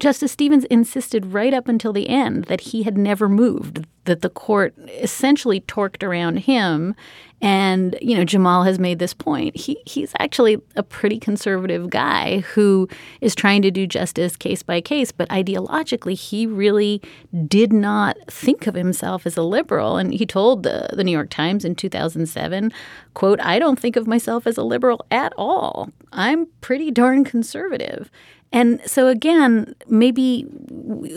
Justice 0.00 0.32
Stevens 0.32 0.64
insisted 0.64 1.26
right 1.26 1.52
up 1.52 1.68
until 1.68 1.92
the 1.92 2.08
end 2.08 2.44
that 2.44 2.62
he 2.62 2.84
had 2.84 2.96
never 2.96 3.28
moved, 3.28 3.86
that 4.04 4.22
the 4.22 4.30
court 4.30 4.74
essentially 4.88 5.60
torqued 5.60 6.02
around 6.02 6.38
him. 6.38 6.94
And, 7.42 7.96
you 8.02 8.16
know, 8.16 8.24
Jamal 8.24 8.64
has 8.64 8.78
made 8.78 8.98
this 8.98 9.14
point. 9.14 9.56
He, 9.56 9.80
he's 9.86 10.12
actually 10.18 10.60
a 10.74 10.82
pretty 10.82 11.18
conservative 11.18 11.88
guy 11.90 12.40
who 12.40 12.88
is 13.20 13.34
trying 13.34 13.62
to 13.62 13.70
do 13.70 13.86
justice 13.86 14.36
case 14.36 14.62
by 14.62 14.80
case, 14.80 15.12
but 15.12 15.28
ideologically, 15.28 16.14
he 16.14 16.46
really 16.46 17.00
did 17.46 17.72
not 17.72 18.16
think 18.26 18.66
of 18.66 18.74
himself 18.74 19.26
as 19.26 19.36
a 19.36 19.42
liberal. 19.42 19.96
And 19.96 20.12
he 20.12 20.26
told 20.26 20.62
the, 20.62 20.88
the 20.92 21.04
New 21.04 21.12
York 21.12 21.30
Times 21.30 21.64
in 21.64 21.74
2007, 21.74 22.72
quote, 23.14 23.40
I 23.40 23.58
don't 23.58 23.78
think 23.78 23.96
of 23.96 24.06
myself 24.06 24.46
as 24.46 24.56
a 24.56 24.62
liberal 24.62 25.04
at 25.10 25.32
all. 25.36 25.90
I'm 26.12 26.46
pretty 26.60 26.90
darn 26.90 27.24
conservative. 27.24 28.10
And 28.52 28.80
so, 28.84 29.06
again, 29.08 29.74
maybe 29.88 30.46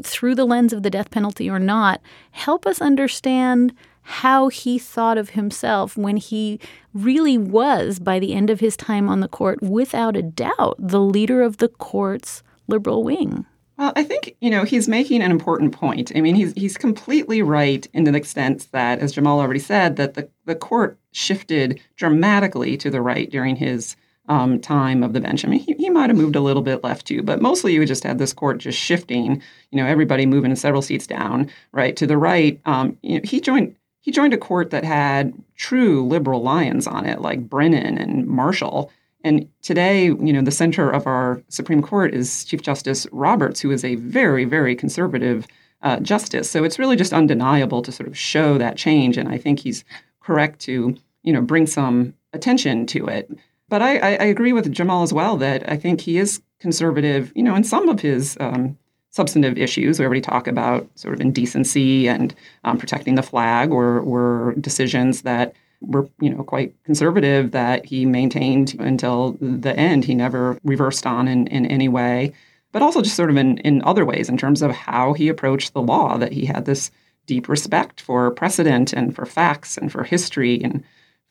through 0.03 0.35
the 0.35 0.45
lens 0.45 0.71
of 0.71 0.83
the 0.83 0.89
death 0.89 1.09
penalty 1.09 1.49
or 1.49 1.59
not, 1.59 2.01
help 2.31 2.67
us 2.67 2.79
understand 2.81 3.73
how 4.03 4.49
he 4.49 4.77
thought 4.77 5.17
of 5.17 5.31
himself 5.31 5.97
when 5.97 6.17
he 6.17 6.59
really 6.93 7.37
was, 7.37 7.99
by 7.99 8.19
the 8.19 8.33
end 8.33 8.49
of 8.49 8.59
his 8.59 8.77
time 8.77 9.09
on 9.09 9.21
the 9.21 9.27
court, 9.27 9.61
without 9.63 10.15
a 10.15 10.21
doubt, 10.21 10.75
the 10.77 10.99
leader 10.99 11.41
of 11.41 11.57
the 11.57 11.69
court's 11.69 12.43
liberal 12.67 13.03
wing. 13.03 13.45
Well, 13.77 13.93
I 13.95 14.03
think 14.03 14.35
you 14.39 14.51
know 14.51 14.65
he's 14.65 14.87
making 14.87 15.23
an 15.23 15.31
important 15.31 15.73
point. 15.73 16.11
I 16.15 16.21
mean, 16.21 16.35
he's 16.35 16.53
he's 16.53 16.77
completely 16.77 17.41
right 17.41 17.87
in 17.93 18.03
the 18.03 18.13
extent 18.13 18.67
that, 18.71 18.99
as 18.99 19.13
Jamal 19.13 19.39
already 19.39 19.59
said, 19.59 19.95
that 19.95 20.13
the 20.13 20.29
the 20.45 20.55
court 20.55 20.99
shifted 21.11 21.81
dramatically 21.95 22.77
to 22.77 22.91
the 22.91 23.01
right 23.01 23.29
during 23.31 23.55
his 23.55 23.95
um, 24.29 24.59
time 24.59 25.03
of 25.03 25.13
the 25.13 25.19
bench. 25.19 25.43
I 25.43 25.49
mean, 25.49 25.59
he, 25.59 25.73
he 25.73 25.89
might 25.89 26.09
have 26.09 26.17
moved 26.17 26.35
a 26.35 26.41
little 26.41 26.61
bit 26.61 26.83
left 26.83 27.07
too, 27.07 27.21
but 27.21 27.41
mostly 27.41 27.73
you 27.73 27.85
just 27.85 28.03
had 28.03 28.17
this 28.17 28.33
court 28.33 28.59
just 28.59 28.79
shifting. 28.79 29.41
You 29.71 29.77
know, 29.77 29.85
everybody 29.85 30.25
moving 30.25 30.55
several 30.55 30.81
seats 30.81 31.07
down, 31.07 31.49
right 31.71 31.95
to 31.97 32.07
the 32.07 32.17
right. 32.17 32.59
Um, 32.65 32.97
you 33.01 33.15
know, 33.15 33.21
he 33.23 33.41
joined 33.41 33.75
he 34.01 34.11
joined 34.11 34.33
a 34.33 34.37
court 34.37 34.69
that 34.71 34.83
had 34.83 35.33
true 35.55 36.05
liberal 36.05 36.41
lions 36.41 36.87
on 36.87 37.05
it, 37.05 37.21
like 37.21 37.49
Brennan 37.49 37.97
and 37.97 38.27
Marshall. 38.27 38.91
And 39.23 39.47
today, 39.61 40.05
you 40.05 40.33
know, 40.33 40.41
the 40.41 40.51
center 40.51 40.89
of 40.89 41.07
our 41.07 41.41
Supreme 41.47 41.81
Court 41.81 42.13
is 42.13 42.43
Chief 42.43 42.61
Justice 42.61 43.07
Roberts, 43.13 43.61
who 43.61 43.71
is 43.71 43.85
a 43.85 43.95
very, 43.95 44.43
very 44.43 44.75
conservative 44.75 45.47
uh, 45.81 46.01
justice. 46.01 46.49
So 46.49 46.65
it's 46.65 46.77
really 46.77 46.97
just 46.97 47.13
undeniable 47.13 47.81
to 47.81 47.91
sort 47.93 48.07
of 48.07 48.17
show 48.17 48.57
that 48.57 48.75
change. 48.75 49.17
And 49.17 49.29
I 49.29 49.37
think 49.37 49.59
he's 49.59 49.85
correct 50.19 50.59
to, 50.61 50.97
you 51.23 51.33
know, 51.33 51.41
bring 51.41 51.65
some 51.65 52.13
attention 52.33 52.85
to 52.87 53.05
it. 53.07 53.31
But 53.73 53.81
I, 53.81 53.97
I, 53.97 54.25
agree 54.25 54.53
with 54.53 54.71
Jamal 54.71 55.01
as 55.01 55.11
well 55.11 55.35
that 55.37 55.67
I 55.67 55.77
think 55.77 55.99
he 55.99 56.19
is 56.19 56.43
conservative, 56.59 57.31
you 57.33 57.41
know, 57.41 57.55
in 57.55 57.63
some 57.63 57.89
of 57.89 57.99
his 57.99 58.37
um, 58.39 58.77
substantive 59.09 59.57
issues. 59.57 59.97
We 59.97 60.05
already 60.05 60.21
talk 60.21 60.47
about 60.47 60.87
sort 60.93 61.15
of 61.15 61.21
indecency 61.21 62.07
and 62.07 62.35
um, 62.65 62.77
protecting 62.77 63.15
the 63.15 63.23
flag 63.23 63.71
were, 63.71 64.03
were 64.03 64.53
decisions 64.61 65.23
that 65.23 65.55
were, 65.81 66.07
you 66.21 66.29
know, 66.29 66.43
quite 66.43 66.75
conservative 66.83 67.49
that 67.49 67.83
he 67.83 68.05
maintained 68.05 68.75
until 68.77 69.37
the 69.41 69.75
end. 69.75 70.05
He 70.05 70.13
never 70.13 70.59
reversed 70.63 71.07
on 71.07 71.27
in, 71.27 71.47
in 71.47 71.65
any 71.65 71.87
way. 71.87 72.31
But 72.73 72.83
also 72.83 73.01
just 73.01 73.15
sort 73.15 73.31
of 73.31 73.37
in, 73.37 73.57
in 73.57 73.81
other 73.85 74.05
ways 74.05 74.29
in 74.29 74.37
terms 74.37 74.61
of 74.61 74.69
how 74.69 75.13
he 75.13 75.29
approached 75.29 75.73
the 75.73 75.81
law, 75.81 76.19
that 76.19 76.31
he 76.31 76.45
had 76.45 76.65
this 76.65 76.91
deep 77.25 77.49
respect 77.49 78.01
for 78.01 78.29
precedent 78.29 78.93
and 78.93 79.15
for 79.15 79.25
facts 79.25 79.79
and 79.79 79.91
for 79.91 80.03
history 80.03 80.63
and 80.63 80.83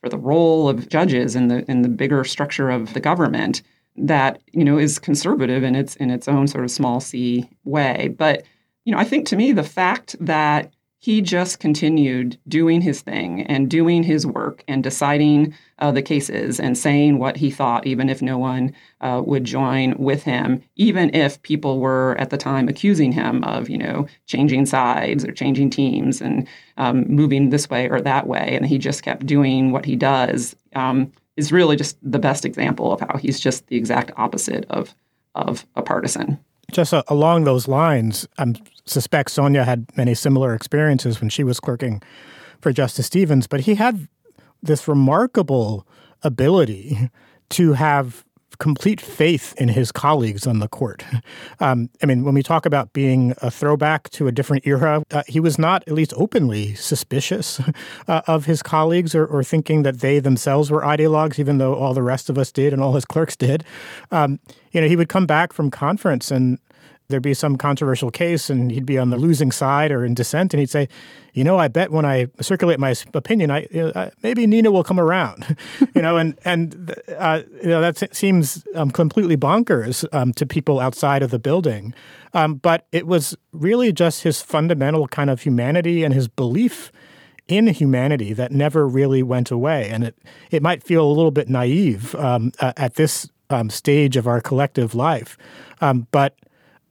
for 0.03 0.09
the 0.09 0.17
role 0.17 0.67
of 0.67 0.89
judges 0.89 1.33
in 1.33 1.47
the 1.47 1.63
in 1.71 1.81
the 1.81 1.87
bigger 1.87 2.25
structure 2.25 2.69
of 2.69 2.93
the 2.93 2.99
government 2.99 3.61
that 3.95 4.41
you 4.51 4.65
know 4.65 4.77
is 4.77 4.99
conservative 4.99 5.63
in 5.63 5.75
its 5.75 5.95
in 5.95 6.11
its 6.11 6.27
own 6.27 6.45
sort 6.45 6.65
of 6.65 6.71
small 6.71 6.99
c 6.99 7.49
way. 7.63 8.13
But 8.17 8.43
you 8.83 8.91
know 8.91 8.99
i 8.99 9.05
think 9.05 9.25
to 9.27 9.37
me 9.37 9.53
the 9.53 9.63
fact 9.63 10.17
that 10.19 10.73
he 11.03 11.19
just 11.19 11.59
continued 11.59 12.37
doing 12.47 12.79
his 12.79 13.01
thing 13.01 13.41
and 13.47 13.69
doing 13.69 14.03
his 14.03 14.25
work 14.25 14.63
and 14.69 14.81
deciding 14.81 15.53
uh, 15.79 15.91
the 15.91 16.01
cases 16.01 16.61
and 16.61 16.77
saying 16.77 17.19
what 17.19 17.35
he 17.35 17.51
thought, 17.51 17.85
even 17.85 18.07
if 18.07 18.21
no 18.21 18.37
one 18.37 18.73
uh, 19.01 19.21
would 19.25 19.43
join 19.43 19.97
with 19.97 20.23
him, 20.23 20.63
even 20.77 21.13
if 21.13 21.41
people 21.41 21.81
were 21.81 22.15
at 22.19 22.29
the 22.29 22.37
time 22.37 22.69
accusing 22.69 23.11
him 23.11 23.43
of, 23.43 23.69
you 23.69 23.77
know, 23.77 24.07
changing 24.27 24.65
sides 24.65 25.25
or 25.25 25.33
changing 25.33 25.69
teams 25.69 26.21
and 26.21 26.47
um, 26.77 27.05
moving 27.09 27.49
this 27.49 27.69
way 27.69 27.89
or 27.89 27.99
that 27.99 28.25
way. 28.25 28.55
And 28.55 28.65
he 28.65 28.77
just 28.77 29.03
kept 29.03 29.25
doing 29.25 29.73
what 29.73 29.83
he 29.83 29.97
does. 29.97 30.55
Um, 30.73 31.11
is 31.35 31.51
really 31.51 31.75
just 31.75 31.97
the 32.01 32.19
best 32.19 32.45
example 32.45 32.93
of 32.93 33.01
how 33.01 33.17
he's 33.17 33.41
just 33.41 33.67
the 33.67 33.75
exact 33.75 34.11
opposite 34.15 34.65
of 34.69 34.95
of 35.35 35.65
a 35.75 35.81
partisan. 35.81 36.39
Just 36.71 36.93
uh, 36.93 37.03
along 37.07 37.43
those 37.43 37.67
lines, 37.67 38.25
I 38.37 38.53
suspect 38.85 39.31
Sonia 39.31 39.63
had 39.63 39.85
many 39.95 40.13
similar 40.13 40.53
experiences 40.53 41.21
when 41.21 41.29
she 41.29 41.43
was 41.43 41.59
clerking 41.59 42.01
for 42.61 42.71
Justice 42.71 43.07
Stevens, 43.07 43.47
but 43.47 43.61
he 43.61 43.75
had 43.75 44.07
this 44.61 44.87
remarkable 44.87 45.85
ability 46.23 47.09
to 47.49 47.73
have 47.73 48.23
complete 48.59 49.01
faith 49.01 49.53
in 49.57 49.67
his 49.67 49.91
colleagues 49.91 50.47
on 50.47 50.59
the 50.59 50.67
court. 50.67 51.03
Um, 51.59 51.89
I 52.01 52.05
mean, 52.05 52.23
when 52.23 52.33
we 52.33 52.43
talk 52.43 52.65
about 52.65 52.93
being 52.93 53.33
a 53.41 53.49
throwback 53.49 54.09
to 54.11 54.27
a 54.27 54.31
different 54.31 54.67
era, 54.67 55.03
uh, 55.11 55.23
he 55.27 55.39
was 55.39 55.57
not 55.57 55.83
at 55.87 55.93
least 55.93 56.13
openly 56.17 56.73
suspicious 56.75 57.61
uh, 58.07 58.21
of 58.27 58.45
his 58.45 58.61
colleagues 58.61 59.15
or, 59.15 59.25
or, 59.25 59.43
thinking 59.43 59.83
that 59.83 59.99
they 59.99 60.19
themselves 60.19 60.69
were 60.69 60.81
ideologues, 60.81 61.39
even 61.39 61.57
though 61.57 61.75
all 61.75 61.93
the 61.93 62.03
rest 62.03 62.29
of 62.29 62.37
us 62.37 62.51
did 62.51 62.73
and 62.73 62.81
all 62.81 62.93
his 62.93 63.05
clerks 63.05 63.35
did. 63.35 63.63
Um, 64.11 64.39
you 64.71 64.81
know, 64.81 64.87
he 64.87 64.95
would 64.95 65.09
come 65.09 65.25
back 65.25 65.53
from 65.53 65.71
conference 65.71 66.31
and 66.31 66.59
there'd 67.13 67.21
be 67.21 67.35
some 67.35 67.57
controversial 67.57 68.09
case 68.09 68.49
and 68.49 68.71
he'd 68.71 68.87
be 68.87 68.97
on 68.97 69.11
the 69.11 69.17
losing 69.17 69.51
side 69.51 69.91
or 69.91 70.03
in 70.03 70.15
dissent 70.15 70.51
and 70.51 70.59
he'd 70.59 70.69
say, 70.69 70.89
you 71.33 71.43
know, 71.43 71.59
I 71.59 71.67
bet 71.67 71.91
when 71.91 72.05
I 72.05 72.27
circulate 72.41 72.79
my 72.79 72.95
opinion, 73.13 73.51
I, 73.51 73.67
you 73.69 73.91
know, 73.93 74.09
maybe 74.23 74.47
Nino 74.47 74.71
will 74.71 74.83
come 74.83 74.99
around, 74.99 75.55
you 75.95 76.01
know, 76.01 76.17
and 76.17 76.37
and 76.43 76.95
uh, 77.17 77.41
you 77.61 77.69
know 77.69 77.81
that 77.81 78.15
seems 78.15 78.65
um, 78.73 78.89
completely 78.89 79.37
bonkers 79.37 80.05
um, 80.11 80.33
to 80.33 80.45
people 80.47 80.79
outside 80.79 81.21
of 81.21 81.29
the 81.29 81.39
building, 81.39 81.93
um, 82.33 82.55
but 82.55 82.87
it 82.91 83.05
was 83.05 83.35
really 83.51 83.91
just 83.91 84.23
his 84.23 84.41
fundamental 84.41 85.07
kind 85.07 85.29
of 85.29 85.41
humanity 85.41 86.03
and 86.03 86.13
his 86.13 86.27
belief 86.27 86.91
in 87.47 87.67
humanity 87.67 88.33
that 88.33 88.51
never 88.51 88.87
really 88.87 89.21
went 89.21 89.51
away, 89.51 89.89
and 89.89 90.03
it 90.03 90.15
it 90.49 90.63
might 90.63 90.83
feel 90.83 91.05
a 91.05 91.13
little 91.13 91.31
bit 91.31 91.47
naive 91.47 92.15
um, 92.15 92.51
uh, 92.59 92.73
at 92.77 92.95
this 92.95 93.29
um, 93.49 93.69
stage 93.69 94.17
of 94.17 94.27
our 94.27 94.41
collective 94.41 94.93
life, 94.93 95.37
um, 95.81 96.07
but 96.11 96.35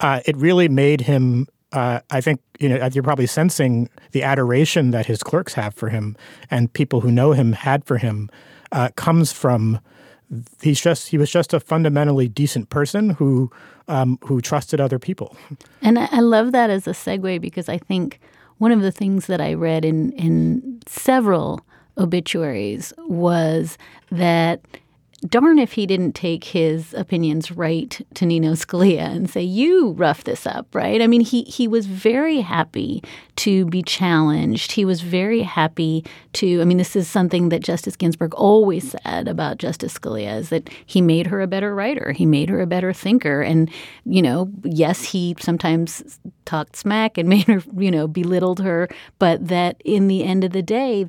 uh, 0.02 0.20
it 0.26 0.36
really 0.36 0.68
made 0.68 1.00
him. 1.00 1.46
Uh, 1.72 2.00
I 2.10 2.20
think 2.20 2.40
you 2.58 2.68
know 2.68 2.88
you're 2.92 3.02
probably 3.02 3.26
sensing 3.26 3.88
the 4.10 4.22
adoration 4.22 4.90
that 4.90 5.06
his 5.06 5.22
clerks 5.22 5.54
have 5.54 5.74
for 5.74 5.88
him, 5.88 6.16
and 6.50 6.70
people 6.72 7.00
who 7.00 7.10
know 7.10 7.32
him 7.32 7.52
had 7.52 7.84
for 7.84 7.96
him, 7.96 8.28
uh, 8.72 8.90
comes 8.96 9.32
from. 9.32 9.80
He's 10.62 10.80
just 10.80 11.08
he 11.08 11.18
was 11.18 11.30
just 11.30 11.54
a 11.54 11.60
fundamentally 11.60 12.28
decent 12.28 12.70
person 12.70 13.10
who 13.10 13.50
um, 13.88 14.18
who 14.24 14.40
trusted 14.40 14.80
other 14.80 14.98
people. 14.98 15.36
And 15.80 15.98
I 15.98 16.20
love 16.20 16.52
that 16.52 16.70
as 16.70 16.86
a 16.86 16.92
segue 16.92 17.40
because 17.40 17.68
I 17.68 17.78
think 17.78 18.18
one 18.58 18.72
of 18.72 18.80
the 18.80 18.92
things 18.92 19.26
that 19.26 19.40
I 19.40 19.54
read 19.54 19.84
in 19.84 20.12
in 20.12 20.80
several 20.86 21.60
obituaries 21.98 22.92
was 23.06 23.76
that 24.10 24.60
darn 25.28 25.58
if 25.58 25.72
he 25.72 25.86
didn't 25.86 26.14
take 26.14 26.44
his 26.44 26.94
opinions 26.94 27.50
right 27.52 28.00
to 28.14 28.26
Nino 28.26 28.52
Scalia 28.52 29.06
and 29.10 29.30
say, 29.30 29.42
"You 29.42 29.92
rough 29.92 30.24
this 30.24 30.46
up," 30.46 30.74
right? 30.74 31.00
I 31.00 31.06
mean, 31.06 31.20
he 31.20 31.42
he 31.42 31.68
was 31.68 31.86
very 31.86 32.40
happy 32.40 33.02
to 33.36 33.64
be 33.66 33.82
challenged. 33.82 34.72
He 34.72 34.84
was 34.84 35.00
very 35.00 35.42
happy 35.42 36.04
to. 36.34 36.60
I 36.60 36.64
mean, 36.64 36.78
this 36.78 36.96
is 36.96 37.08
something 37.08 37.50
that 37.50 37.62
Justice 37.62 37.96
Ginsburg 37.96 38.34
always 38.34 38.94
said 39.02 39.28
about 39.28 39.58
Justice 39.58 39.94
Scalia 39.94 40.38
is 40.38 40.48
that 40.48 40.68
he 40.84 41.00
made 41.00 41.28
her 41.28 41.40
a 41.40 41.46
better 41.46 41.74
writer. 41.74 42.12
He 42.12 42.26
made 42.26 42.48
her 42.48 42.60
a 42.60 42.66
better 42.66 42.92
thinker. 42.92 43.42
And 43.42 43.70
you 44.04 44.22
know, 44.22 44.50
yes, 44.64 45.04
he 45.04 45.36
sometimes 45.38 46.18
talked 46.44 46.76
smack 46.76 47.16
and 47.16 47.28
made 47.28 47.46
her, 47.46 47.62
you 47.76 47.90
know, 47.90 48.08
belittled 48.08 48.60
her, 48.60 48.88
but 49.18 49.48
that 49.48 49.80
in 49.84 50.08
the 50.08 50.24
end 50.24 50.44
of 50.44 50.52
the 50.52 50.62
day, 50.62 51.06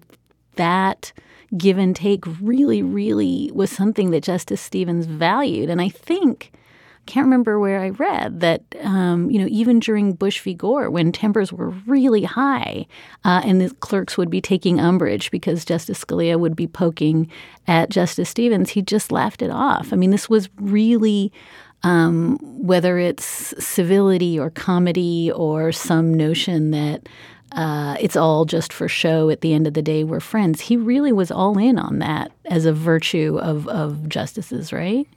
that 0.55 1.11
give 1.57 1.77
and 1.77 1.95
take 1.95 2.23
really, 2.41 2.81
really 2.81 3.51
was 3.53 3.71
something 3.71 4.11
that 4.11 4.23
Justice 4.23 4.61
Stevens 4.61 5.05
valued. 5.05 5.69
And 5.69 5.81
I 5.81 5.89
think, 5.89 6.51
I 6.53 7.11
can't 7.11 7.25
remember 7.25 7.59
where 7.59 7.79
I 7.79 7.89
read 7.89 8.39
that, 8.39 8.63
um, 8.81 9.29
you 9.29 9.39
know, 9.39 9.47
even 9.49 9.79
during 9.79 10.13
Bush 10.13 10.39
v. 10.41 10.53
Gore, 10.53 10.89
when 10.89 11.11
tempers 11.11 11.51
were 11.51 11.69
really 11.85 12.23
high 12.23 12.87
uh, 13.23 13.41
and 13.43 13.61
the 13.61 13.73
clerks 13.75 14.17
would 14.17 14.29
be 14.29 14.41
taking 14.41 14.79
umbrage 14.79 15.29
because 15.31 15.65
Justice 15.65 16.03
Scalia 16.03 16.39
would 16.39 16.55
be 16.55 16.67
poking 16.67 17.29
at 17.67 17.89
Justice 17.89 18.29
Stevens, 18.29 18.71
he 18.71 18.81
just 18.81 19.11
laughed 19.11 19.41
it 19.41 19.51
off. 19.51 19.93
I 19.93 19.95
mean, 19.95 20.11
this 20.11 20.29
was 20.29 20.49
really. 20.57 21.31
Um, 21.85 22.37
whether 22.41 22.97
it's 22.97 23.25
civility 23.61 24.39
or 24.39 24.49
comedy 24.49 25.29
or 25.33 25.73
some 25.73 26.13
notion 26.13 26.71
that 26.71 27.09
uh, 27.55 27.95
it's 27.99 28.15
all 28.15 28.45
just 28.45 28.73
for 28.73 28.87
show. 28.87 29.29
At 29.29 29.41
the 29.41 29.53
end 29.53 29.67
of 29.67 29.73
the 29.73 29.81
day, 29.81 30.03
we're 30.03 30.19
friends. 30.19 30.61
He 30.61 30.77
really 30.77 31.11
was 31.11 31.31
all 31.31 31.57
in 31.57 31.77
on 31.77 31.99
that 31.99 32.31
as 32.45 32.65
a 32.65 32.73
virtue 32.73 33.39
of 33.41 33.67
of 33.67 34.09
justices, 34.09 34.73
right? 34.73 35.07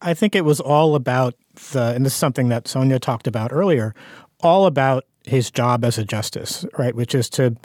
I 0.00 0.14
think 0.14 0.34
it 0.34 0.44
was 0.44 0.60
all 0.60 0.94
about 0.94 1.34
the, 1.72 1.94
and 1.94 2.06
this 2.06 2.14
is 2.14 2.18
something 2.18 2.48
that 2.48 2.68
Sonia 2.68 2.98
talked 2.98 3.26
about 3.26 3.52
earlier, 3.52 3.94
all 4.40 4.66
about 4.66 5.04
his 5.24 5.50
job 5.50 5.84
as 5.84 5.98
a 5.98 6.04
justice, 6.04 6.64
right? 6.78 6.94
Which 6.94 7.14
is 7.14 7.28
to 7.30 7.56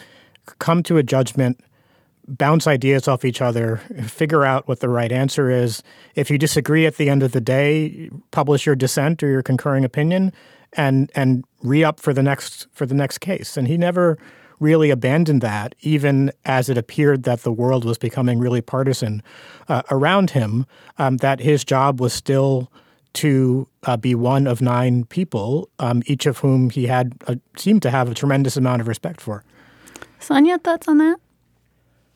come 0.59 0.83
to 0.83 0.97
a 0.97 1.03
judgment, 1.03 1.61
bounce 2.27 2.67
ideas 2.67 3.07
off 3.07 3.25
each 3.25 3.41
other, 3.41 3.77
figure 4.05 4.45
out 4.45 4.67
what 4.67 4.79
the 4.79 4.89
right 4.89 5.11
answer 5.11 5.49
is. 5.49 5.83
If 6.15 6.29
you 6.29 6.37
disagree 6.37 6.85
at 6.85 6.97
the 6.97 7.09
end 7.09 7.23
of 7.23 7.31
the 7.31 7.41
day, 7.41 8.09
publish 8.31 8.65
your 8.65 8.75
dissent 8.75 9.23
or 9.23 9.27
your 9.27 9.43
concurring 9.43 9.85
opinion, 9.85 10.33
and 10.73 11.11
and 11.15 11.43
re 11.61 11.83
up 11.83 11.99
for 11.99 12.13
the 12.13 12.23
next 12.23 12.67
for 12.71 12.85
the 12.85 12.95
next 12.95 13.19
case. 13.19 13.57
And 13.57 13.67
he 13.67 13.77
never 13.77 14.17
really 14.59 14.89
abandoned 14.89 15.41
that, 15.41 15.73
even 15.81 16.31
as 16.45 16.69
it 16.69 16.77
appeared 16.77 17.23
that 17.23 17.43
the 17.43 17.51
world 17.51 17.85
was 17.85 17.97
becoming 17.97 18.39
really 18.39 18.61
partisan 18.61 19.23
uh, 19.69 19.81
around 19.89 20.31
him. 20.31 20.65
Um, 20.97 21.17
that 21.17 21.39
his 21.39 21.63
job 21.63 21.99
was 21.99 22.13
still 22.13 22.71
to 23.13 23.67
uh, 23.83 23.97
be 23.97 24.13
one 24.13 24.47
of 24.47 24.61
nine 24.61 25.05
people, 25.05 25.69
um, 25.79 26.03
each 26.05 26.25
of 26.25 26.39
whom 26.39 26.69
he 26.69 26.87
had 26.87 27.13
uh, 27.27 27.35
seemed 27.57 27.81
to 27.81 27.89
have 27.89 28.09
a 28.11 28.13
tremendous 28.13 28.55
amount 28.55 28.81
of 28.81 28.87
respect 28.87 29.19
for. 29.19 29.43
Sonia, 30.19 30.59
thoughts 30.59 30.87
on 30.87 30.97
that? 30.99 31.17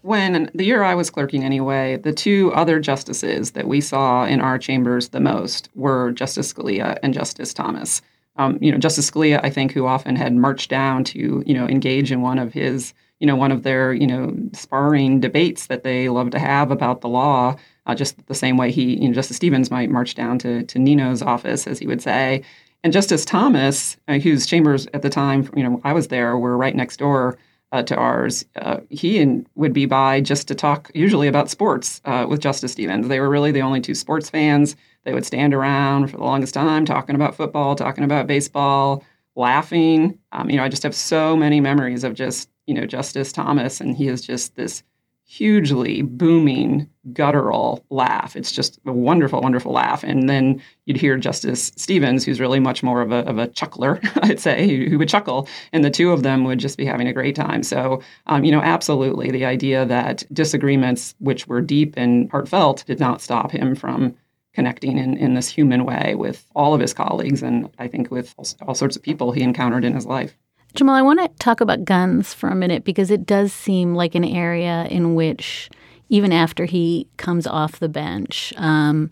When 0.02 0.52
the 0.54 0.66
year 0.66 0.84
I 0.84 0.96
was 0.96 1.10
clerking, 1.10 1.46
anyway, 1.46 1.96
the 1.96 2.12
two 2.12 2.52
other 2.54 2.80
justices 2.82 3.52
that 3.52 3.68
we 3.68 3.80
saw 3.80 4.26
in 4.26 4.42
our 4.42 4.60
chambers 4.60 5.10
the 5.10 5.22
most 5.22 5.70
were 5.76 6.12
Justice 6.12 6.54
Scalia 6.54 6.98
and 7.02 7.14
Justice 7.14 7.54
Thomas 7.54 8.02
um, 8.36 8.58
you 8.62 8.72
know, 8.72 8.78
Justice 8.78 9.10
Scalia, 9.10 9.40
I 9.44 9.50
think, 9.50 9.72
who 9.72 9.86
often 9.86 10.16
had 10.16 10.36
marched 10.36 10.70
down 10.70 11.04
to, 11.06 11.44
you 11.46 11.54
know, 11.54 11.68
engage 11.68 12.12
in 12.12 12.22
one 12.22 12.40
of 12.40 12.54
his, 12.54 12.94
you 13.20 13.28
know, 13.28 13.36
one 13.36 13.52
of 13.52 13.64
their, 13.64 13.94
you 13.94 14.08
know, 14.08 14.36
sparring 14.54 15.20
debates 15.20 15.68
that 15.68 15.84
they 15.84 16.10
love 16.10 16.32
to 16.32 16.40
have 16.40 16.72
about 16.72 17.02
the 17.02 17.10
law, 17.10 17.56
uh, 17.86 17.96
just 17.96 18.26
the 18.28 18.36
same 18.36 18.58
way 18.58 18.72
he, 18.72 19.00
you 19.00 19.08
know, 19.08 19.14
Justice 19.14 19.38
Stevens 19.38 19.70
might 19.70 19.90
march 19.90 20.16
down 20.16 20.40
to, 20.40 20.64
to 20.64 20.80
Nino's 20.80 21.22
office, 21.22 21.68
as 21.68 21.80
he 21.80 21.88
would 21.88 22.02
say. 22.02 22.44
And 22.84 22.92
Justice 22.92 23.24
Thomas, 23.24 23.98
uh, 24.08 24.18
whose 24.18 24.46
chambers 24.46 24.88
at 24.94 25.04
the 25.04 25.10
time, 25.10 25.50
you 25.56 25.64
know, 25.64 25.80
I 25.84 25.94
was 25.94 26.08
there, 26.08 26.38
were 26.38 26.58
right 26.58 26.76
next 26.76 26.98
door 26.98 27.38
uh, 27.72 27.84
to 27.84 27.96
ours. 27.96 28.46
Uh, 28.56 28.80
he 28.90 29.20
in, 29.20 29.48
would 29.56 29.74
be 29.74 29.86
by 29.86 30.22
just 30.22 30.48
to 30.48 30.56
talk, 30.56 30.92
usually 30.94 31.28
about 31.28 31.50
sports, 31.50 32.02
uh, 32.06 32.26
with 32.28 32.42
Justice 32.42 32.72
Stevens. 32.72 33.08
They 33.08 33.20
were 33.20 33.30
really 33.30 33.52
the 33.52 33.62
only 33.62 33.80
two 33.80 33.96
sports 33.96 34.30
fans. 34.30 34.76
They 35.04 35.14
would 35.14 35.26
stand 35.26 35.54
around 35.54 36.08
for 36.08 36.18
the 36.18 36.24
longest 36.24 36.54
time 36.54 36.86
talking 36.86 37.16
about 37.16 37.36
football, 37.36 37.76
talking 37.76 38.04
about 38.04 38.28
baseball, 38.28 39.04
laughing. 39.36 40.18
Um, 40.32 40.50
you 40.50 40.58
know, 40.58 40.64
I 40.64 40.70
just 40.70 40.84
have 40.84 40.96
so 40.96 41.36
many 41.36 41.60
memories 41.60 42.04
of 42.04 42.14
just, 42.14 42.50
you 42.68 42.74
know, 42.74 42.86
Justice 42.86 43.32
Thomas, 43.32 43.82
and 43.82 43.96
he 43.96 44.08
is 44.08 44.22
just 44.22 44.56
this 44.56 44.84
hugely 45.26 46.04
booming, 46.04 46.88
guttural 47.12 47.84
laugh. 47.90 48.36
It's 48.36 48.52
just 48.52 48.80
a 48.86 48.94
wonderful, 48.94 49.42
wonderful 49.42 49.72
laugh. 49.72 50.04
And 50.04 50.30
then 50.30 50.62
you'd 50.86 50.98
hear 50.98 51.18
Justice 51.18 51.72
Stevens, 51.76 52.24
who's 52.24 52.40
really 52.40 52.60
much 52.60 52.84
more 52.84 53.02
of 53.02 53.12
a, 53.12 53.28
of 53.28 53.40
a 53.40 53.48
chuckler, 53.48 54.00
I'd 54.22 54.40
say, 54.40 54.88
who 54.88 55.00
would 55.00 55.10
chuckle, 55.10 55.48
and 55.72 55.84
the 55.84 55.90
two 55.90 56.12
of 56.12 56.24
them 56.24 56.44
would 56.44 56.60
just 56.60 56.78
be 56.78 56.86
having 56.86 57.08
a 57.08 57.14
great 57.14 57.36
time. 57.36 57.64
So, 57.64 58.02
um, 58.28 58.44
you 58.44 58.52
know, 58.52 58.62
absolutely, 58.62 59.32
the 59.32 59.46
idea 59.46 59.86
that 59.86 60.24
disagreements, 60.32 61.16
which 61.20 61.48
were 61.48 61.62
deep 61.62 61.96
and 61.98 62.30
heartfelt, 62.30 62.84
did 62.86 63.00
not 63.00 63.22
stop 63.22 63.52
him 63.52 63.76
from 63.76 64.16
connecting 64.54 64.98
in, 64.98 65.18
in 65.18 65.34
this 65.34 65.50
human 65.50 65.86
way 65.86 66.16
with 66.16 66.46
all 66.56 66.74
of 66.74 66.82
his 66.82 66.94
colleagues 66.94 67.42
and 67.42 67.70
I 67.80 67.88
think 67.88 68.12
with 68.12 68.36
all, 68.62 68.76
sorts 68.76 68.96
of 68.96 69.02
people 69.02 69.32
he 69.32 69.42
encountered 69.42 69.84
in 69.84 69.94
his 69.94 70.06
life. 70.06 70.36
Jamal, 70.76 70.96
I 70.96 71.02
want 71.02 71.20
to 71.20 71.28
talk 71.44 71.62
about 71.62 71.86
guns 71.86 72.34
for 72.34 72.50
a 72.50 72.56
minute 72.56 72.84
because 72.84 73.12
it 73.12 73.26
does 73.26 73.54
seem 73.54 73.94
like 73.94 74.16
an 74.16 74.24
area 74.24 74.88
in 74.90 75.14
which, 75.14 75.70
even 76.10 76.32
after 76.32 76.66
he 76.66 77.08
comes 77.18 77.46
off 77.46 77.80
the 77.80 77.90
bench, 77.90 78.54
um, 78.58 79.12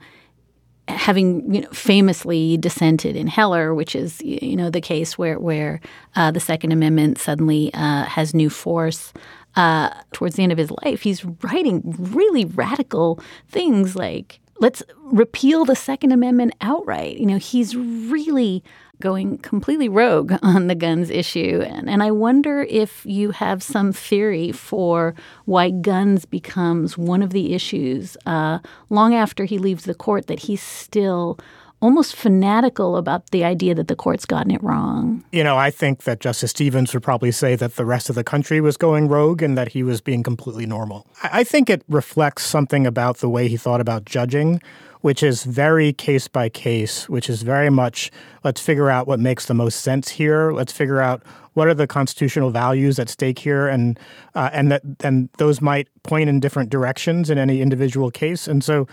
having 0.87 1.53
you 1.53 1.61
know, 1.61 1.69
famously 1.69 2.57
dissented 2.57 3.15
in 3.15 3.27
Heller, 3.27 3.75
which 3.75 3.95
is 3.95 4.21
you 4.23 4.55
know 4.55 4.71
the 4.71 4.81
case 4.81 5.19
where 5.19 5.39
where 5.39 5.79
uh, 6.15 6.31
the 6.31 6.39
Second 6.39 6.71
Amendment 6.71 7.19
suddenly 7.19 7.71
uh, 7.73 8.05
has 8.05 8.33
new 8.33 8.49
force. 8.49 9.13
Uh, 9.57 9.89
towards 10.13 10.37
the 10.37 10.43
end 10.43 10.53
of 10.53 10.57
his 10.57 10.71
life, 10.83 11.01
he's 11.01 11.25
writing 11.43 11.81
really 11.97 12.45
radical 12.45 13.19
things 13.49 13.97
like 13.97 14.40
let's 14.61 14.83
repeal 14.95 15.65
the 15.65 15.75
Second 15.75 16.11
Amendment 16.11 16.53
outright. 16.61 17.17
You 17.17 17.25
know, 17.25 17.37
he's 17.37 17.75
really 17.75 18.63
going 19.01 19.39
completely 19.39 19.89
rogue 19.89 20.33
on 20.43 20.67
the 20.67 20.75
guns 20.75 21.09
issue. 21.09 21.63
And, 21.65 21.89
and 21.89 22.01
I 22.01 22.11
wonder 22.11 22.61
if 22.69 23.03
you 23.05 23.31
have 23.31 23.63
some 23.63 23.91
theory 23.91 24.51
for 24.51 25.15
why 25.45 25.71
guns 25.71 26.23
becomes 26.25 26.97
one 26.97 27.23
of 27.23 27.31
the 27.31 27.53
issues 27.53 28.15
uh, 28.25 28.59
long 28.89 29.15
after 29.15 29.45
he 29.45 29.57
leaves 29.57 29.83
the 29.83 29.95
court 29.95 30.27
that 30.27 30.41
he's 30.41 30.61
still 30.61 31.39
almost 31.81 32.15
fanatical 32.15 32.95
about 32.95 33.29
the 33.31 33.43
idea 33.43 33.73
that 33.75 33.87
the 33.87 33.95
court's 33.95 34.25
gotten 34.25 34.51
it 34.51 34.61
wrong. 34.63 35.23
You 35.31 35.43
know, 35.43 35.57
I 35.57 35.71
think 35.71 36.03
that 36.03 36.19
Justice 36.19 36.51
Stevens 36.51 36.93
would 36.93 37.03
probably 37.03 37.31
say 37.31 37.55
that 37.55 37.75
the 37.75 37.85
rest 37.85 38.09
of 38.09 38.15
the 38.15 38.23
country 38.23 38.61
was 38.61 38.77
going 38.77 39.07
rogue 39.07 39.41
and 39.41 39.57
that 39.57 39.69
he 39.69 39.83
was 39.83 39.99
being 39.99 40.23
completely 40.23 40.65
normal. 40.65 41.07
I 41.23 41.43
think 41.43 41.69
it 41.69 41.83
reflects 41.89 42.43
something 42.43 42.85
about 42.85 43.17
the 43.17 43.29
way 43.29 43.47
he 43.47 43.57
thought 43.57 43.81
about 43.81 44.05
judging, 44.05 44.61
which 45.01 45.23
is 45.23 45.43
very 45.43 45.91
case 45.91 46.27
by 46.27 46.49
case, 46.49 47.09
which 47.09 47.29
is 47.29 47.41
very 47.41 47.69
much 47.69 48.11
let's 48.43 48.61
figure 48.61 48.89
out 48.89 49.07
what 49.07 49.19
makes 49.19 49.47
the 49.47 49.53
most 49.53 49.81
sense 49.81 50.09
here. 50.09 50.51
Let's 50.51 50.71
figure 50.71 51.01
out 51.01 51.23
what 51.53 51.67
are 51.67 51.73
the 51.73 51.87
constitutional 51.87 52.49
values 52.49 52.97
at 52.99 53.09
stake 53.09 53.39
here, 53.39 53.67
and 53.67 53.99
uh, 54.35 54.49
and 54.53 54.71
that 54.71 54.83
and 55.03 55.29
those 55.37 55.61
might 55.61 55.87
point 56.03 56.29
in 56.29 56.39
different 56.39 56.69
directions 56.69 57.29
in 57.29 57.37
any 57.37 57.61
individual 57.61 58.09
case. 58.09 58.47
And 58.47 58.63
so, 58.63 58.87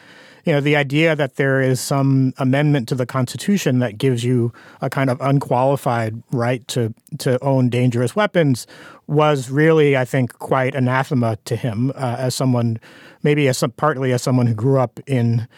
you 0.45 0.53
know, 0.53 0.61
the 0.61 0.77
idea 0.77 1.17
that 1.17 1.37
there 1.37 1.61
is 1.61 1.81
some 1.81 2.33
amendment 2.39 2.89
to 2.89 2.95
the 2.95 3.07
Constitution 3.07 3.79
that 3.81 3.99
gives 3.99 4.25
you 4.25 4.53
a 4.81 4.89
kind 4.91 5.11
of 5.11 5.21
unqualified 5.21 6.23
right 6.33 6.67
to 6.69 6.95
to 7.19 7.43
own 7.43 7.69
dangerous 7.69 8.15
weapons 8.15 8.67
was 9.07 9.51
really, 9.51 9.97
I 9.97 10.05
think, 10.05 10.39
quite 10.39 10.75
anathema 10.75 11.39
to 11.47 11.57
him 11.57 11.93
uh, 11.95 12.17
as 12.19 12.35
someone, 12.35 12.79
maybe 13.23 13.49
as 13.49 13.59
some, 13.59 13.71
partly 13.73 14.13
as 14.13 14.23
someone 14.23 14.47
who 14.47 14.55
grew 14.55 14.79
up 14.79 15.01
in 15.07 15.49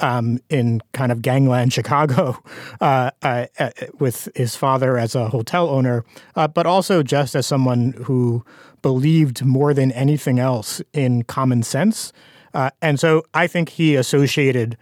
um, 0.00 0.40
in 0.48 0.80
kind 0.92 1.12
of 1.12 1.22
gangland 1.22 1.72
Chicago 1.72 2.42
uh, 2.80 3.10
uh, 3.22 3.46
uh, 3.58 3.70
with 3.98 4.28
his 4.34 4.56
father 4.56 4.96
as 4.96 5.14
a 5.14 5.28
hotel 5.28 5.68
owner, 5.68 6.04
uh, 6.36 6.48
but 6.48 6.66
also 6.66 7.02
just 7.02 7.34
as 7.34 7.46
someone 7.46 7.92
who 8.04 8.44
believed 8.82 9.44
more 9.44 9.74
than 9.74 9.92
anything 9.92 10.38
else 10.38 10.80
in 10.92 11.22
common 11.24 11.62
sense 11.62 12.12
uh, 12.54 12.70
and 12.82 12.98
so 12.98 13.22
I 13.34 13.46
think 13.46 13.70
he 13.70 13.96
associated 13.96 14.76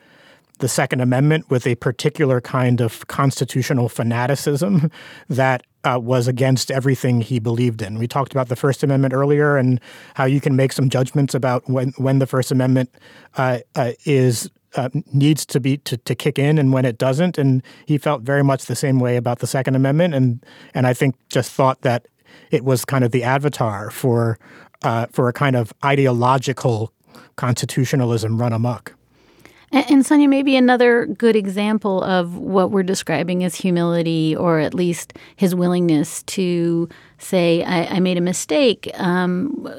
the 0.58 0.68
Second 0.68 1.00
Amendment 1.00 1.48
with 1.50 1.66
a 1.66 1.76
particular 1.76 2.40
kind 2.40 2.80
of 2.80 3.06
constitutional 3.06 3.88
fanaticism 3.88 4.90
that 5.28 5.64
uh, 5.84 5.98
was 6.00 6.26
against 6.26 6.70
everything 6.70 7.20
he 7.20 7.38
believed 7.38 7.80
in. 7.80 7.98
We 7.98 8.08
talked 8.08 8.32
about 8.32 8.48
the 8.48 8.56
First 8.56 8.82
Amendment 8.82 9.14
earlier 9.14 9.56
and 9.56 9.80
how 10.14 10.24
you 10.24 10.40
can 10.40 10.56
make 10.56 10.72
some 10.72 10.90
judgments 10.90 11.34
about 11.34 11.68
when, 11.68 11.92
when 11.96 12.18
the 12.18 12.26
First 12.26 12.50
Amendment 12.50 12.90
uh, 13.36 13.60
uh, 13.74 13.92
is 14.04 14.50
uh, 14.74 14.90
needs 15.14 15.46
to 15.46 15.60
be 15.60 15.78
to, 15.78 15.96
to 15.96 16.14
kick 16.14 16.38
in 16.38 16.58
and 16.58 16.72
when 16.72 16.84
it 16.84 16.98
doesn't. 16.98 17.38
And 17.38 17.62
he 17.86 17.96
felt 17.96 18.22
very 18.22 18.44
much 18.44 18.66
the 18.66 18.76
same 18.76 19.00
way 19.00 19.16
about 19.16 19.38
the 19.38 19.46
Second 19.46 19.76
Amendment, 19.76 20.14
and 20.14 20.44
and 20.74 20.86
I 20.86 20.92
think 20.92 21.14
just 21.30 21.52
thought 21.52 21.80
that 21.82 22.06
it 22.50 22.64
was 22.64 22.84
kind 22.84 23.02
of 23.02 23.10
the 23.10 23.22
avatar 23.22 23.90
for 23.90 24.38
uh, 24.82 25.06
for 25.10 25.28
a 25.28 25.32
kind 25.32 25.56
of 25.56 25.72
ideological 25.84 26.92
constitutionalism 27.36 28.38
run 28.38 28.52
amok. 28.52 28.94
And, 29.72 29.90
and 29.90 30.06
Sonia, 30.06 30.28
maybe 30.28 30.56
another 30.56 31.06
good 31.06 31.36
example 31.36 32.02
of 32.02 32.36
what 32.36 32.70
we're 32.70 32.82
describing 32.82 33.44
as 33.44 33.54
humility, 33.54 34.34
or 34.36 34.58
at 34.60 34.74
least 34.74 35.14
his 35.36 35.54
willingness 35.54 36.22
to 36.24 36.88
say, 37.18 37.62
I, 37.64 37.96
I 37.96 38.00
made 38.00 38.18
a 38.18 38.22
mistake. 38.22 38.90
Um, 38.94 39.70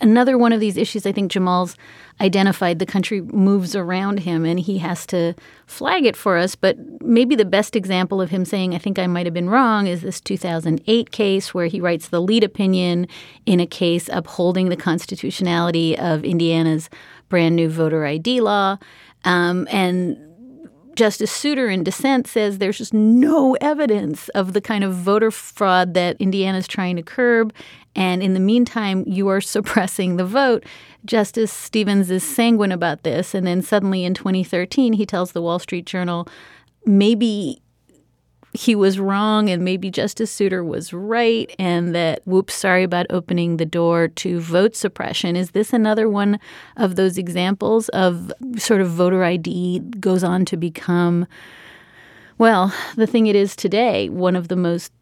another 0.00 0.38
one 0.38 0.52
of 0.52 0.60
these 0.60 0.76
issues 0.76 1.06
I 1.06 1.12
think 1.12 1.30
Jamal's 1.30 1.76
identified 2.20 2.78
the 2.78 2.86
country 2.86 3.20
moves 3.20 3.76
around 3.76 4.20
him 4.20 4.44
and 4.44 4.58
he 4.58 4.78
has 4.78 5.06
to 5.06 5.34
flag 5.66 6.04
it 6.04 6.16
for 6.16 6.36
us. 6.36 6.54
But 6.54 6.76
maybe 7.02 7.36
the 7.36 7.44
best 7.44 7.76
example 7.76 8.20
of 8.20 8.30
him 8.30 8.44
saying, 8.44 8.74
I 8.74 8.78
think 8.78 8.98
I 8.98 9.06
might 9.06 9.26
have 9.26 9.34
been 9.34 9.50
wrong, 9.50 9.86
is 9.86 10.02
this 10.02 10.20
2008 10.20 11.10
case 11.10 11.54
where 11.54 11.66
he 11.66 11.80
writes 11.80 12.08
the 12.08 12.20
lead 12.20 12.44
opinion 12.44 13.06
in 13.46 13.60
a 13.60 13.66
case 13.66 14.08
upholding 14.12 14.68
the 14.68 14.76
constitutionality 14.76 15.96
of 15.98 16.24
Indiana's 16.24 16.90
brand 17.28 17.56
new 17.56 17.68
voter 17.68 18.04
ID 18.04 18.40
law. 18.40 18.78
Um, 19.24 19.66
and 19.70 20.27
Justice 20.98 21.30
Souter 21.30 21.68
in 21.68 21.84
dissent 21.84 22.26
says 22.26 22.58
there's 22.58 22.78
just 22.78 22.92
no 22.92 23.56
evidence 23.60 24.28
of 24.30 24.52
the 24.52 24.60
kind 24.60 24.82
of 24.82 24.92
voter 24.92 25.30
fraud 25.30 25.94
that 25.94 26.16
Indiana 26.18 26.58
is 26.58 26.66
trying 26.66 26.96
to 26.96 27.04
curb. 27.04 27.52
And 27.94 28.20
in 28.20 28.34
the 28.34 28.40
meantime, 28.40 29.04
you 29.06 29.28
are 29.28 29.40
suppressing 29.40 30.16
the 30.16 30.24
vote. 30.24 30.64
Justice 31.04 31.52
Stevens 31.52 32.10
is 32.10 32.24
sanguine 32.24 32.72
about 32.72 33.04
this. 33.04 33.32
And 33.32 33.46
then 33.46 33.62
suddenly 33.62 34.02
in 34.04 34.12
2013, 34.12 34.94
he 34.94 35.06
tells 35.06 35.30
the 35.30 35.40
Wall 35.40 35.60
Street 35.60 35.86
Journal 35.86 36.26
maybe 36.84 37.62
he 38.58 38.74
was 38.74 38.98
wrong 38.98 39.48
and 39.48 39.64
maybe 39.64 39.88
Justice 39.88 40.32
Souter 40.32 40.64
was 40.64 40.92
right, 40.92 41.54
and 41.60 41.94
that, 41.94 42.22
whoops, 42.26 42.54
sorry 42.54 42.82
about 42.82 43.06
opening 43.08 43.56
the 43.56 43.64
door 43.64 44.08
to 44.08 44.40
vote 44.40 44.74
suppression. 44.74 45.36
Is 45.36 45.52
this 45.52 45.72
another 45.72 46.08
one 46.08 46.40
of 46.76 46.96
those 46.96 47.18
examples 47.18 47.88
of 47.90 48.32
sort 48.56 48.80
of 48.80 48.88
voter 48.88 49.22
ID 49.22 49.78
goes 50.00 50.24
on 50.24 50.44
to 50.46 50.56
become, 50.56 51.28
well, 52.36 52.74
the 52.96 53.06
thing 53.06 53.28
it 53.28 53.36
is 53.36 53.54
today, 53.54 54.08
one 54.08 54.34
of 54.34 54.48
the 54.48 54.56
most 54.56 54.92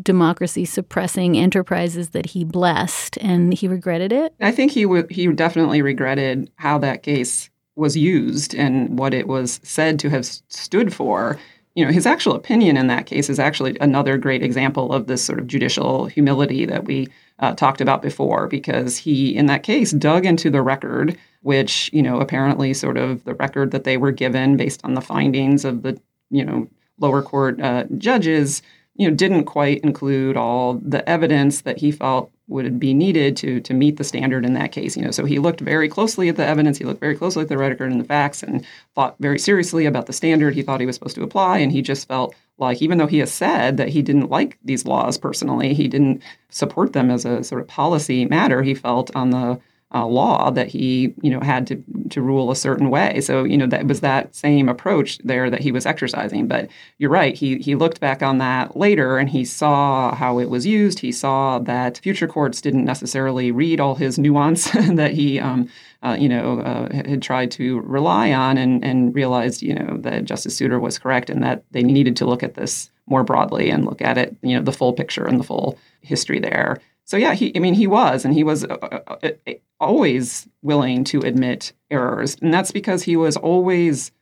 democracy 0.00 0.64
suppressing 0.64 1.36
enterprises 1.36 2.10
that 2.10 2.26
he 2.26 2.44
blessed 2.44 3.18
and 3.20 3.52
he 3.52 3.66
regretted 3.66 4.12
it 4.12 4.32
i 4.40 4.52
think 4.52 4.70
he 4.70 4.86
would 4.86 5.10
he 5.10 5.26
definitely 5.32 5.82
regretted 5.82 6.48
how 6.54 6.78
that 6.78 7.02
case 7.02 7.50
was 7.74 7.96
used 7.96 8.54
and 8.54 9.00
what 9.00 9.12
it 9.12 9.26
was 9.26 9.60
said 9.64 9.98
to 9.98 10.08
have 10.08 10.24
stood 10.24 10.94
for 10.94 11.36
you 11.80 11.86
know, 11.86 11.92
his 11.92 12.04
actual 12.04 12.34
opinion 12.34 12.76
in 12.76 12.88
that 12.88 13.06
case 13.06 13.30
is 13.30 13.38
actually 13.38 13.74
another 13.80 14.18
great 14.18 14.42
example 14.42 14.92
of 14.92 15.06
this 15.06 15.24
sort 15.24 15.38
of 15.38 15.46
judicial 15.46 16.04
humility 16.04 16.66
that 16.66 16.84
we 16.84 17.08
uh, 17.38 17.54
talked 17.54 17.80
about 17.80 18.02
before, 18.02 18.46
because 18.48 18.98
he, 18.98 19.34
in 19.34 19.46
that 19.46 19.62
case, 19.62 19.90
dug 19.92 20.26
into 20.26 20.50
the 20.50 20.60
record, 20.60 21.16
which, 21.40 21.88
you 21.94 22.02
know, 22.02 22.20
apparently 22.20 22.74
sort 22.74 22.98
of 22.98 23.24
the 23.24 23.32
record 23.32 23.70
that 23.70 23.84
they 23.84 23.96
were 23.96 24.12
given 24.12 24.58
based 24.58 24.84
on 24.84 24.92
the 24.92 25.00
findings 25.00 25.64
of 25.64 25.80
the, 25.80 25.98
you 26.28 26.44
know, 26.44 26.68
lower 26.98 27.22
court 27.22 27.58
uh, 27.62 27.84
judges, 27.96 28.60
you 29.00 29.08
know, 29.08 29.16
didn't 29.16 29.44
quite 29.44 29.80
include 29.80 30.36
all 30.36 30.74
the 30.74 31.08
evidence 31.08 31.62
that 31.62 31.78
he 31.78 31.90
felt 31.90 32.30
would 32.48 32.78
be 32.78 32.92
needed 32.92 33.34
to 33.34 33.58
to 33.62 33.72
meet 33.72 33.96
the 33.96 34.04
standard 34.04 34.44
in 34.44 34.52
that 34.52 34.72
case. 34.72 34.94
You 34.94 35.02
know, 35.02 35.10
so 35.10 35.24
he 35.24 35.38
looked 35.38 35.60
very 35.60 35.88
closely 35.88 36.28
at 36.28 36.36
the 36.36 36.44
evidence. 36.44 36.76
He 36.76 36.84
looked 36.84 37.00
very 37.00 37.16
closely 37.16 37.40
at 37.40 37.48
the 37.48 37.56
record 37.56 37.90
and 37.90 37.98
the 37.98 38.04
facts, 38.04 38.42
and 38.42 38.62
thought 38.94 39.16
very 39.18 39.38
seriously 39.38 39.86
about 39.86 40.04
the 40.04 40.12
standard 40.12 40.54
he 40.54 40.60
thought 40.60 40.80
he 40.80 40.86
was 40.86 40.96
supposed 40.96 41.14
to 41.14 41.22
apply. 41.22 41.60
And 41.60 41.72
he 41.72 41.80
just 41.80 42.08
felt 42.08 42.34
like, 42.58 42.82
even 42.82 42.98
though 42.98 43.06
he 43.06 43.20
has 43.20 43.32
said 43.32 43.78
that 43.78 43.88
he 43.88 44.02
didn't 44.02 44.28
like 44.28 44.58
these 44.62 44.84
laws 44.84 45.16
personally, 45.16 45.72
he 45.72 45.88
didn't 45.88 46.22
support 46.50 46.92
them 46.92 47.10
as 47.10 47.24
a 47.24 47.42
sort 47.42 47.62
of 47.62 47.68
policy 47.68 48.26
matter. 48.26 48.62
He 48.62 48.74
felt 48.74 49.16
on 49.16 49.30
the 49.30 49.58
uh, 49.92 50.06
law 50.06 50.50
that 50.50 50.68
he 50.68 51.12
you 51.20 51.30
know 51.30 51.40
had 51.40 51.66
to 51.66 51.82
to 52.10 52.22
rule 52.22 52.50
a 52.50 52.56
certain 52.56 52.90
way. 52.90 53.20
So 53.20 53.42
you 53.44 53.56
know 53.56 53.66
that 53.66 53.86
was 53.86 54.00
that 54.00 54.34
same 54.34 54.68
approach 54.68 55.18
there 55.18 55.50
that 55.50 55.60
he 55.60 55.72
was 55.72 55.84
exercising. 55.84 56.46
But 56.46 56.68
you're 56.98 57.10
right. 57.10 57.34
He 57.34 57.58
he 57.58 57.74
looked 57.74 58.00
back 58.00 58.22
on 58.22 58.38
that 58.38 58.76
later 58.76 59.18
and 59.18 59.28
he 59.28 59.44
saw 59.44 60.14
how 60.14 60.38
it 60.38 60.48
was 60.48 60.64
used. 60.64 61.00
He 61.00 61.10
saw 61.10 61.58
that 61.60 61.98
future 61.98 62.28
courts 62.28 62.60
didn't 62.60 62.84
necessarily 62.84 63.50
read 63.50 63.80
all 63.80 63.96
his 63.96 64.18
nuance 64.18 64.70
that 64.72 65.12
he 65.12 65.40
um, 65.40 65.68
uh, 66.02 66.16
you 66.18 66.28
know 66.28 66.60
uh, 66.60 66.94
had 66.94 67.20
tried 67.22 67.50
to 67.52 67.80
rely 67.80 68.32
on, 68.32 68.58
and 68.58 68.84
and 68.84 69.14
realized 69.14 69.60
you 69.60 69.74
know 69.74 69.96
that 69.98 70.24
Justice 70.24 70.56
Souter 70.56 70.78
was 70.78 70.98
correct 70.98 71.30
and 71.30 71.42
that 71.42 71.64
they 71.72 71.82
needed 71.82 72.16
to 72.16 72.26
look 72.26 72.44
at 72.44 72.54
this 72.54 72.90
more 73.06 73.24
broadly 73.24 73.70
and 73.70 73.84
look 73.84 74.00
at 74.00 74.16
it 74.16 74.36
you 74.40 74.56
know 74.56 74.62
the 74.62 74.72
full 74.72 74.92
picture 74.92 75.26
and 75.26 75.40
the 75.40 75.44
full 75.44 75.76
history 76.02 76.38
there. 76.38 76.78
So 77.10 77.16
yeah, 77.16 77.34
he 77.34 77.50
I 77.56 77.58
mean 77.58 77.74
he 77.74 77.88
was 77.88 78.24
and 78.24 78.32
he 78.32 78.44
was 78.44 78.62
uh, 78.62 78.68
uh, 78.68 79.30
uh, 79.48 79.52
always 79.80 80.48
willing 80.62 81.02
to 81.06 81.18
admit 81.22 81.72
errors, 81.90 82.36
and 82.40 82.54
that's 82.54 82.70
because 82.70 83.02
he 83.02 83.16
was 83.16 83.36
always 83.36 84.12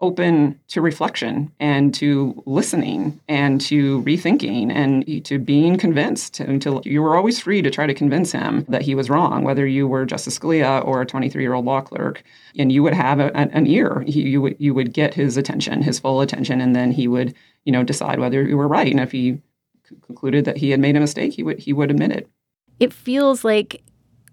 open 0.00 0.58
to 0.68 0.80
reflection 0.80 1.52
and 1.60 1.92
to 1.94 2.42
listening 2.46 3.20
and 3.28 3.60
to 3.60 4.00
rethinking 4.04 4.72
and 4.72 5.22
to 5.26 5.38
being 5.38 5.76
convinced. 5.76 6.40
Until 6.40 6.80
you 6.86 7.02
were 7.02 7.18
always 7.18 7.38
free 7.38 7.60
to 7.60 7.70
try 7.70 7.86
to 7.86 7.92
convince 7.92 8.32
him 8.32 8.64
that 8.66 8.80
he 8.80 8.94
was 8.94 9.10
wrong 9.10 9.44
whether 9.44 9.66
you 9.66 9.86
were 9.86 10.06
justice 10.06 10.38
scalia 10.38 10.82
or 10.86 11.02
a 11.02 11.06
23-year-old 11.06 11.66
law 11.66 11.82
clerk 11.82 12.24
and 12.58 12.72
you 12.72 12.82
would 12.82 12.94
have 12.94 13.20
a, 13.20 13.36
an 13.36 13.66
ear. 13.66 14.04
He, 14.06 14.22
you 14.22 14.40
would 14.40 14.56
you 14.58 14.72
would 14.72 14.94
get 14.94 15.12
his 15.12 15.36
attention 15.36 15.82
his 15.82 15.98
full 15.98 16.22
attention 16.22 16.62
and 16.62 16.74
then 16.74 16.92
he 16.92 17.08
would 17.08 17.34
you 17.66 17.72
know 17.72 17.82
decide 17.82 18.20
whether 18.20 18.42
you 18.42 18.56
were 18.56 18.68
right. 18.68 18.90
And 18.90 19.00
if 19.00 19.12
he 19.12 19.42
concluded 20.02 20.44
that 20.44 20.56
he 20.56 20.70
had 20.70 20.80
made 20.80 20.96
a 20.96 21.00
mistake, 21.00 21.32
he 21.32 21.42
would 21.42 21.58
he 21.58 21.72
would 21.72 21.90
admit 21.90 22.12
it. 22.12 22.28
It 22.80 22.92
feels 22.92 23.44
like 23.44 23.82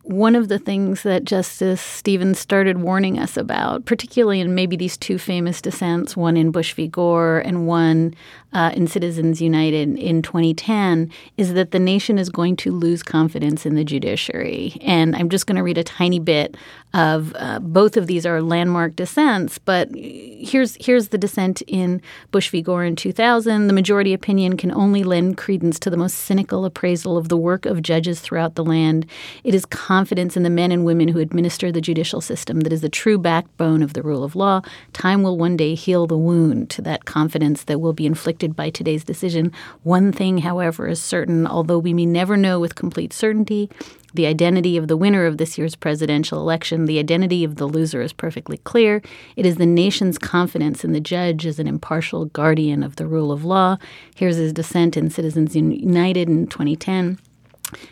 one 0.09 0.35
of 0.35 0.47
the 0.47 0.57
things 0.57 1.03
that 1.03 1.23
Justice 1.23 1.79
Stevens 1.79 2.39
started 2.39 2.81
warning 2.81 3.19
us 3.19 3.37
about, 3.37 3.85
particularly 3.85 4.39
in 4.39 4.55
maybe 4.55 4.75
these 4.75 4.97
two 4.97 5.19
famous 5.19 5.61
dissents, 5.61 6.17
one 6.17 6.35
in 6.35 6.49
Bush 6.49 6.73
v. 6.73 6.87
Gore 6.87 7.39
and 7.39 7.67
one 7.67 8.15
uh, 8.51 8.71
in 8.73 8.87
Citizens 8.87 9.39
United 9.39 9.99
in 9.99 10.23
2010, 10.23 11.11
is 11.37 11.53
that 11.53 11.69
the 11.69 11.79
nation 11.79 12.17
is 12.17 12.29
going 12.29 12.55
to 12.55 12.71
lose 12.71 13.03
confidence 13.03 13.67
in 13.67 13.75
the 13.75 13.83
judiciary. 13.83 14.77
And 14.81 15.15
I'm 15.15 15.29
just 15.29 15.45
going 15.45 15.57
to 15.57 15.63
read 15.63 15.77
a 15.77 15.83
tiny 15.83 16.19
bit 16.19 16.57
of 16.93 17.35
uh, 17.37 17.59
both 17.59 17.97
of 17.97 18.07
these 18.07 18.25
are 18.25 18.41
landmark 18.41 18.95
dissents. 18.95 19.59
But 19.59 19.89
here's 19.93 20.75
here's 20.83 21.09
the 21.09 21.17
dissent 21.17 21.61
in 21.67 22.01
Bush 22.31 22.49
v. 22.49 22.61
Gore 22.61 22.83
in 22.83 22.95
2000. 22.95 23.67
The 23.67 23.73
majority 23.73 24.13
opinion 24.13 24.57
can 24.57 24.71
only 24.71 25.03
lend 25.03 25.37
credence 25.37 25.77
to 25.79 25.89
the 25.89 25.97
most 25.97 26.15
cynical 26.15 26.65
appraisal 26.65 27.17
of 27.17 27.29
the 27.29 27.37
work 27.37 27.65
of 27.65 27.83
judges 27.83 28.21
throughout 28.21 28.55
the 28.55 28.63
land. 28.63 29.05
It 29.43 29.53
is 29.53 29.65
confidence 29.65 30.35
in 30.35 30.43
the 30.43 30.49
men 30.49 30.71
and 30.71 30.83
women 30.83 31.09
who 31.09 31.19
administer 31.19 31.71
the 31.71 31.81
judicial 31.81 32.21
system 32.21 32.61
that 32.61 32.73
is 32.73 32.81
the 32.81 32.89
true 32.89 33.19
backbone 33.19 33.83
of 33.83 33.93
the 33.93 34.01
rule 34.01 34.23
of 34.23 34.35
law. 34.35 34.61
Time 34.93 35.21
will 35.21 35.37
one 35.37 35.57
day 35.57 35.75
heal 35.75 36.07
the 36.07 36.17
wound 36.17 36.69
to 36.71 36.81
that 36.81 37.05
confidence 37.05 37.63
that 37.65 37.79
will 37.79 37.93
be 37.93 38.07
inflicted 38.07 38.55
by 38.55 38.69
today's 38.71 39.03
decision. 39.03 39.51
One 39.83 40.11
thing, 40.11 40.39
however, 40.39 40.87
is 40.87 41.01
certain, 41.01 41.45
although 41.45 41.79
we 41.79 41.93
may 41.93 42.05
never 42.05 42.35
know 42.35 42.59
with 42.59 42.73
complete 42.75 43.13
certainty, 43.13 43.69
the 44.13 44.25
identity 44.25 44.77
of 44.77 44.87
the 44.87 44.97
winner 44.97 45.25
of 45.25 45.37
this 45.37 45.57
year's 45.57 45.75
presidential 45.75 46.39
election, 46.39 46.85
the 46.85 46.99
identity 46.99 47.43
of 47.43 47.55
the 47.55 47.67
loser 47.67 48.01
is 48.01 48.13
perfectly 48.13 48.57
clear. 48.57 49.01
It 49.35 49.45
is 49.45 49.57
the 49.57 49.65
nation's 49.65 50.17
confidence 50.17 50.83
in 50.83 50.93
the 50.93 50.99
judge 50.99 51.45
as 51.45 51.59
an 51.59 51.67
impartial 51.67 52.25
guardian 52.25 52.83
of 52.83 52.95
the 52.95 53.07
rule 53.07 53.31
of 53.31 53.45
law. 53.45 53.77
Here's 54.15 54.37
his 54.37 54.53
dissent 54.53 54.97
in 54.97 55.09
Citizens 55.09 55.55
United 55.55 56.27
in 56.29 56.47
2010. 56.47 57.19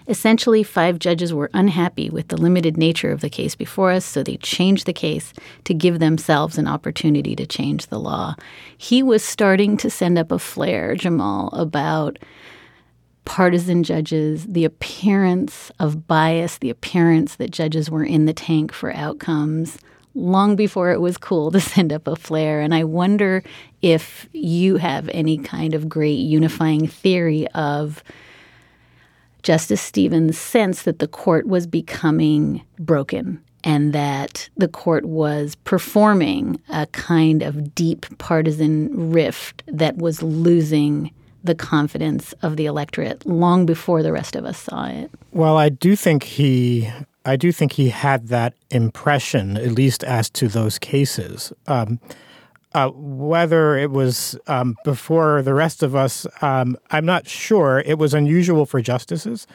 Essentially, 0.07 0.63
five 0.63 0.97
judges 0.97 1.33
were 1.33 1.51
unhappy 1.53 2.09
with 2.09 2.29
the 2.29 2.37
limited 2.37 2.77
nature 2.77 3.11
of 3.11 3.21
the 3.21 3.29
case 3.29 3.55
before 3.55 3.91
us, 3.91 4.05
so 4.05 4.23
they 4.23 4.37
changed 4.37 4.85
the 4.87 4.93
case 4.93 5.33
to 5.65 5.73
give 5.73 5.99
themselves 5.99 6.57
an 6.57 6.67
opportunity 6.67 7.35
to 7.35 7.45
change 7.45 7.87
the 7.87 7.99
law. 7.99 8.35
He 8.75 9.03
was 9.03 9.23
starting 9.23 9.77
to 9.77 9.89
send 9.89 10.17
up 10.17 10.31
a 10.31 10.39
flare, 10.39 10.95
Jamal, 10.95 11.49
about 11.49 12.17
partisan 13.27 13.83
judges, 13.83 14.45
the 14.45 14.63
appearance 14.63 15.69
of 15.79 16.07
bias, 16.07 16.59
the 16.59 16.69
appearance 16.69 17.35
that 17.35 17.51
judges 17.51 17.91
were 17.91 18.05
in 18.05 18.25
the 18.25 18.33
tank 18.33 18.71
for 18.71 18.93
outcomes 18.93 19.77
long 20.15 20.55
before 20.55 20.91
it 20.91 21.01
was 21.01 21.17
cool 21.17 21.51
to 21.51 21.59
send 21.75 21.91
up 21.91 22.07
a 22.07 22.15
flare. 22.15 22.61
And 22.61 22.73
I 22.73 22.85
wonder 22.85 23.43
if 23.81 24.29
you 24.31 24.77
have 24.77 25.09
any 25.09 25.37
kind 25.37 25.73
of 25.73 25.89
great 25.89 26.19
unifying 26.19 26.87
theory 26.87 27.47
of 27.49 28.01
Justice 29.43 29.81
Stevens' 29.81 30.37
sense 30.37 30.83
that 30.83 30.99
the 30.99 31.07
court 31.07 31.47
was 31.47 31.67
becoming 31.67 32.63
broken 32.79 33.43
and 33.65 33.91
that 33.91 34.47
the 34.55 34.69
court 34.69 35.03
was 35.03 35.55
performing 35.65 36.61
a 36.69 36.87
kind 36.87 37.43
of 37.43 37.75
deep 37.75 38.05
partisan 38.19 39.11
rift 39.11 39.63
that 39.67 39.97
was 39.97 40.23
losing 40.23 41.11
the 41.47 41.55
confidence 41.55 42.33
of 42.43 42.55
the 42.55 42.65
electorate 42.65 43.25
long 43.25 43.65
before 43.65 44.03
the 44.03 44.11
rest 44.11 44.35
of 44.35 44.45
us 44.45 44.59
saw 44.59 44.87
it. 44.87 45.09
Well, 45.31 45.57
I 45.57 45.69
do 45.69 45.95
think 45.95 46.23
he 46.23 46.89
I 47.25 47.35
do 47.35 47.51
think 47.51 47.73
he 47.73 47.89
had 47.89 48.29
that 48.29 48.53
impression, 48.69 49.57
at 49.57 49.71
least 49.71 50.03
as 50.05 50.29
to 50.29 50.47
those 50.47 50.79
cases. 50.79 51.51
Um, 51.67 51.99
uh, 52.73 52.89
whether 52.93 53.75
it 53.75 53.91
was 53.91 54.37
um, 54.47 54.77
before 54.85 55.41
the 55.41 55.53
rest 55.53 55.83
of 55.83 55.95
us, 55.95 56.25
um, 56.41 56.77
I'm 56.91 57.05
not 57.05 57.27
sure. 57.27 57.83
It 57.85 57.97
was 57.97 58.13
unusual 58.13 58.65
for 58.65 58.81
justices 58.81 59.47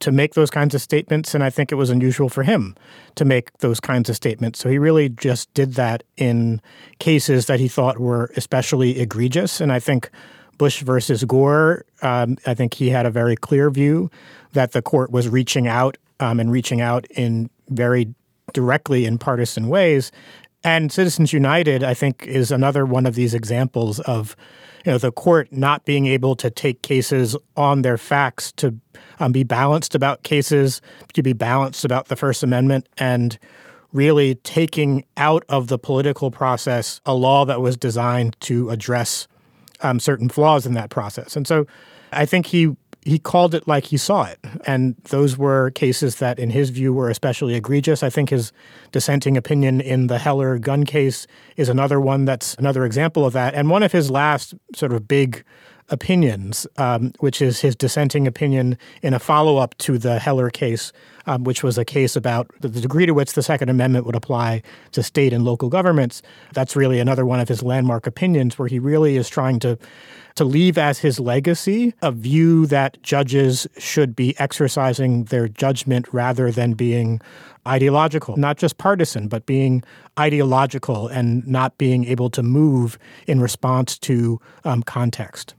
to 0.00 0.10
make 0.10 0.34
those 0.34 0.50
kinds 0.50 0.74
of 0.74 0.80
statements, 0.80 1.34
and 1.34 1.44
I 1.44 1.50
think 1.50 1.70
it 1.70 1.76
was 1.76 1.90
unusual 1.90 2.28
for 2.28 2.42
him 2.42 2.74
to 3.14 3.24
make 3.24 3.56
those 3.58 3.78
kinds 3.78 4.08
of 4.08 4.16
statements. 4.16 4.58
So 4.58 4.68
he 4.68 4.78
really 4.78 5.08
just 5.08 5.52
did 5.54 5.74
that 5.74 6.02
in 6.16 6.60
cases 6.98 7.46
that 7.46 7.60
he 7.60 7.68
thought 7.68 7.98
were 7.98 8.32
especially 8.36 8.98
egregious, 8.98 9.60
and 9.60 9.70
I 9.70 9.78
think 9.78 10.10
Bush 10.58 10.82
versus 10.82 11.24
Gore, 11.24 11.84
um, 12.02 12.36
I 12.46 12.54
think 12.54 12.74
he 12.74 12.90
had 12.90 13.06
a 13.06 13.10
very 13.10 13.36
clear 13.36 13.70
view 13.70 14.10
that 14.52 14.72
the 14.72 14.82
court 14.82 15.10
was 15.10 15.28
reaching 15.28 15.66
out 15.66 15.96
um, 16.20 16.38
and 16.38 16.52
reaching 16.52 16.80
out 16.80 17.06
in 17.10 17.50
very 17.68 18.14
directly 18.52 19.04
in 19.04 19.18
partisan 19.18 19.68
ways. 19.68 20.12
And 20.64 20.92
Citizens 20.92 21.32
United, 21.32 21.82
I 21.82 21.94
think, 21.94 22.24
is 22.26 22.52
another 22.52 22.86
one 22.86 23.06
of 23.06 23.14
these 23.14 23.34
examples 23.34 23.98
of 24.00 24.36
you 24.84 24.92
know 24.92 24.98
the 24.98 25.12
court 25.12 25.52
not 25.52 25.84
being 25.84 26.06
able 26.06 26.36
to 26.36 26.50
take 26.50 26.82
cases 26.82 27.36
on 27.56 27.82
their 27.82 27.98
facts 27.98 28.52
to 28.52 28.76
um, 29.20 29.32
be 29.32 29.44
balanced 29.44 29.94
about 29.94 30.22
cases, 30.22 30.80
to 31.14 31.22
be 31.22 31.32
balanced 31.32 31.84
about 31.84 32.08
the 32.08 32.16
First 32.16 32.42
Amendment, 32.42 32.88
and 32.98 33.38
really 33.92 34.36
taking 34.36 35.04
out 35.16 35.44
of 35.48 35.68
the 35.68 35.78
political 35.78 36.30
process 36.30 37.00
a 37.04 37.14
law 37.14 37.44
that 37.44 37.60
was 37.60 37.76
designed 37.76 38.36
to 38.40 38.70
address 38.70 39.28
um, 39.82 40.00
certain 40.00 40.28
flaws 40.28 40.66
in 40.66 40.74
that 40.74 40.90
process. 40.90 41.36
And 41.36 41.46
so 41.46 41.66
I 42.12 42.26
think 42.26 42.46
he 42.46 42.76
he 43.04 43.18
called 43.18 43.52
it 43.54 43.66
like 43.66 43.86
he 43.86 43.96
saw 43.96 44.24
it. 44.24 44.38
And 44.64 44.94
those 45.10 45.36
were 45.36 45.70
cases 45.70 46.16
that, 46.16 46.38
in 46.38 46.50
his 46.50 46.70
view, 46.70 46.92
were 46.92 47.10
especially 47.10 47.54
egregious. 47.54 48.02
I 48.02 48.10
think 48.10 48.30
his 48.30 48.52
dissenting 48.92 49.36
opinion 49.36 49.80
in 49.80 50.06
the 50.06 50.18
Heller 50.18 50.58
gun 50.58 50.84
case 50.84 51.26
is 51.56 51.68
another 51.68 52.00
one 52.00 52.24
that's 52.24 52.54
another 52.54 52.84
example 52.84 53.26
of 53.26 53.32
that. 53.32 53.54
And 53.54 53.70
one 53.70 53.82
of 53.82 53.90
his 53.90 54.08
last 54.10 54.54
sort 54.76 54.92
of 54.92 55.08
big 55.08 55.42
opinions, 55.92 56.66
um, 56.78 57.12
which 57.20 57.40
is 57.40 57.60
his 57.60 57.76
dissenting 57.76 58.26
opinion 58.26 58.76
in 59.02 59.14
a 59.14 59.18
follow 59.18 59.58
up 59.58 59.76
to 59.78 59.98
the 59.98 60.18
Heller 60.18 60.50
case, 60.50 60.92
um, 61.26 61.44
which 61.44 61.62
was 61.62 61.78
a 61.78 61.84
case 61.84 62.16
about 62.16 62.50
the 62.60 62.68
degree 62.68 63.06
to 63.06 63.12
which 63.12 63.34
the 63.34 63.42
Second 63.42 63.68
Amendment 63.68 64.06
would 64.06 64.16
apply 64.16 64.62
to 64.92 65.02
state 65.02 65.32
and 65.32 65.44
local 65.44 65.68
governments. 65.68 66.22
That's 66.54 66.74
really 66.74 66.98
another 66.98 67.24
one 67.24 67.38
of 67.38 67.48
his 67.48 67.62
landmark 67.62 68.06
opinions 68.06 68.58
where 68.58 68.68
he 68.68 68.78
really 68.78 69.16
is 69.16 69.28
trying 69.28 69.60
to 69.60 69.78
to 70.34 70.44
leave 70.44 70.78
as 70.78 70.98
his 70.98 71.20
legacy 71.20 71.92
a 72.00 72.10
view 72.10 72.64
that 72.64 73.00
judges 73.02 73.66
should 73.76 74.16
be 74.16 74.34
exercising 74.38 75.24
their 75.24 75.46
judgment 75.46 76.06
rather 76.10 76.50
than 76.50 76.72
being 76.72 77.20
ideological, 77.68 78.36
not 78.38 78.56
just 78.56 78.78
partisan, 78.78 79.28
but 79.28 79.44
being 79.44 79.82
ideological 80.18 81.06
and 81.08 81.46
not 81.46 81.76
being 81.76 82.04
able 82.06 82.30
to 82.30 82.42
move 82.42 82.98
in 83.26 83.40
response 83.40 83.98
to 83.98 84.40
um, 84.64 84.82
context. 84.82 85.54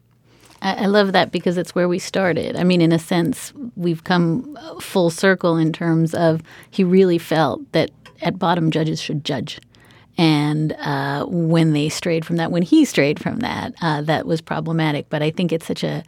I 0.64 0.86
love 0.86 1.12
that 1.12 1.32
because 1.32 1.58
it's 1.58 1.76
where 1.76 1.90
we 1.90 2.00
started. 2.00 2.56
I 2.56 2.64
mean, 2.64 2.80
in 2.80 2.94
a 2.94 3.00
sense, 3.00 3.52
we've 3.76 4.06
come 4.06 4.58
full 4.80 5.10
circle 5.10 5.58
in 5.58 5.74
terms 5.74 6.14
of 6.14 6.42
he 6.72 6.86
really 6.86 7.18
felt 7.18 7.70
that 7.74 7.92
at 8.22 8.40
bottom 8.40 8.72
judges 8.72 9.02
should 9.02 9.26
judge. 9.26 9.60
And 10.18 10.72
uh, 10.74 11.26
when 11.26 11.74
they 11.74 11.90
strayed 11.90 12.24
from 12.24 12.38
that, 12.38 12.50
when 12.52 12.62
he 12.62 12.86
strayed 12.86 13.20
from 13.20 13.40
that, 13.40 13.74
uh, 13.82 14.02
that 14.04 14.26
was 14.26 14.40
problematic. 14.40 15.10
But 15.10 15.22
I 15.22 15.32
think 15.32 15.52
it's 15.52 15.66
such 15.66 15.84
a, 15.84 16.04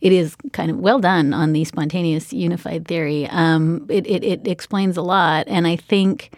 it 0.00 0.12
is 0.12 0.36
kind 0.52 0.70
of 0.70 0.78
well 0.78 0.98
done 0.98 1.32
on 1.32 1.52
the 1.52 1.64
spontaneous 1.64 2.32
unified 2.32 2.88
theory. 2.88 3.28
Um, 3.28 3.86
it, 3.88 4.06
it, 4.08 4.24
it 4.24 4.48
explains 4.48 4.96
a 4.96 5.02
lot. 5.02 5.46
And 5.46 5.66
I 5.66 5.76
think 5.76 6.36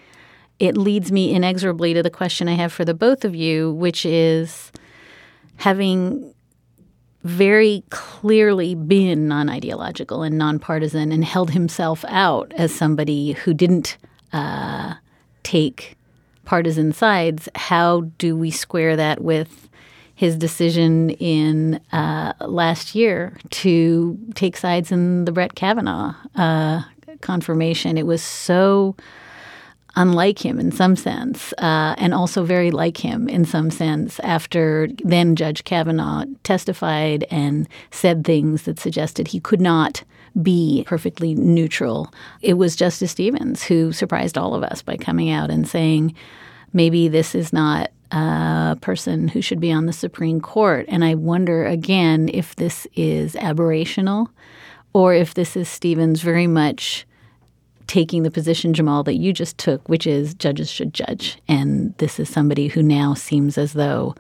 it 0.59 0.77
leads 0.77 1.11
me 1.11 1.33
inexorably 1.33 1.95
to 1.95 2.03
the 2.03 2.11
question 2.11 2.47
I 2.47 2.55
have 2.55 2.73
for 2.75 2.85
the 2.85 2.95
both 2.95 3.25
of 3.25 3.35
you, 3.35 3.73
which 3.73 4.05
is 4.05 4.71
having 5.57 6.35
very 7.25 7.83
clearly 7.89 8.75
been 8.75 9.27
non 9.27 9.49
ideological 9.49 10.22
and 10.22 10.37
non-partisan 10.39 11.11
and 11.11 11.25
held 11.25 11.51
himself 11.51 12.05
out 12.09 12.53
as 12.57 12.72
somebody 12.72 13.33
who 13.33 13.55
didn't 13.55 13.97
uh, 14.33 14.95
take 15.43 15.97
partisan 16.45 16.93
sides. 16.93 17.49
How 17.55 18.03
do 18.18 18.37
we 18.37 18.51
square 18.51 18.95
that 18.97 19.22
with 19.22 19.68
his 20.14 20.37
decision 20.37 21.11
in 21.11 21.81
uh, 21.93 22.35
last 22.41 22.95
year 22.95 23.37
to 23.51 24.18
take 24.35 24.57
sides 24.57 24.93
in 24.93 25.25
the 25.25 25.33
Brett 25.33 25.55
Kavanaugh 25.55 26.14
uh, 26.37 26.83
confirmation? 27.22 27.97
It 27.97 28.07
was 28.07 28.22
so 28.22 28.97
unlike 29.97 30.45
him 30.45 30.59
in 30.59 30.73
some 30.73 30.97
sense, 30.97 31.53
uh, 31.59 31.95
and 31.99 32.15
also 32.15 32.45
very 32.45 32.71
like 32.71 32.97
him 32.97 33.29
in 33.29 33.45
some 33.45 33.71
sense 33.71 34.19
after 34.21 34.89
then 35.05 35.37
Judge 35.37 35.65
Kavanaugh 35.65 36.25
testified 36.43 37.25
and 37.31 37.69
said 37.91 38.25
things 38.25 38.63
that 38.63 38.79
suggested 38.79 39.29
he 39.29 39.41
could 39.41 39.61
not 39.61 40.03
be 40.43 40.85
perfectly 40.87 41.35
neutral. 41.35 42.13
It 42.43 42.55
was 42.55 42.75
Justice 42.77 43.13
Stevens 43.13 43.63
who 43.63 43.93
surprised 43.93 44.37
all 44.37 44.55
of 44.55 44.65
us 44.65 44.83
by 44.83 44.97
coming 44.97 45.31
out 45.31 45.51
and 45.51 45.69
saying, 45.69 46.15
maybe 46.73 47.09
this 47.09 47.35
is 47.35 47.53
not 47.53 47.91
a 48.11 48.77
person 48.81 49.29
who 49.29 49.41
should 49.41 49.61
be 49.61 49.73
on 49.73 49.87
the 49.87 49.93
Supreme 49.93 50.41
Court. 50.41 50.87
And 50.89 51.05
I 51.05 51.15
wonder 51.15 51.67
again 51.67 52.29
if 52.33 52.57
this 52.57 52.87
is 52.95 53.35
aberrational 53.35 54.29
or 54.93 55.15
if 55.15 55.35
this 55.35 55.57
is 55.57 55.69
Stevens 55.69 56.21
very 56.21 56.47
much 56.47 57.07
taking 57.87 58.22
the 58.22 58.30
position, 58.30 58.74
Jamal, 58.74 59.03
that 59.05 59.16
you 59.16 59.32
just 59.32 59.59
took, 59.59 59.87
which 59.89 60.07
is 60.07 60.35
judges 60.35 60.70
should 60.70 60.95
judge. 60.95 61.39
And 61.49 61.97
this 61.99 62.18
is 62.18 62.28
somebody 62.28 62.68
who 62.68 62.82
now 62.82 63.14
seems 63.14 63.59
as 63.59 63.72
though 63.72 64.14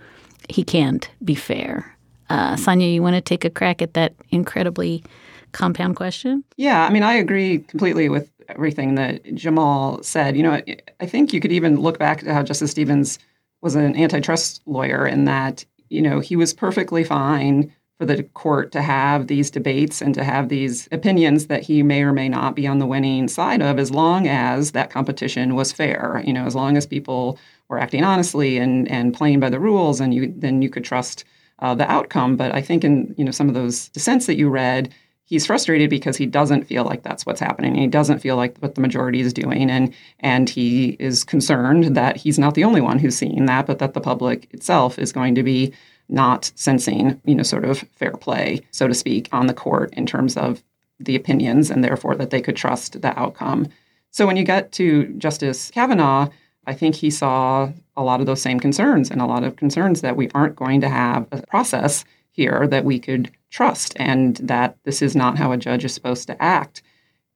he 0.48 0.62
can't 0.62 1.08
be 1.24 1.34
fair. 1.34 1.96
Uh, 2.30 2.56
Sonia, 2.56 2.88
you 2.88 3.02
want 3.02 3.16
to 3.16 3.20
take 3.20 3.44
a 3.44 3.50
crack 3.50 3.82
at 3.82 3.94
that 3.94 4.14
incredibly 4.30 5.04
compound 5.52 5.96
question? 5.96 6.44
Yeah, 6.56 6.84
I 6.84 6.90
mean, 6.90 7.02
I 7.02 7.14
agree 7.14 7.60
completely 7.60 8.08
with 8.08 8.30
everything 8.48 8.96
that 8.96 9.34
Jamal 9.34 10.02
said. 10.02 10.36
You 10.36 10.42
know, 10.42 10.60
I 11.00 11.06
think 11.06 11.32
you 11.32 11.40
could 11.40 11.52
even 11.52 11.80
look 11.80 11.98
back 11.98 12.20
to 12.20 12.34
how 12.34 12.42
Justice 12.42 12.70
Stevens 12.70 13.18
was 13.62 13.74
an 13.74 13.96
antitrust 13.96 14.62
lawyer 14.66 15.06
in 15.06 15.24
that, 15.24 15.64
you 15.88 16.02
know, 16.02 16.20
he 16.20 16.36
was 16.36 16.52
perfectly 16.52 17.04
fine 17.04 17.72
for 17.98 18.06
the 18.06 18.22
court 18.22 18.72
to 18.72 18.82
have 18.82 19.28
these 19.28 19.50
debates 19.50 20.02
and 20.02 20.14
to 20.14 20.24
have 20.24 20.48
these 20.48 20.88
opinions 20.90 21.46
that 21.46 21.62
he 21.62 21.82
may 21.82 22.02
or 22.02 22.12
may 22.12 22.28
not 22.28 22.56
be 22.56 22.66
on 22.66 22.78
the 22.78 22.86
winning 22.86 23.28
side 23.28 23.62
of 23.62 23.78
as 23.78 23.90
long 23.90 24.26
as 24.26 24.72
that 24.72 24.90
competition 24.90 25.54
was 25.54 25.72
fair 25.72 26.22
you 26.26 26.32
know 26.32 26.44
as 26.44 26.54
long 26.54 26.76
as 26.76 26.86
people 26.86 27.38
were 27.68 27.78
acting 27.78 28.02
honestly 28.02 28.58
and 28.58 28.90
and 28.90 29.14
playing 29.14 29.38
by 29.38 29.48
the 29.48 29.60
rules 29.60 30.00
and 30.00 30.12
you 30.12 30.32
then 30.36 30.60
you 30.60 30.68
could 30.68 30.84
trust 30.84 31.24
uh, 31.60 31.74
the 31.74 31.90
outcome 31.90 32.36
but 32.36 32.52
i 32.52 32.60
think 32.60 32.82
in 32.82 33.14
you 33.16 33.24
know 33.24 33.30
some 33.30 33.48
of 33.48 33.54
those 33.54 33.88
dissents 33.90 34.26
that 34.26 34.36
you 34.36 34.48
read 34.48 34.92
he's 35.26 35.46
frustrated 35.46 35.90
because 35.90 36.16
he 36.16 36.26
doesn't 36.26 36.64
feel 36.64 36.84
like 36.84 37.02
that's 37.02 37.24
what's 37.24 37.40
happening. 37.40 37.74
He 37.74 37.86
doesn't 37.86 38.18
feel 38.18 38.36
like 38.36 38.58
what 38.58 38.74
the 38.74 38.80
majority 38.80 39.20
is 39.20 39.32
doing, 39.32 39.70
and 39.70 39.94
and 40.20 40.48
he 40.48 40.96
is 41.00 41.24
concerned 41.24 41.96
that 41.96 42.16
he's 42.16 42.38
not 42.38 42.54
the 42.54 42.64
only 42.64 42.80
one 42.80 42.98
who's 42.98 43.16
seeing 43.16 43.46
that, 43.46 43.66
but 43.66 43.78
that 43.78 43.94
the 43.94 44.00
public 44.00 44.52
itself 44.52 44.98
is 44.98 45.12
going 45.12 45.34
to 45.34 45.42
be 45.42 45.72
not 46.08 46.52
sensing, 46.54 47.20
you 47.24 47.34
know, 47.34 47.42
sort 47.42 47.64
of 47.64 47.78
fair 47.96 48.12
play, 48.12 48.60
so 48.70 48.86
to 48.86 48.94
speak, 48.94 49.28
on 49.32 49.46
the 49.46 49.54
court 49.54 49.92
in 49.94 50.06
terms 50.06 50.36
of 50.36 50.62
the 51.00 51.16
opinions, 51.16 51.70
and 51.70 51.82
therefore 51.82 52.14
that 52.14 52.30
they 52.30 52.40
could 52.40 52.56
trust 52.56 53.00
the 53.02 53.18
outcome. 53.18 53.66
So 54.10 54.26
when 54.26 54.36
you 54.36 54.44
get 54.44 54.70
to 54.72 55.06
Justice 55.18 55.70
Kavanaugh, 55.70 56.28
I 56.66 56.74
think 56.74 56.94
he 56.94 57.10
saw 57.10 57.72
a 57.96 58.02
lot 58.02 58.20
of 58.20 58.26
those 58.26 58.40
same 58.40 58.60
concerns 58.60 59.10
and 59.10 59.20
a 59.20 59.26
lot 59.26 59.44
of 59.44 59.56
concerns 59.56 60.00
that 60.00 60.16
we 60.16 60.30
aren't 60.34 60.56
going 60.56 60.80
to 60.80 60.88
have 60.88 61.26
a 61.32 61.42
process 61.42 62.04
here 62.30 62.66
that 62.68 62.84
we 62.84 62.98
could 62.98 63.30
trust 63.50 63.94
and 63.96 64.36
that 64.36 64.76
this 64.84 65.02
is 65.02 65.14
not 65.14 65.38
how 65.38 65.52
a 65.52 65.56
judge 65.56 65.84
is 65.84 65.94
supposed 65.94 66.26
to 66.26 66.42
act. 66.42 66.82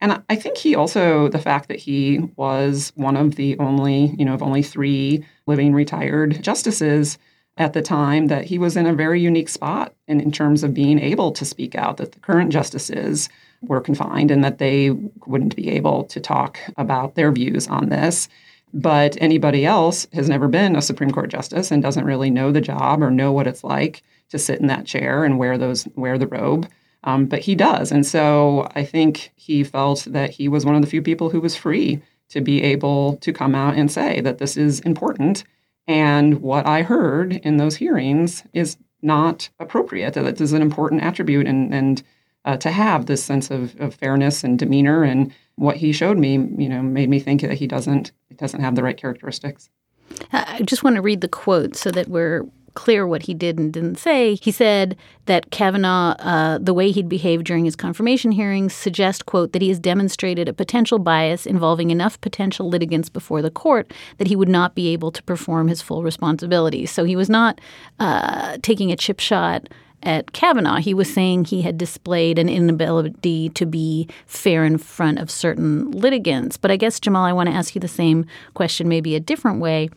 And 0.00 0.22
I 0.28 0.36
think 0.36 0.56
he 0.56 0.74
also, 0.74 1.28
the 1.28 1.38
fact 1.38 1.68
that 1.68 1.78
he 1.78 2.20
was 2.36 2.92
one 2.94 3.16
of 3.16 3.34
the 3.34 3.58
only, 3.58 4.14
you 4.18 4.24
know, 4.24 4.34
of 4.34 4.42
only 4.42 4.62
three 4.62 5.24
living 5.46 5.72
retired 5.72 6.42
justices 6.42 7.18
at 7.58 7.72
the 7.72 7.82
time, 7.82 8.28
that 8.28 8.44
he 8.44 8.58
was 8.58 8.76
in 8.76 8.86
a 8.86 8.94
very 8.94 9.20
unique 9.20 9.48
spot 9.48 9.92
in, 10.06 10.30
terms 10.30 10.62
of 10.62 10.72
being 10.72 10.98
able 11.00 11.32
to 11.32 11.44
speak 11.44 11.74
out, 11.74 11.96
that 11.96 12.12
the 12.12 12.20
current 12.20 12.52
justices 12.52 13.28
were 13.62 13.80
confined 13.80 14.30
and 14.30 14.44
that 14.44 14.58
they 14.58 14.90
wouldn't 15.26 15.56
be 15.56 15.68
able 15.68 16.04
to 16.04 16.20
talk 16.20 16.58
about 16.76 17.16
their 17.16 17.32
views 17.32 17.66
on 17.66 17.88
this. 17.88 18.28
But 18.72 19.16
anybody 19.20 19.66
else 19.66 20.06
has 20.12 20.28
never 20.28 20.46
been 20.46 20.76
a 20.76 20.82
Supreme 20.82 21.10
Court 21.10 21.30
justice 21.30 21.70
and 21.70 21.82
doesn't 21.82 22.04
really 22.04 22.30
know 22.30 22.52
the 22.52 22.60
job 22.60 23.02
or 23.02 23.10
know 23.10 23.32
what 23.32 23.46
it's 23.46 23.64
like 23.64 24.02
to 24.28 24.38
sit 24.38 24.60
in 24.60 24.68
that 24.68 24.86
chair 24.86 25.24
and 25.24 25.38
wear 25.38 25.58
those 25.58 25.88
wear 25.96 26.16
the 26.18 26.26
robe. 26.26 26.68
Um, 27.04 27.26
but 27.26 27.40
he 27.40 27.54
does, 27.54 27.92
and 27.92 28.04
so 28.04 28.68
I 28.74 28.84
think 28.84 29.32
he 29.36 29.64
felt 29.64 30.06
that 30.10 30.30
he 30.30 30.48
was 30.48 30.66
one 30.66 30.74
of 30.74 30.82
the 30.82 30.88
few 30.88 31.00
people 31.00 31.30
who 31.30 31.40
was 31.40 31.56
free 31.56 32.02
to 32.30 32.40
be 32.40 32.62
able 32.62 33.16
to 33.18 33.32
come 33.32 33.54
out 33.54 33.76
and 33.76 33.90
say 33.90 34.20
that 34.20 34.38
this 34.38 34.56
is 34.56 34.80
important. 34.80 35.44
And 35.88 36.42
what 36.42 36.66
I 36.66 36.82
heard 36.82 37.32
in 37.32 37.56
those 37.56 37.76
hearings 37.76 38.44
is 38.52 38.76
not 39.02 39.48
appropriate. 39.58 40.14
That 40.14 40.36
this 40.36 40.52
an 40.52 40.62
important 40.62 41.02
attribute, 41.02 41.46
and 41.46 41.74
and 41.74 42.02
uh, 42.44 42.56
to 42.58 42.70
have 42.70 43.06
this 43.06 43.24
sense 43.24 43.50
of, 43.50 43.74
of 43.80 43.94
fairness 43.94 44.44
and 44.44 44.58
demeanor, 44.58 45.02
and 45.02 45.32
what 45.56 45.76
he 45.78 45.92
showed 45.92 46.18
me, 46.18 46.34
you 46.34 46.68
know, 46.68 46.82
made 46.82 47.08
me 47.08 47.18
think 47.18 47.40
that 47.40 47.54
he 47.54 47.66
doesn't 47.66 48.12
doesn't 48.36 48.60
have 48.60 48.76
the 48.76 48.82
right 48.82 48.96
characteristics. 48.96 49.70
I 50.32 50.62
just 50.62 50.84
want 50.84 50.96
to 50.96 51.02
read 51.02 51.22
the 51.22 51.28
quote 51.28 51.74
so 51.74 51.90
that 51.90 52.08
we're 52.08 52.46
clear 52.78 53.08
what 53.08 53.22
he 53.22 53.34
did 53.34 53.58
and 53.58 53.72
didn't 53.72 53.98
say. 53.98 54.36
He 54.36 54.52
said 54.52 54.96
that 55.26 55.50
Kavanaugh, 55.50 56.14
uh, 56.20 56.58
the 56.58 56.72
way 56.72 56.92
he'd 56.92 57.08
behaved 57.08 57.44
during 57.44 57.64
his 57.64 57.74
confirmation 57.74 58.30
hearings, 58.30 58.72
suggest, 58.72 59.26
quote, 59.26 59.52
that 59.52 59.60
he 59.60 59.68
has 59.68 59.80
demonstrated 59.80 60.48
a 60.48 60.52
potential 60.52 61.00
bias 61.00 61.44
involving 61.44 61.90
enough 61.90 62.20
potential 62.20 62.68
litigants 62.68 63.08
before 63.08 63.42
the 63.42 63.50
court 63.50 63.92
that 64.18 64.28
he 64.28 64.36
would 64.36 64.48
not 64.48 64.76
be 64.76 64.92
able 64.92 65.10
to 65.10 65.24
perform 65.24 65.66
his 65.66 65.82
full 65.82 66.04
responsibilities. 66.04 66.92
So 66.92 67.02
he 67.02 67.16
was 67.16 67.28
not 67.28 67.60
uh, 67.98 68.58
taking 68.62 68.92
a 68.92 68.96
chip 68.96 69.18
shot 69.18 69.68
at 70.04 70.30
Kavanaugh. 70.30 70.76
He 70.78 70.94
was 70.94 71.12
saying 71.12 71.46
he 71.46 71.62
had 71.62 71.78
displayed 71.78 72.38
an 72.38 72.48
inability 72.48 73.48
to 73.48 73.66
be 73.66 74.08
fair 74.26 74.62
in 74.64 74.78
front 74.78 75.18
of 75.18 75.32
certain 75.32 75.90
litigants. 75.90 76.56
But 76.56 76.70
I 76.70 76.76
guess, 76.76 77.00
Jamal, 77.00 77.24
I 77.24 77.32
want 77.32 77.48
to 77.48 77.56
ask 77.56 77.74
you 77.74 77.80
the 77.80 77.88
same 77.88 78.24
question, 78.54 78.88
maybe 78.88 79.16
a 79.16 79.20
different 79.20 79.58
way 79.58 79.90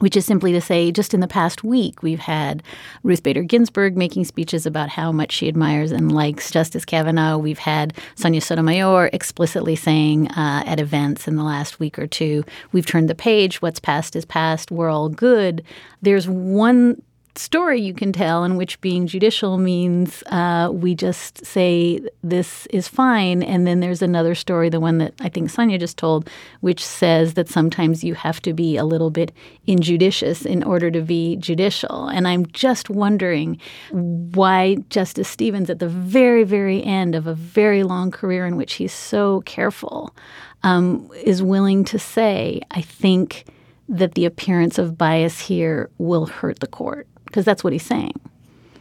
which 0.00 0.16
is 0.16 0.26
simply 0.26 0.52
to 0.52 0.60
say, 0.60 0.90
just 0.90 1.14
in 1.14 1.20
the 1.20 1.28
past 1.28 1.62
week, 1.62 2.02
we've 2.02 2.20
had 2.20 2.62
Ruth 3.02 3.22
Bader 3.22 3.42
Ginsburg 3.42 3.96
making 3.96 4.24
speeches 4.24 4.66
about 4.66 4.90
how 4.90 5.12
much 5.12 5.32
she 5.32 5.48
admires 5.48 5.92
and 5.92 6.12
likes 6.12 6.50
Justice 6.50 6.84
Kavanaugh. 6.84 7.38
We've 7.38 7.58
had 7.58 7.94
Sonia 8.16 8.40
Sotomayor 8.40 9.10
explicitly 9.12 9.76
saying 9.76 10.28
uh, 10.32 10.64
at 10.66 10.80
events 10.80 11.28
in 11.28 11.36
the 11.36 11.44
last 11.44 11.78
week 11.78 11.98
or 11.98 12.06
two, 12.06 12.44
we've 12.72 12.86
turned 12.86 13.08
the 13.08 13.14
page, 13.14 13.62
what's 13.62 13.80
past 13.80 14.16
is 14.16 14.24
past, 14.24 14.70
we're 14.70 14.90
all 14.90 15.08
good. 15.08 15.62
There's 16.02 16.28
one 16.28 17.00
story 17.36 17.80
you 17.80 17.94
can 17.94 18.12
tell 18.12 18.44
in 18.44 18.56
which 18.56 18.80
being 18.80 19.06
judicial 19.06 19.56
means 19.56 20.22
uh, 20.26 20.70
we 20.72 20.94
just 20.94 21.44
say 21.44 22.00
this 22.22 22.66
is 22.66 22.88
fine. 22.88 23.42
And 23.42 23.66
then 23.66 23.80
there's 23.80 24.02
another 24.02 24.34
story, 24.34 24.68
the 24.68 24.80
one 24.80 24.98
that 24.98 25.14
I 25.20 25.28
think 25.28 25.50
Sonia 25.50 25.78
just 25.78 25.96
told, 25.96 26.28
which 26.60 26.84
says 26.84 27.34
that 27.34 27.48
sometimes 27.48 28.02
you 28.02 28.14
have 28.14 28.40
to 28.42 28.52
be 28.52 28.76
a 28.76 28.84
little 28.84 29.10
bit 29.10 29.32
injudicious 29.66 30.44
in 30.44 30.62
order 30.62 30.90
to 30.90 31.02
be 31.02 31.36
judicial. 31.36 32.08
And 32.08 32.26
I'm 32.26 32.46
just 32.46 32.90
wondering 32.90 33.58
why 33.90 34.76
Justice 34.88 35.28
Stevens, 35.28 35.70
at 35.70 35.78
the 35.78 35.88
very, 35.88 36.44
very 36.44 36.82
end 36.82 37.14
of 37.14 37.26
a 37.26 37.34
very 37.34 37.82
long 37.82 38.10
career 38.10 38.46
in 38.46 38.56
which 38.56 38.74
he's 38.74 38.92
so 38.92 39.42
careful, 39.42 40.14
um, 40.62 41.10
is 41.24 41.42
willing 41.42 41.84
to 41.84 41.98
say, 41.98 42.60
I 42.70 42.82
think 42.82 43.46
that 43.88 44.14
the 44.14 44.24
appearance 44.24 44.78
of 44.78 44.96
bias 44.96 45.40
here 45.40 45.90
will 45.98 46.26
hurt 46.26 46.60
the 46.60 46.66
court 46.66 47.08
because 47.30 47.44
that's 47.44 47.62
what 47.62 47.72
he's 47.72 47.86
saying. 47.86 48.12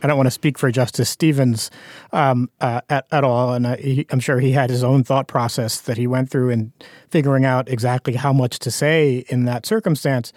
I 0.01 0.07
don't 0.07 0.17
want 0.17 0.27
to 0.27 0.31
speak 0.31 0.57
for 0.57 0.71
Justice 0.71 1.09
Stevens 1.09 1.69
um, 2.13 2.49
uh, 2.61 2.81
at, 2.89 3.05
at 3.11 3.23
all, 3.23 3.53
and 3.53 3.67
I, 3.67 4.05
am 4.09 4.19
sure 4.19 4.39
he 4.39 4.53
had 4.53 4.69
his 4.69 4.83
own 4.83 5.03
thought 5.03 5.27
process 5.27 5.81
that 5.81 5.97
he 5.97 6.07
went 6.07 6.29
through 6.29 6.49
in 6.49 6.71
figuring 7.09 7.43
out 7.45 7.67
exactly 7.67 8.13
how 8.13 8.31
much 8.31 8.59
to 8.59 8.71
say 8.71 9.25
in 9.27 9.45
that 9.45 9.65
circumstance. 9.65 10.31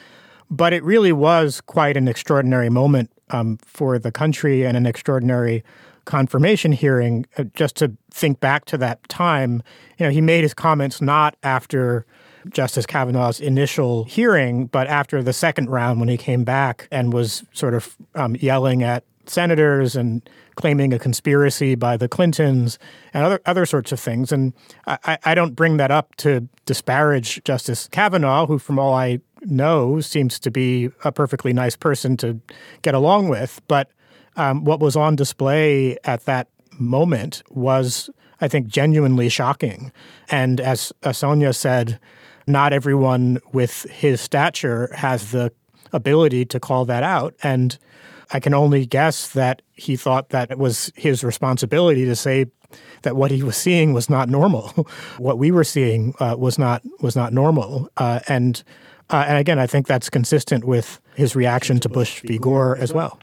But 0.51 0.73
it 0.73 0.83
really 0.83 1.13
was 1.13 1.61
quite 1.61 1.97
an 1.97 2.09
extraordinary 2.09 2.71
moment 2.71 3.11
um, 3.31 3.59
for 3.65 3.99
the 3.99 4.11
country 4.11 4.67
and 4.67 4.77
an 4.77 4.85
extraordinary 4.85 5.63
confirmation 6.05 6.73
hearing. 6.73 7.25
Uh, 7.39 7.45
just 7.55 7.77
to 7.77 7.93
think 8.11 8.41
back 8.41 8.65
to 8.67 8.79
that 8.79 9.09
time, 9.09 9.63
you 9.97 10.07
know, 10.07 10.11
he 10.11 10.21
made 10.21 10.43
his 10.43 10.55
comments 10.55 11.01
not 11.01 11.37
after 11.43 12.05
Justice 12.49 12.87
Kavanaugh's 12.87 13.41
initial 13.41 14.05
hearing, 14.05 14.67
but 14.67 14.87
after 14.87 15.23
the 15.23 15.33
second 15.33 15.71
round 15.71 16.01
when 16.01 16.09
he 16.09 16.17
came 16.17 16.45
back 16.45 16.89
and 16.91 17.13
was 17.13 17.45
sort 17.53 17.75
of 17.75 17.97
um, 18.15 18.37
yelling 18.37 18.83
at 18.83 19.05
senators 19.27 19.95
and 19.97 20.29
claiming 20.57 20.93
a 20.93 20.99
conspiracy 20.99 21.75
by 21.75 21.97
the 21.97 22.09
Clintons 22.09 22.79
and 23.15 23.25
other 23.25 23.41
other 23.47 23.67
sorts 23.67 23.93
of 23.93 24.01
things. 24.01 24.33
And 24.33 24.53
I, 24.87 25.19
I 25.25 25.35
don't 25.35 25.55
bring 25.55 25.77
that 25.79 25.91
up 25.91 26.15
to 26.17 26.49
disparage 26.67 27.43
Justice 27.45 27.89
Kavanaugh, 27.89 28.47
who, 28.47 28.59
from 28.59 28.79
all 28.79 28.95
I 28.95 29.21
know, 29.43 30.01
seems 30.01 30.39
to 30.41 30.51
be 30.51 30.91
a 31.05 31.13
perfectly 31.13 31.53
nice 31.53 31.77
person 31.77 32.17
to 32.19 32.41
get 32.83 32.95
along 32.95 33.29
with. 33.29 33.61
But 33.69 33.91
um, 34.37 34.65
what 34.65 34.81
was 34.81 34.97
on 34.97 35.17
display 35.17 35.97
at 36.05 36.25
that 36.25 36.49
moment 36.79 37.43
was, 37.51 38.11
I 38.41 38.49
think, 38.49 38.67
genuinely 38.67 39.29
shocking. 39.29 39.93
And 40.31 40.61
as, 40.61 40.93
as 41.03 41.19
Sonia 41.19 41.53
said, 41.53 41.99
not 42.47 42.73
everyone 42.73 43.39
with 43.53 43.83
his 43.91 44.21
stature 44.21 44.91
has 44.95 45.31
the 45.33 45.53
ability 45.93 46.45
to 46.47 46.61
call 46.61 46.85
that 46.87 47.03
out. 47.03 47.35
And 47.43 47.79
I 48.33 48.41
can 48.41 48.55
only 48.55 48.87
guess 48.87 49.29
that 49.31 49.63
he 49.73 49.97
thought 49.97 50.31
that 50.31 50.51
it 50.51 50.59
was 50.59 50.91
his 50.97 51.23
responsibility 51.23 52.05
to 52.07 52.17
say 52.17 52.47
that 53.03 53.17
what 53.17 53.31
he 53.31 53.43
was 53.43 53.57
seeing 53.57 53.93
was 53.93 54.09
not 54.09 54.29
normal. 54.29 54.69
what 55.19 55.39
we 55.39 55.51
were 55.51 55.65
seeing 55.65 56.15
uh, 56.21 56.37
was 56.39 56.59
not 56.59 56.83
was 57.01 57.15
not 57.15 57.33
normal. 57.33 57.91
Uh, 57.97 58.21
and 58.29 58.63
uh, 59.11 59.25
and 59.29 59.39
again, 59.39 59.59
I 59.59 59.67
think 59.67 59.87
that's 59.87 60.09
consistent 60.09 60.65
with 60.65 61.01
his 61.15 61.37
reaction 61.37 61.79
to 61.81 61.89
Bush 61.89 62.21
v. 62.23 62.39
Gore 62.39 62.77
as 62.79 62.93
well. 62.93 63.19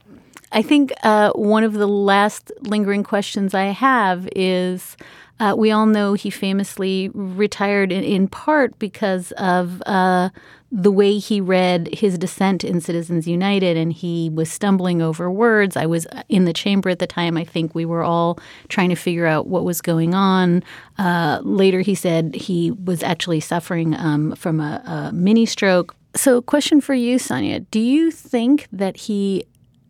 I 0.52 0.62
think 0.62 0.92
uh, 1.02 1.30
one 1.32 1.64
of 1.64 1.74
the 1.74 1.86
last 1.88 2.52
lingering 2.62 3.02
questions 3.02 3.54
I 3.54 3.66
have 3.66 4.28
is 4.34 4.96
uh, 5.40 5.54
we 5.56 5.72
all 5.72 5.86
know 5.86 6.12
he 6.12 6.28
famously 6.28 7.08
retired 7.14 7.90
in, 7.90 8.04
in 8.04 8.28
part 8.28 8.78
because 8.78 9.32
of 9.32 9.82
uh, 9.86 10.28
the 10.70 10.90
way 10.90 11.18
he 11.18 11.40
read 11.40 11.88
his 11.94 12.18
dissent 12.18 12.62
in 12.62 12.80
Citizens 12.80 13.26
United, 13.26 13.76
and 13.76 13.90
he 13.92 14.30
was 14.30 14.52
stumbling 14.52 15.00
over 15.00 15.30
words. 15.30 15.76
I 15.76 15.86
was 15.86 16.06
in 16.28 16.44
the 16.44 16.52
chamber 16.52 16.90
at 16.90 16.98
the 16.98 17.06
time. 17.06 17.38
I 17.38 17.44
think 17.44 17.74
we 17.74 17.86
were 17.86 18.04
all 18.04 18.38
trying 18.68 18.90
to 18.90 18.94
figure 18.94 19.26
out 19.26 19.46
what 19.46 19.64
was 19.64 19.80
going 19.80 20.14
on. 20.14 20.62
Uh, 20.98 21.40
later, 21.42 21.80
he 21.80 21.94
said 21.94 22.34
he 22.34 22.70
was 22.70 23.02
actually 23.02 23.40
suffering 23.40 23.96
um, 23.96 24.34
from 24.36 24.60
a, 24.60 25.10
a 25.10 25.12
mini 25.12 25.46
stroke. 25.46 25.96
So, 26.14 26.42
question 26.42 26.82
for 26.82 26.94
you, 26.94 27.18
Sonia: 27.18 27.60
Do 27.60 27.80
you 27.80 28.10
think 28.10 28.68
that 28.72 28.96
he 28.96 29.44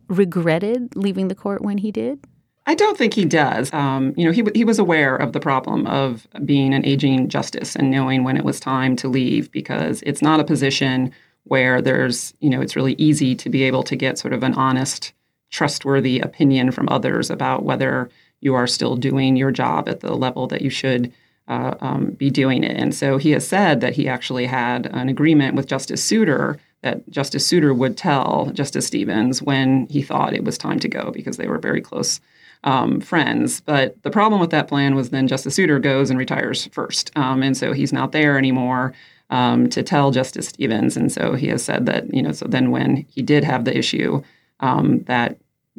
regretted 0.07 0.95
leaving 0.95 1.27
the 1.27 1.35
court 1.35 1.61
when 1.61 1.79
he 1.79 1.91
did? 1.91 2.19
I 2.67 2.75
don't 2.75 2.97
think 2.97 3.13
he 3.13 3.25
does. 3.25 3.73
Um, 3.73 4.13
you 4.15 4.25
know, 4.25 4.31
he 4.31 4.43
he 4.53 4.63
was 4.63 4.77
aware 4.77 5.15
of 5.15 5.33
the 5.33 5.39
problem 5.39 5.87
of 5.87 6.27
being 6.45 6.73
an 6.73 6.85
aging 6.85 7.27
justice 7.27 7.75
and 7.75 7.89
knowing 7.89 8.23
when 8.23 8.37
it 8.37 8.45
was 8.45 8.59
time 8.59 8.95
to 8.97 9.07
leave 9.07 9.51
because 9.51 10.03
it's 10.05 10.21
not 10.21 10.39
a 10.39 10.43
position 10.43 11.11
where 11.45 11.81
there's 11.81 12.33
you 12.39 12.49
know 12.49 12.61
it's 12.61 12.75
really 12.75 12.93
easy 12.93 13.35
to 13.35 13.49
be 13.49 13.63
able 13.63 13.83
to 13.83 13.95
get 13.95 14.19
sort 14.19 14.33
of 14.33 14.43
an 14.43 14.53
honest 14.53 15.13
trustworthy 15.49 16.19
opinion 16.19 16.71
from 16.71 16.87
others 16.89 17.29
about 17.29 17.63
whether 17.63 18.09
you 18.41 18.53
are 18.53 18.67
still 18.67 18.95
doing 18.95 19.35
your 19.35 19.51
job 19.51 19.89
at 19.89 19.99
the 20.01 20.15
level 20.15 20.47
that 20.47 20.61
you 20.61 20.69
should 20.69 21.11
uh, 21.47 21.75
um, 21.81 22.11
be 22.11 22.29
doing 22.29 22.63
it. 22.63 22.77
And 22.77 22.93
so 22.93 23.17
he 23.17 23.31
has 23.31 23.47
said 23.47 23.81
that 23.81 23.93
he 23.93 24.07
actually 24.07 24.45
had 24.45 24.85
an 24.87 25.09
agreement 25.09 25.55
with 25.55 25.67
Justice 25.67 26.03
Souter 26.03 26.57
that 26.81 27.07
Justice 27.09 27.45
Souter 27.45 27.73
would 27.73 27.97
tell 27.97 28.49
Justice 28.53 28.87
Stevens 28.87 29.41
when 29.41 29.87
he 29.87 30.01
thought 30.01 30.33
it 30.33 30.43
was 30.43 30.57
time 30.57 30.79
to 30.79 30.87
go 30.87 31.11
because 31.11 31.37
they 31.37 31.47
were 31.47 31.59
very 31.59 31.81
close 31.81 32.21
um, 32.63 33.01
friends. 33.01 33.61
But 33.61 34.01
the 34.03 34.11
problem 34.11 34.39
with 34.39 34.51
that 34.51 34.67
plan 34.67 34.95
was 34.95 35.09
then 35.09 35.27
Justice 35.27 35.55
Souter 35.55 35.79
goes 35.79 36.09
and 36.09 36.19
retires 36.19 36.67
first. 36.67 37.11
Um, 37.15 37.43
and 37.43 37.55
so 37.55 37.73
he's 37.73 37.93
not 37.93 38.11
there 38.11 38.37
anymore 38.37 38.93
um, 39.29 39.69
to 39.69 39.81
tell 39.81 40.11
Justice 40.11 40.49
Stevens. 40.49 40.95
And 40.97 41.11
so 41.11 41.33
he 41.33 41.47
has 41.47 41.63
said 41.63 41.85
that, 41.87 42.13
you 42.13 42.21
know, 42.21 42.31
so 42.31 42.45
then 42.47 42.71
when 42.71 43.05
he 43.09 43.21
did 43.21 43.43
have 43.43 43.65
the 43.65 43.75
issue, 43.75 44.21
um, 44.59 45.03
that 45.03 45.37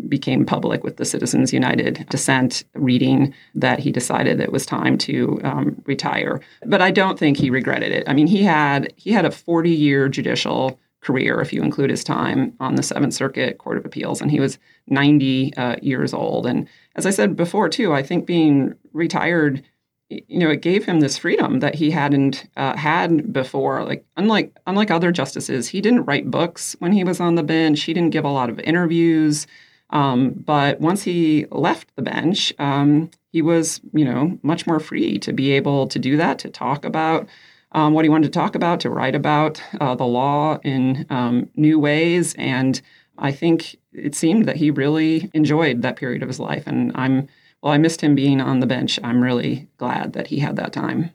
became 0.09 0.47
public 0.47 0.83
with 0.83 0.97
the 0.97 1.05
Citizens 1.05 1.53
United 1.53 2.07
dissent 2.09 2.64
reading 2.74 3.33
that 3.55 3.78
he 3.78 3.93
decided 3.93 4.41
it 4.41 4.51
was 4.51 4.64
time 4.64 4.97
to 4.99 5.39
um, 5.45 5.80
retire. 5.85 6.41
But 6.64 6.80
I 6.80 6.91
don't 6.91 7.18
think 7.18 7.37
he 7.37 7.51
regretted 7.51 7.93
it. 7.93 8.05
I 8.07 8.14
mean, 8.14 8.26
he 8.26 8.43
had 8.43 8.93
he 8.97 9.12
had 9.12 9.26
a 9.26 9.30
40 9.30 9.70
year 9.70 10.09
judicial 10.09 10.78
career, 11.03 11.40
if 11.40 11.53
you 11.53 11.62
include 11.62 11.90
his 11.90 12.05
time 12.05 12.55
on 12.61 12.76
the 12.76 12.82
Seventh 12.82 13.12
Circuit 13.12 13.59
Court 13.59 13.76
of 13.76 13.84
Appeals, 13.84 14.20
and 14.20 14.30
he 14.30 14.40
was 14.40 14.59
90 14.86 15.55
uh, 15.57 15.76
years 15.82 16.14
old. 16.14 16.46
And 16.46 16.68
as 16.96 17.07
I 17.07 17.11
said 17.11 17.36
before, 17.36 17.68
too, 17.68 17.92
I 17.92 18.03
think 18.03 18.24
being 18.24 18.74
retired, 18.92 19.62
you 20.09 20.38
know, 20.38 20.50
it 20.50 20.62
gave 20.62 20.84
him 20.84 21.00
this 21.00 21.18
freedom 21.18 21.61
that 21.61 21.74
he 21.74 21.90
hadn't 21.90 22.48
uh, 22.57 22.76
had 22.76 23.32
before. 23.32 23.84
Like 23.84 24.05
unlike 24.16 24.57
unlike 24.66 24.90
other 24.90 25.11
justices, 25.11 25.68
he 25.68 25.80
didn't 25.80 26.05
write 26.05 26.30
books 26.30 26.76
when 26.78 26.92
he 26.92 27.05
was 27.05 27.18
on 27.20 27.34
the 27.34 27.42
bench. 27.42 27.82
He 27.82 27.94
didn't 27.94 28.11
give 28.11 28.24
a 28.24 28.30
lot 28.30 28.50
of 28.50 28.61
interviews. 28.61 29.46
Um, 29.90 30.30
but 30.30 30.80
once 30.80 31.03
he 31.03 31.46
left 31.50 31.94
the 31.96 32.03
bench, 32.03 32.53
um, 32.59 33.11
he 33.30 33.42
was, 33.42 33.80
you 33.92 34.05
know, 34.05 34.38
much 34.42 34.66
more 34.66 34.80
free 34.80 35.18
to 35.18 35.32
be 35.32 35.53
able 35.53 35.86
to 35.88 35.98
do 35.98 36.16
that, 36.16 36.38
to 36.40 36.50
talk 36.50 36.84
about 36.84 37.28
um, 37.73 37.95
what 37.95 38.05
he 38.05 38.09
wanted 38.09 38.33
to 38.33 38.39
talk 38.39 38.55
about, 38.55 38.81
to 38.81 38.91
write 38.91 39.14
about 39.14 39.62
uh, 39.81 39.95
the 39.95 40.05
law 40.05 40.59
in 40.62 41.07
um, 41.11 41.49
new 41.57 41.79
ways. 41.79 42.35
And 42.39 42.81
I 43.18 43.33
think 43.33 43.77
it 43.93 44.14
seemed 44.14 44.47
that 44.47 44.57
he 44.57 44.70
really 44.70 45.31
enjoyed 45.35 45.83
that 45.83 45.97
period 45.97 46.23
of 46.23 46.29
his 46.29 46.39
life. 46.41 46.66
And 46.66 46.93
I'm, 46.95 47.29
well, 47.62 47.73
I 47.73 47.79
missed 47.79 48.01
him 48.01 48.14
being 48.14 48.41
on 48.41 48.61
the 48.61 48.66
bench. 48.66 48.99
I'm 49.03 49.23
really 49.23 49.68
glad 49.79 50.12
that 50.12 50.29
he 50.29 50.39
had 50.39 50.57
that 50.57 50.73
time. 50.73 51.11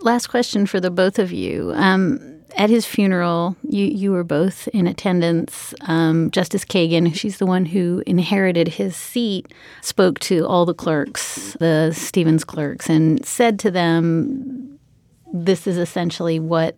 Last 0.00 0.28
question 0.28 0.66
for 0.66 0.80
the 0.80 0.90
both 0.90 1.18
of 1.18 1.32
you. 1.32 1.72
Um, 1.74 2.40
at 2.56 2.70
his 2.70 2.84
funeral, 2.84 3.56
you, 3.62 3.86
you 3.86 4.12
were 4.12 4.24
both 4.24 4.68
in 4.68 4.86
attendance. 4.86 5.74
Um, 5.82 6.30
Justice 6.30 6.64
Kagan, 6.64 7.14
she's 7.14 7.38
the 7.38 7.46
one 7.46 7.64
who 7.64 8.02
inherited 8.06 8.68
his 8.68 8.94
seat, 8.94 9.52
spoke 9.80 10.18
to 10.20 10.46
all 10.46 10.66
the 10.66 10.74
clerks, 10.74 11.56
the 11.60 11.92
Stevens 11.92 12.44
clerks, 12.44 12.90
and 12.90 13.24
said 13.24 13.58
to 13.60 13.70
them 13.70 14.71
this 15.32 15.66
is 15.66 15.78
essentially 15.78 16.38
what 16.38 16.76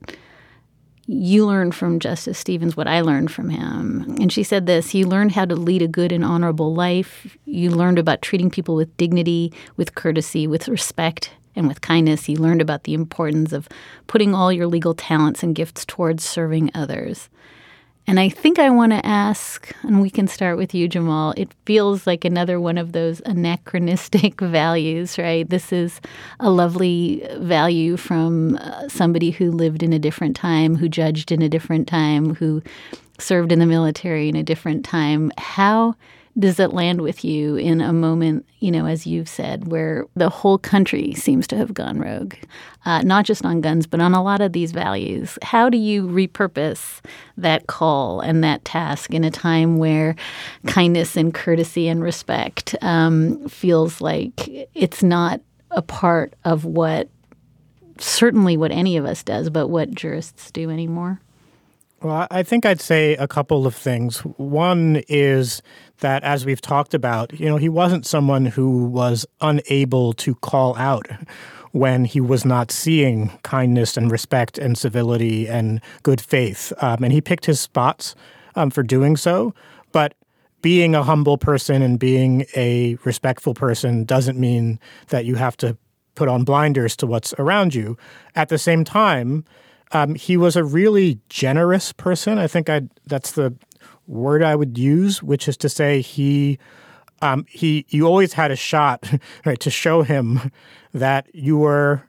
you 1.06 1.44
learned 1.44 1.74
from 1.74 1.98
Justice 1.98 2.38
Stevens 2.38 2.76
what 2.76 2.88
I 2.88 3.02
learned 3.02 3.30
from 3.30 3.50
him. 3.50 4.16
And 4.20 4.32
she 4.32 4.42
said 4.42 4.66
this 4.66 4.94
You 4.94 5.06
learned 5.06 5.32
how 5.32 5.44
to 5.44 5.54
lead 5.54 5.82
a 5.82 5.88
good 5.88 6.12
and 6.12 6.24
honorable 6.24 6.74
life. 6.74 7.36
You 7.44 7.70
learned 7.70 7.98
about 7.98 8.22
treating 8.22 8.50
people 8.50 8.74
with 8.74 8.96
dignity, 8.96 9.52
with 9.76 9.94
courtesy, 9.94 10.46
with 10.46 10.68
respect, 10.68 11.30
and 11.54 11.68
with 11.68 11.80
kindness. 11.80 12.28
You 12.28 12.36
learned 12.38 12.62
about 12.62 12.84
the 12.84 12.94
importance 12.94 13.52
of 13.52 13.68
putting 14.06 14.34
all 14.34 14.52
your 14.52 14.66
legal 14.66 14.94
talents 14.94 15.42
and 15.42 15.54
gifts 15.54 15.84
towards 15.84 16.24
serving 16.24 16.70
others. 16.74 17.28
And 18.06 18.20
I 18.20 18.28
think 18.28 18.58
I 18.58 18.68
want 18.68 18.92
to 18.92 19.04
ask, 19.04 19.72
and 19.82 20.02
we 20.02 20.10
can 20.10 20.28
start 20.28 20.58
with 20.58 20.74
you, 20.74 20.88
Jamal. 20.88 21.32
It 21.38 21.50
feels 21.64 22.06
like 22.06 22.24
another 22.24 22.60
one 22.60 22.76
of 22.76 22.92
those 22.92 23.20
anachronistic 23.24 24.40
values, 24.40 25.16
right? 25.16 25.48
This 25.48 25.72
is 25.72 26.00
a 26.38 26.50
lovely 26.50 27.26
value 27.38 27.96
from 27.96 28.56
uh, 28.56 28.88
somebody 28.88 29.30
who 29.30 29.50
lived 29.50 29.82
in 29.82 29.94
a 29.94 29.98
different 29.98 30.36
time, 30.36 30.76
who 30.76 30.88
judged 30.88 31.32
in 31.32 31.40
a 31.40 31.48
different 31.48 31.88
time, 31.88 32.34
who 32.34 32.62
served 33.18 33.52
in 33.52 33.58
the 33.58 33.66
military 33.66 34.28
in 34.28 34.36
a 34.36 34.42
different 34.42 34.84
time. 34.84 35.32
How 35.38 35.94
does 36.38 36.58
it 36.58 36.72
land 36.72 37.00
with 37.00 37.24
you 37.24 37.56
in 37.56 37.80
a 37.80 37.92
moment, 37.92 38.44
you 38.58 38.70
know, 38.70 38.86
as 38.86 39.06
you've 39.06 39.28
said, 39.28 39.68
where 39.68 40.06
the 40.16 40.28
whole 40.28 40.58
country 40.58 41.14
seems 41.14 41.46
to 41.46 41.56
have 41.56 41.72
gone 41.72 41.98
rogue, 41.98 42.34
uh, 42.84 43.02
not 43.02 43.24
just 43.24 43.44
on 43.44 43.60
guns, 43.60 43.86
but 43.86 44.00
on 44.00 44.14
a 44.14 44.22
lot 44.22 44.40
of 44.40 44.52
these 44.52 44.72
values? 44.72 45.38
How 45.42 45.70
do 45.70 45.78
you 45.78 46.06
repurpose 46.06 47.00
that 47.36 47.68
call 47.68 48.20
and 48.20 48.42
that 48.42 48.64
task 48.64 49.14
in 49.14 49.22
a 49.22 49.30
time 49.30 49.78
where 49.78 50.16
kindness 50.66 51.16
and 51.16 51.32
courtesy 51.32 51.86
and 51.86 52.02
respect 52.02 52.74
um, 52.82 53.48
feels 53.48 54.00
like 54.00 54.68
it's 54.74 55.02
not 55.02 55.40
a 55.70 55.82
part 55.82 56.34
of 56.44 56.64
what 56.64 57.08
certainly 57.98 58.56
what 58.56 58.72
any 58.72 58.96
of 58.96 59.04
us 59.04 59.22
does, 59.22 59.50
but 59.50 59.68
what 59.68 59.92
jurists 59.92 60.50
do 60.50 60.68
anymore? 60.68 61.20
Well, 62.04 62.26
I 62.30 62.42
think 62.42 62.66
I'd 62.66 62.82
say 62.82 63.14
a 63.14 63.26
couple 63.26 63.66
of 63.66 63.74
things. 63.74 64.18
One 64.36 65.02
is 65.08 65.62
that, 66.00 66.22
as 66.22 66.44
we've 66.44 66.60
talked 66.60 66.92
about, 66.92 67.32
you 67.40 67.46
know, 67.46 67.56
he 67.56 67.70
wasn't 67.70 68.04
someone 68.04 68.44
who 68.44 68.84
was 68.84 69.24
unable 69.40 70.12
to 70.12 70.34
call 70.34 70.76
out 70.76 71.08
when 71.72 72.04
he 72.04 72.20
was 72.20 72.44
not 72.44 72.70
seeing 72.70 73.30
kindness 73.42 73.96
and 73.96 74.12
respect 74.12 74.58
and 74.58 74.76
civility 74.76 75.48
and 75.48 75.80
good 76.02 76.20
faith. 76.20 76.74
Um, 76.82 77.04
and 77.04 77.10
he 77.10 77.22
picked 77.22 77.46
his 77.46 77.58
spots 77.58 78.14
um, 78.54 78.68
for 78.68 78.82
doing 78.82 79.16
so. 79.16 79.54
But 79.90 80.12
being 80.60 80.94
a 80.94 81.02
humble 81.02 81.38
person 81.38 81.80
and 81.80 81.98
being 81.98 82.44
a 82.54 82.98
respectful 83.04 83.54
person 83.54 84.04
doesn't 84.04 84.38
mean 84.38 84.78
that 85.08 85.24
you 85.24 85.36
have 85.36 85.56
to 85.56 85.74
put 86.16 86.28
on 86.28 86.44
blinders 86.44 86.96
to 86.96 87.06
what's 87.06 87.32
around 87.38 87.74
you. 87.74 87.96
At 88.34 88.50
the 88.50 88.58
same 88.58 88.84
time, 88.84 89.46
um, 89.94 90.16
he 90.16 90.36
was 90.36 90.56
a 90.56 90.64
really 90.64 91.20
generous 91.30 91.92
person. 91.92 92.36
I 92.38 92.46
think 92.46 92.68
I 92.68 92.82
that's 93.06 93.32
the 93.32 93.54
word 94.06 94.42
I 94.42 94.54
would 94.56 94.76
use, 94.76 95.22
which 95.22 95.48
is 95.48 95.56
to 95.58 95.68
say 95.68 96.02
he 96.02 96.58
um, 97.22 97.46
he 97.48 97.86
you 97.88 98.06
always 98.06 98.34
had 98.34 98.50
a 98.50 98.56
shot 98.56 99.08
right 99.46 99.60
to 99.60 99.70
show 99.70 100.02
him 100.02 100.50
that 100.92 101.32
you 101.32 101.56
were 101.56 102.02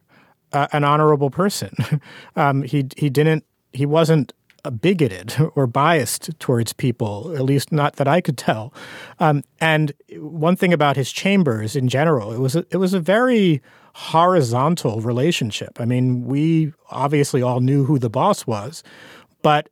uh, 0.51 0.67
an 0.73 0.83
honorable 0.83 1.29
person. 1.29 1.73
um, 2.35 2.63
he 2.63 2.87
he 2.97 3.09
didn't 3.09 3.45
he 3.71 3.85
wasn't 3.85 4.33
bigoted 4.71 5.35
or 5.55 5.67
biased 5.67 6.37
towards 6.39 6.73
people, 6.73 7.33
at 7.35 7.43
least 7.43 7.71
not 7.71 7.97
that 7.97 8.07
I 8.07 8.19
could 8.19 8.37
tell. 8.37 8.73
Um, 9.19 9.43
and 9.61 9.93
one 10.17 10.55
thing 10.55 10.73
about 10.73 10.95
his 10.95 11.11
chambers 11.11 11.75
in 11.75 11.87
general, 11.87 12.33
it 12.33 12.39
was 12.39 12.55
a, 12.55 12.65
it 12.71 12.77
was 12.77 12.95
a 12.95 12.99
very 12.99 13.61
horizontal 13.95 14.99
relationship. 14.99 15.79
I 15.79 15.85
mean, 15.85 16.25
we 16.25 16.73
obviously 16.91 17.41
all 17.41 17.61
knew 17.61 17.85
who 17.85 17.97
the 17.97 18.09
boss 18.09 18.45
was, 18.45 18.83
but 19.41 19.69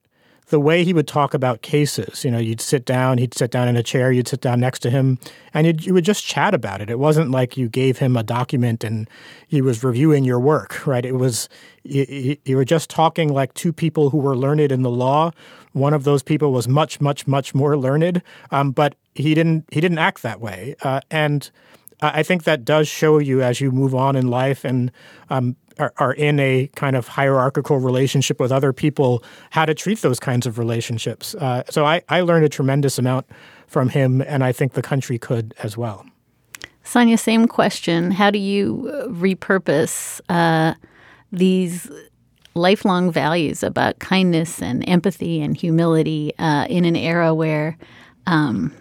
the 0.47 0.61
way 0.61 0.85
he 0.85 0.93
would 0.93 1.09
talk 1.09 1.33
about 1.33 1.61
cases, 1.61 2.23
you 2.23 2.31
know, 2.31 2.37
you'd 2.37 2.61
sit 2.61 2.85
down, 2.85 3.17
he'd 3.17 3.33
sit 3.33 3.51
down 3.51 3.67
in 3.67 3.75
a 3.75 3.83
chair, 3.83 4.13
you'd 4.13 4.29
sit 4.29 4.39
down 4.39 4.61
next 4.61 4.79
to 4.79 4.89
him, 4.89 5.19
and 5.53 5.85
you 5.85 5.93
would 5.93 6.05
just 6.05 6.23
chat 6.23 6.53
about 6.53 6.79
it. 6.79 6.89
It 6.89 6.99
wasn't 6.99 7.31
like 7.31 7.57
you 7.57 7.67
gave 7.67 7.97
him 7.97 8.15
a 8.15 8.23
document 8.23 8.85
and 8.85 9.09
he 9.49 9.61
was 9.61 9.83
reviewing 9.83 10.23
your 10.23 10.39
work, 10.39 10.87
right? 10.87 11.05
It 11.05 11.15
was, 11.15 11.49
you, 11.83 12.37
you 12.45 12.55
were 12.55 12.63
just 12.63 12.89
talking 12.89 13.27
like 13.27 13.53
two 13.55 13.73
people 13.73 14.09
who 14.09 14.19
were 14.19 14.37
learned 14.37 14.71
in 14.71 14.83
the 14.83 14.89
law. 14.89 15.31
One 15.73 15.93
of 15.93 16.05
those 16.05 16.23
people 16.23 16.53
was 16.53 16.65
much, 16.69 17.01
much, 17.01 17.27
much 17.27 17.53
more 17.53 17.75
learned, 17.75 18.21
um, 18.51 18.71
but 18.71 18.95
he 19.15 19.33
didn't, 19.33 19.65
he 19.69 19.81
didn't 19.81 19.99
act 19.99 20.21
that 20.21 20.39
way. 20.39 20.75
Uh, 20.81 21.01
and 21.11 21.51
I 22.01 22.23
think 22.23 22.43
that 22.43 22.65
does 22.65 22.87
show 22.87 23.17
you 23.19 23.41
as 23.41 23.61
you 23.61 23.71
move 23.71 23.93
on 23.95 24.15
in 24.15 24.27
life 24.27 24.65
and 24.65 24.91
um, 25.29 25.55
are, 25.79 25.93
are, 25.97 26.13
in 26.13 26.39
a 26.39 26.69
kind 26.75 26.95
of 26.95 27.07
hierarchical 27.07 27.79
relationship 27.79 28.39
with 28.39 28.51
other 28.51 28.73
people 28.73 29.23
how 29.51 29.65
to 29.65 29.73
treat 29.73 30.01
those 30.01 30.19
kinds 30.19 30.45
of 30.45 30.57
relationships. 30.57 31.35
Uh, 31.35 31.63
so 31.69 31.85
I, 31.85 32.01
I 32.09 32.21
learned 32.21 32.45
a 32.45 32.49
tremendous 32.49 32.97
amount 32.97 33.25
from 33.67 33.89
him, 33.89 34.21
and 34.21 34.43
I 34.43 34.51
think 34.51 34.73
the 34.73 34.81
country 34.81 35.17
could 35.17 35.53
as 35.63 35.75
well. 35.77 36.05
Sonja, 36.85 37.17
same 37.17 37.47
question. 37.47 38.11
How 38.11 38.29
do 38.29 38.37
you 38.37 38.91
uh, 38.93 39.07
repurpose 39.07 40.21
uh, 40.29 40.75
these 41.31 41.89
lifelong 42.55 43.11
values 43.11 43.63
about 43.63 43.99
kindness 43.99 44.61
and 44.61 44.87
empathy 44.87 45.41
and 45.41 45.57
humility 45.57 46.33
uh, 46.37 46.67
in 46.69 46.85
an 46.85 46.95
era 46.95 47.33
where 47.33 47.77
um, 48.27 48.71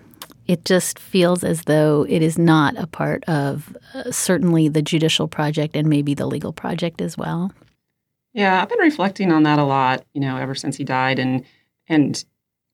it 0.47 0.65
just 0.65 0.99
feels 0.99 1.45
as 1.45 1.63
though 1.63 2.07
it 2.09 2.23
is 2.23 2.39
not 2.39 2.77
a 2.77 2.87
part 2.87 3.25
of 3.25 3.77
uh, 3.95 4.11
certainly 4.11 4.69
the 4.69 4.83
judicial 4.83 5.29
project 5.29 5.77
and 5.77 5.89
maybe 5.89 6.15
the 6.15 6.27
legal 6.27 6.53
project 6.53 7.01
as 7.01 7.17
well. 7.17 7.53
Yeah, 8.35 8.63
I've 8.63 8.69
been 8.69 8.79
reflecting 8.79 9.31
on 9.31 9.43
that 9.43 9.59
a 9.59 9.65
lot, 9.65 10.05
you 10.15 10.21
know, 10.21 10.37
ever 10.37 10.55
since 10.55 10.77
he 10.77 10.85
died 10.85 11.19
and 11.19 11.45
and 11.89 12.25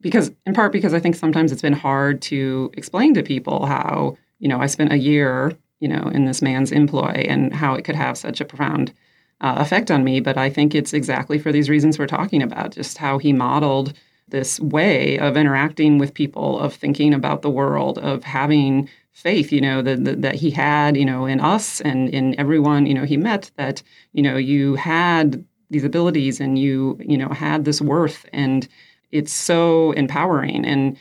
because 0.01 0.31
in 0.47 0.55
part 0.55 0.73
because 0.73 0.95
I 0.95 1.01
think 1.01 1.16
sometimes 1.16 1.51
it's 1.51 1.62
been 1.62 1.73
hard 1.73 2.23
to 2.23 2.71
explain 2.75 3.14
to 3.14 3.23
people 3.23 3.66
how, 3.66 4.16
you 4.39 4.49
know, 4.49 4.61
I 4.61 4.66
spent 4.66 4.93
a 4.93 4.99
year, 4.99 5.53
you 5.81 5.89
know, 5.89 6.11
in 6.14 6.25
this 6.25 6.43
man's 6.43 6.71
employ 6.71 7.27
and 7.29 7.53
how 7.53 7.75
it 7.75 7.85
could 7.85 7.97
have 7.97 8.16
such 8.16 8.41
a 8.41 8.45
profound 8.45 8.93
uh, 9.41 9.57
effect 9.59 9.91
on 9.91 10.05
me, 10.05 10.21
but 10.21 10.37
I 10.37 10.51
think 10.51 10.75
it's 10.75 10.93
exactly 10.93 11.39
for 11.39 11.53
these 11.53 11.71
reasons 11.71 11.99
we're 11.99 12.07
talking 12.07 12.43
about, 12.43 12.73
just 12.73 12.99
how 12.99 13.19
he 13.19 13.33
modeled 13.33 13.93
this 14.31 14.61
way 14.61 15.18
of 15.18 15.37
interacting 15.37 15.99
with 15.99 16.14
people, 16.14 16.59
of 16.59 16.74
thinking 16.74 17.14
about 17.14 17.43
the 17.43 17.51
world, 17.51 17.99
of 17.99 18.24
having 18.24 18.89
faith, 19.12 19.53
you 19.53 19.61
know, 19.61 19.83
that 19.83 20.22
that 20.22 20.35
he 20.37 20.51
had, 20.51 20.97
you 20.97 21.05
know, 21.05 21.26
in 21.26 21.41
us 21.41 21.81
and 21.81 22.09
in 22.11 22.39
everyone, 22.39 22.87
you 22.87 22.95
know, 22.95 23.05
he 23.05 23.16
met. 23.16 23.51
That 23.57 23.83
you 24.12 24.22
know, 24.22 24.37
you 24.37 24.76
had 24.76 25.45
these 25.70 25.85
abilities 25.85 26.41
and 26.41 26.59
you, 26.59 26.99
you 27.01 27.18
know, 27.18 27.29
had 27.29 27.64
this 27.64 27.81
worth, 27.81 28.26
and 28.33 28.68
it's 29.11 29.33
so 29.33 29.93
empowering. 29.93 30.64
And 30.64 30.97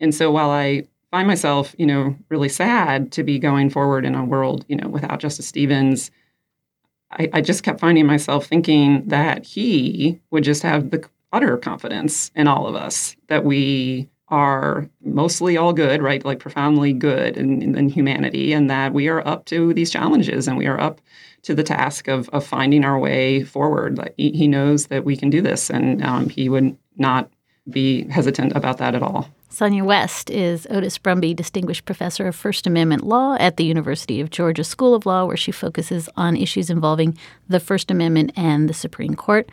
and 0.00 0.14
so 0.14 0.30
while 0.30 0.50
I 0.50 0.84
find 1.10 1.26
myself, 1.26 1.74
you 1.78 1.86
know, 1.86 2.16
really 2.28 2.48
sad 2.48 3.12
to 3.12 3.22
be 3.22 3.38
going 3.38 3.70
forward 3.70 4.04
in 4.04 4.14
a 4.14 4.24
world, 4.24 4.64
you 4.68 4.76
know, 4.76 4.88
without 4.88 5.20
Justice 5.20 5.46
Stevens. 5.46 6.10
I, 7.12 7.28
I 7.32 7.40
just 7.40 7.64
kept 7.64 7.80
finding 7.80 8.06
myself 8.06 8.46
thinking 8.46 9.04
that 9.08 9.44
he 9.44 10.20
would 10.30 10.44
just 10.44 10.62
have 10.62 10.90
the 10.90 11.08
utter 11.32 11.56
confidence 11.56 12.30
in 12.34 12.48
all 12.48 12.66
of 12.66 12.74
us 12.74 13.16
that 13.28 13.44
we 13.44 14.08
are 14.28 14.88
mostly 15.04 15.56
all 15.56 15.72
good, 15.72 16.02
right? 16.02 16.24
Like 16.24 16.38
profoundly 16.38 16.92
good 16.92 17.36
in, 17.36 17.62
in, 17.62 17.76
in, 17.76 17.88
humanity, 17.88 18.52
and 18.52 18.70
that 18.70 18.92
we 18.92 19.08
are 19.08 19.26
up 19.26 19.44
to 19.46 19.74
these 19.74 19.90
challenges 19.90 20.46
and 20.46 20.56
we 20.56 20.66
are 20.66 20.80
up 20.80 21.00
to 21.42 21.54
the 21.54 21.64
task 21.64 22.06
of, 22.06 22.28
of 22.30 22.46
finding 22.46 22.84
our 22.84 22.98
way 22.98 23.42
forward. 23.42 23.98
Like 23.98 24.14
he, 24.16 24.30
he 24.30 24.46
knows 24.46 24.86
that 24.86 25.04
we 25.04 25.16
can 25.16 25.30
do 25.30 25.42
this, 25.42 25.68
and 25.68 26.02
um, 26.04 26.28
he 26.28 26.48
would 26.48 26.76
not 26.96 27.30
be 27.68 28.08
hesitant 28.08 28.54
about 28.54 28.78
that 28.78 28.94
at 28.94 29.02
all. 29.02 29.28
Sonja 29.50 29.82
West 29.82 30.30
is 30.30 30.66
Otis 30.70 30.96
Brumby 30.98 31.34
Distinguished 31.34 31.84
Professor 31.84 32.28
of 32.28 32.36
First 32.36 32.68
Amendment 32.68 33.04
Law 33.04 33.36
at 33.40 33.56
the 33.56 33.64
University 33.64 34.20
of 34.20 34.30
Georgia 34.30 34.62
School 34.62 34.94
of 34.94 35.06
Law, 35.06 35.24
where 35.24 35.36
she 35.36 35.50
focuses 35.50 36.08
on 36.16 36.36
issues 36.36 36.70
involving 36.70 37.18
the 37.48 37.58
First 37.58 37.90
Amendment 37.90 38.30
and 38.36 38.68
the 38.68 38.74
Supreme 38.74 39.16
Court. 39.16 39.50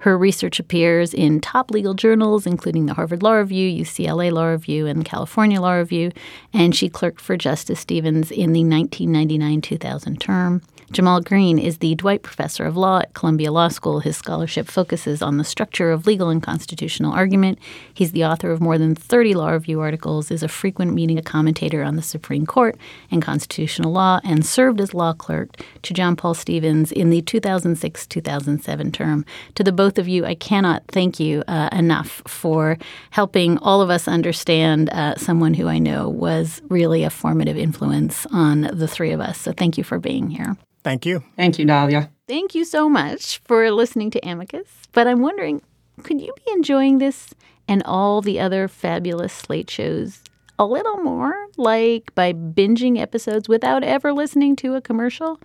Her 0.00 0.16
research 0.16 0.58
appears 0.58 1.12
in 1.12 1.40
top 1.40 1.70
legal 1.70 1.94
journals, 1.94 2.46
including 2.46 2.86
the 2.86 2.94
Harvard 2.94 3.22
Law 3.22 3.34
Review, 3.34 3.84
UCLA 3.84 4.32
Law 4.32 4.46
Review, 4.46 4.86
and 4.86 5.04
California 5.04 5.60
Law 5.60 5.74
Review, 5.74 6.10
and 6.54 6.74
she 6.74 6.88
clerked 6.88 7.20
for 7.20 7.36
Justice 7.36 7.80
Stevens 7.80 8.30
in 8.30 8.52
the 8.52 8.64
1999 8.64 9.60
2000 9.60 10.20
term. 10.20 10.62
Jamal 10.92 11.20
Greene 11.20 11.60
is 11.60 11.78
the 11.78 11.94
Dwight 11.94 12.24
Professor 12.24 12.64
of 12.64 12.76
Law 12.76 12.98
at 12.98 13.14
Columbia 13.14 13.52
Law 13.52 13.68
School. 13.68 14.00
His 14.00 14.16
scholarship 14.16 14.66
focuses 14.66 15.22
on 15.22 15.36
the 15.36 15.44
structure 15.44 15.92
of 15.92 16.04
legal 16.04 16.30
and 16.30 16.42
constitutional 16.42 17.12
argument. 17.12 17.60
He's 17.94 18.10
the 18.10 18.24
author 18.24 18.50
of 18.50 18.60
more 18.60 18.76
than 18.76 18.96
30 18.96 19.34
law 19.34 19.50
review 19.50 19.80
articles, 19.80 20.32
is 20.32 20.42
a 20.42 20.48
frequent 20.48 20.92
media 20.92 21.22
commentator 21.22 21.84
on 21.84 21.94
the 21.94 22.02
Supreme 22.02 22.44
Court 22.44 22.76
and 23.08 23.22
constitutional 23.22 23.92
law, 23.92 24.18
and 24.24 24.44
served 24.44 24.80
as 24.80 24.92
law 24.92 25.12
clerk 25.12 25.50
to 25.82 25.94
John 25.94 26.16
Paul 26.16 26.34
Stevens 26.34 26.90
in 26.90 27.10
the 27.10 27.22
2006 27.22 28.08
2007 28.08 28.90
term. 28.90 29.24
To 29.54 29.62
the 29.62 29.70
both 29.70 29.96
of 29.96 30.08
you, 30.08 30.26
I 30.26 30.34
cannot 30.34 30.82
thank 30.88 31.20
you 31.20 31.44
uh, 31.46 31.68
enough 31.70 32.20
for 32.26 32.78
helping 33.10 33.58
all 33.58 33.80
of 33.80 33.90
us 33.90 34.08
understand 34.08 34.90
uh, 34.90 35.14
someone 35.14 35.54
who 35.54 35.68
I 35.68 35.78
know 35.78 36.08
was 36.08 36.60
really 36.68 37.04
a 37.04 37.10
formative 37.10 37.56
influence 37.56 38.26
on 38.32 38.62
the 38.72 38.88
three 38.88 39.12
of 39.12 39.20
us. 39.20 39.38
So 39.38 39.52
thank 39.52 39.78
you 39.78 39.84
for 39.84 40.00
being 40.00 40.30
here. 40.30 40.56
Thank 40.82 41.04
you. 41.06 41.22
Thank 41.36 41.58
you, 41.58 41.64
Dahlia. 41.64 42.10
Thank 42.26 42.54
you 42.54 42.64
so 42.64 42.88
much 42.88 43.38
for 43.44 43.70
listening 43.70 44.10
to 44.12 44.20
Amicus. 44.26 44.68
But 44.92 45.06
I'm 45.06 45.20
wondering, 45.20 45.62
could 46.02 46.20
you 46.20 46.32
be 46.46 46.52
enjoying 46.52 46.98
this 46.98 47.34
and 47.68 47.82
all 47.84 48.22
the 48.22 48.40
other 48.40 48.68
fabulous 48.68 49.32
Slate 49.32 49.70
shows 49.70 50.22
a 50.58 50.64
little 50.64 50.98
more, 50.98 51.34
like 51.56 52.14
by 52.14 52.32
binging 52.32 52.98
episodes 52.98 53.48
without 53.48 53.82
ever 53.82 54.12
listening 54.12 54.56
to 54.56 54.74
a 54.74 54.80
commercial? 54.80 55.40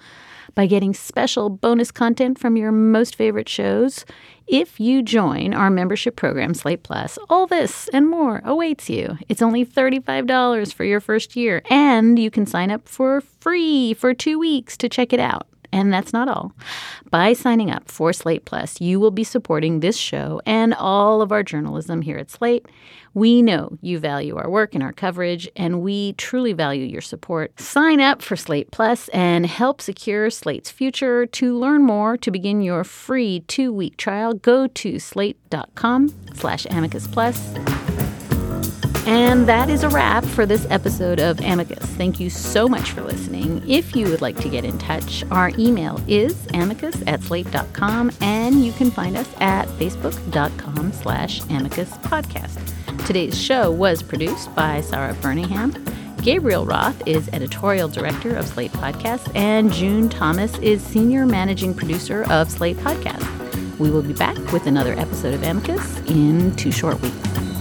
By 0.53 0.67
getting 0.67 0.93
special 0.93 1.49
bonus 1.49 1.91
content 1.91 2.37
from 2.37 2.55
your 2.55 2.71
most 2.71 3.15
favorite 3.15 3.49
shows? 3.49 4.05
If 4.47 4.79
you 4.79 5.01
join 5.01 5.53
our 5.53 5.71
membership 5.71 6.15
program, 6.15 6.53
Slate 6.53 6.83
Plus, 6.83 7.17
all 7.29 7.47
this 7.47 7.87
and 7.93 8.07
more 8.07 8.41
awaits 8.45 8.89
you. 8.89 9.17
It's 9.27 9.41
only 9.41 9.65
$35 9.65 10.73
for 10.73 10.83
your 10.83 10.99
first 10.99 11.35
year, 11.35 11.63
and 11.69 12.19
you 12.19 12.29
can 12.29 12.45
sign 12.45 12.69
up 12.69 12.87
for 12.87 13.21
free 13.21 13.95
for 13.95 14.13
two 14.13 14.37
weeks 14.37 14.77
to 14.77 14.87
check 14.87 15.13
it 15.13 15.19
out. 15.19 15.47
And 15.75 15.91
that's 15.91 16.13
not 16.13 16.29
all. 16.29 16.53
By 17.11 17.33
signing 17.33 17.69
up 17.69 17.91
for 17.91 18.13
Slate 18.13 18.45
Plus, 18.45 18.79
you 18.79 18.97
will 18.97 19.11
be 19.11 19.25
supporting 19.25 19.81
this 19.81 19.97
show 19.97 20.41
and 20.45 20.73
all 20.73 21.21
of 21.21 21.33
our 21.33 21.43
journalism 21.43 22.01
here 22.01 22.17
at 22.17 22.31
Slate. 22.31 22.65
We 23.13 23.41
know 23.41 23.77
you 23.81 23.99
value 23.99 24.37
our 24.37 24.49
work 24.49 24.73
and 24.73 24.81
our 24.81 24.93
coverage, 24.93 25.49
and 25.57 25.81
we 25.81 26.13
truly 26.13 26.53
value 26.53 26.85
your 26.85 27.01
support. 27.01 27.59
Sign 27.59 27.99
up 27.99 28.21
for 28.21 28.37
Slate 28.37 28.71
Plus 28.71 29.09
and 29.09 29.45
help 29.45 29.81
secure 29.81 30.29
Slate's 30.29 30.71
future. 30.71 31.25
To 31.25 31.57
learn 31.57 31.83
more, 31.83 32.15
to 32.17 32.31
begin 32.31 32.61
your 32.61 32.85
free 32.85 33.41
two-week 33.41 33.97
trial, 33.97 34.33
go 34.33 34.67
to 34.67 34.97
slate.com 34.97 36.13
slash 36.35 36.65
amicus 36.69 37.05
plus. 37.05 37.53
And 39.07 39.47
that 39.47 39.69
is 39.69 39.83
a 39.83 39.89
wrap 39.89 40.25
for 40.25 40.47
this 40.47 40.65
episode 40.71 41.19
of 41.19 41.39
Amicus. 41.41 41.85
Thank 41.91 42.19
you 42.19 42.31
so 42.31 42.67
much 42.67 42.89
for 42.89 43.01
listening. 43.01 43.61
If 43.69 43.95
you 43.95 44.09
would 44.09 44.21
like 44.21 44.35
to 44.37 44.49
get 44.49 44.65
in 44.65 44.79
touch, 44.79 45.23
our 45.29 45.51
email 45.59 46.01
is 46.07 46.47
amicus 46.55 47.03
at 47.05 47.21
slate.com, 47.21 48.11
and 48.21 48.65
you 48.65 48.71
can 48.73 48.89
find 48.89 49.15
us 49.15 49.29
at 49.39 49.67
facebook.com 49.67 50.91
slash 50.91 51.41
amicus 51.51 51.91
podcast. 51.97 52.59
Today's 53.05 53.39
show 53.39 53.69
was 53.69 54.01
produced 54.01 54.53
by 54.55 54.81
Sarah 54.81 55.13
Burningham. 55.15 55.79
Gabriel 56.23 56.65
Roth 56.65 56.99
is 57.07 57.29
editorial 57.31 57.87
director 57.87 58.35
of 58.35 58.47
Slate 58.47 58.71
Podcast, 58.71 59.31
and 59.35 59.71
June 59.71 60.09
Thomas 60.09 60.57
is 60.57 60.81
senior 60.81 61.27
managing 61.27 61.75
producer 61.75 62.25
of 62.31 62.49
Slate 62.49 62.77
Podcast. 62.77 63.77
We 63.77 63.91
will 63.91 64.01
be 64.01 64.13
back 64.13 64.35
with 64.51 64.65
another 64.65 64.93
episode 64.93 65.35
of 65.35 65.43
Amicus 65.43 65.99
in 66.07 66.55
two 66.55 66.71
short 66.71 66.99
weeks. 67.01 67.54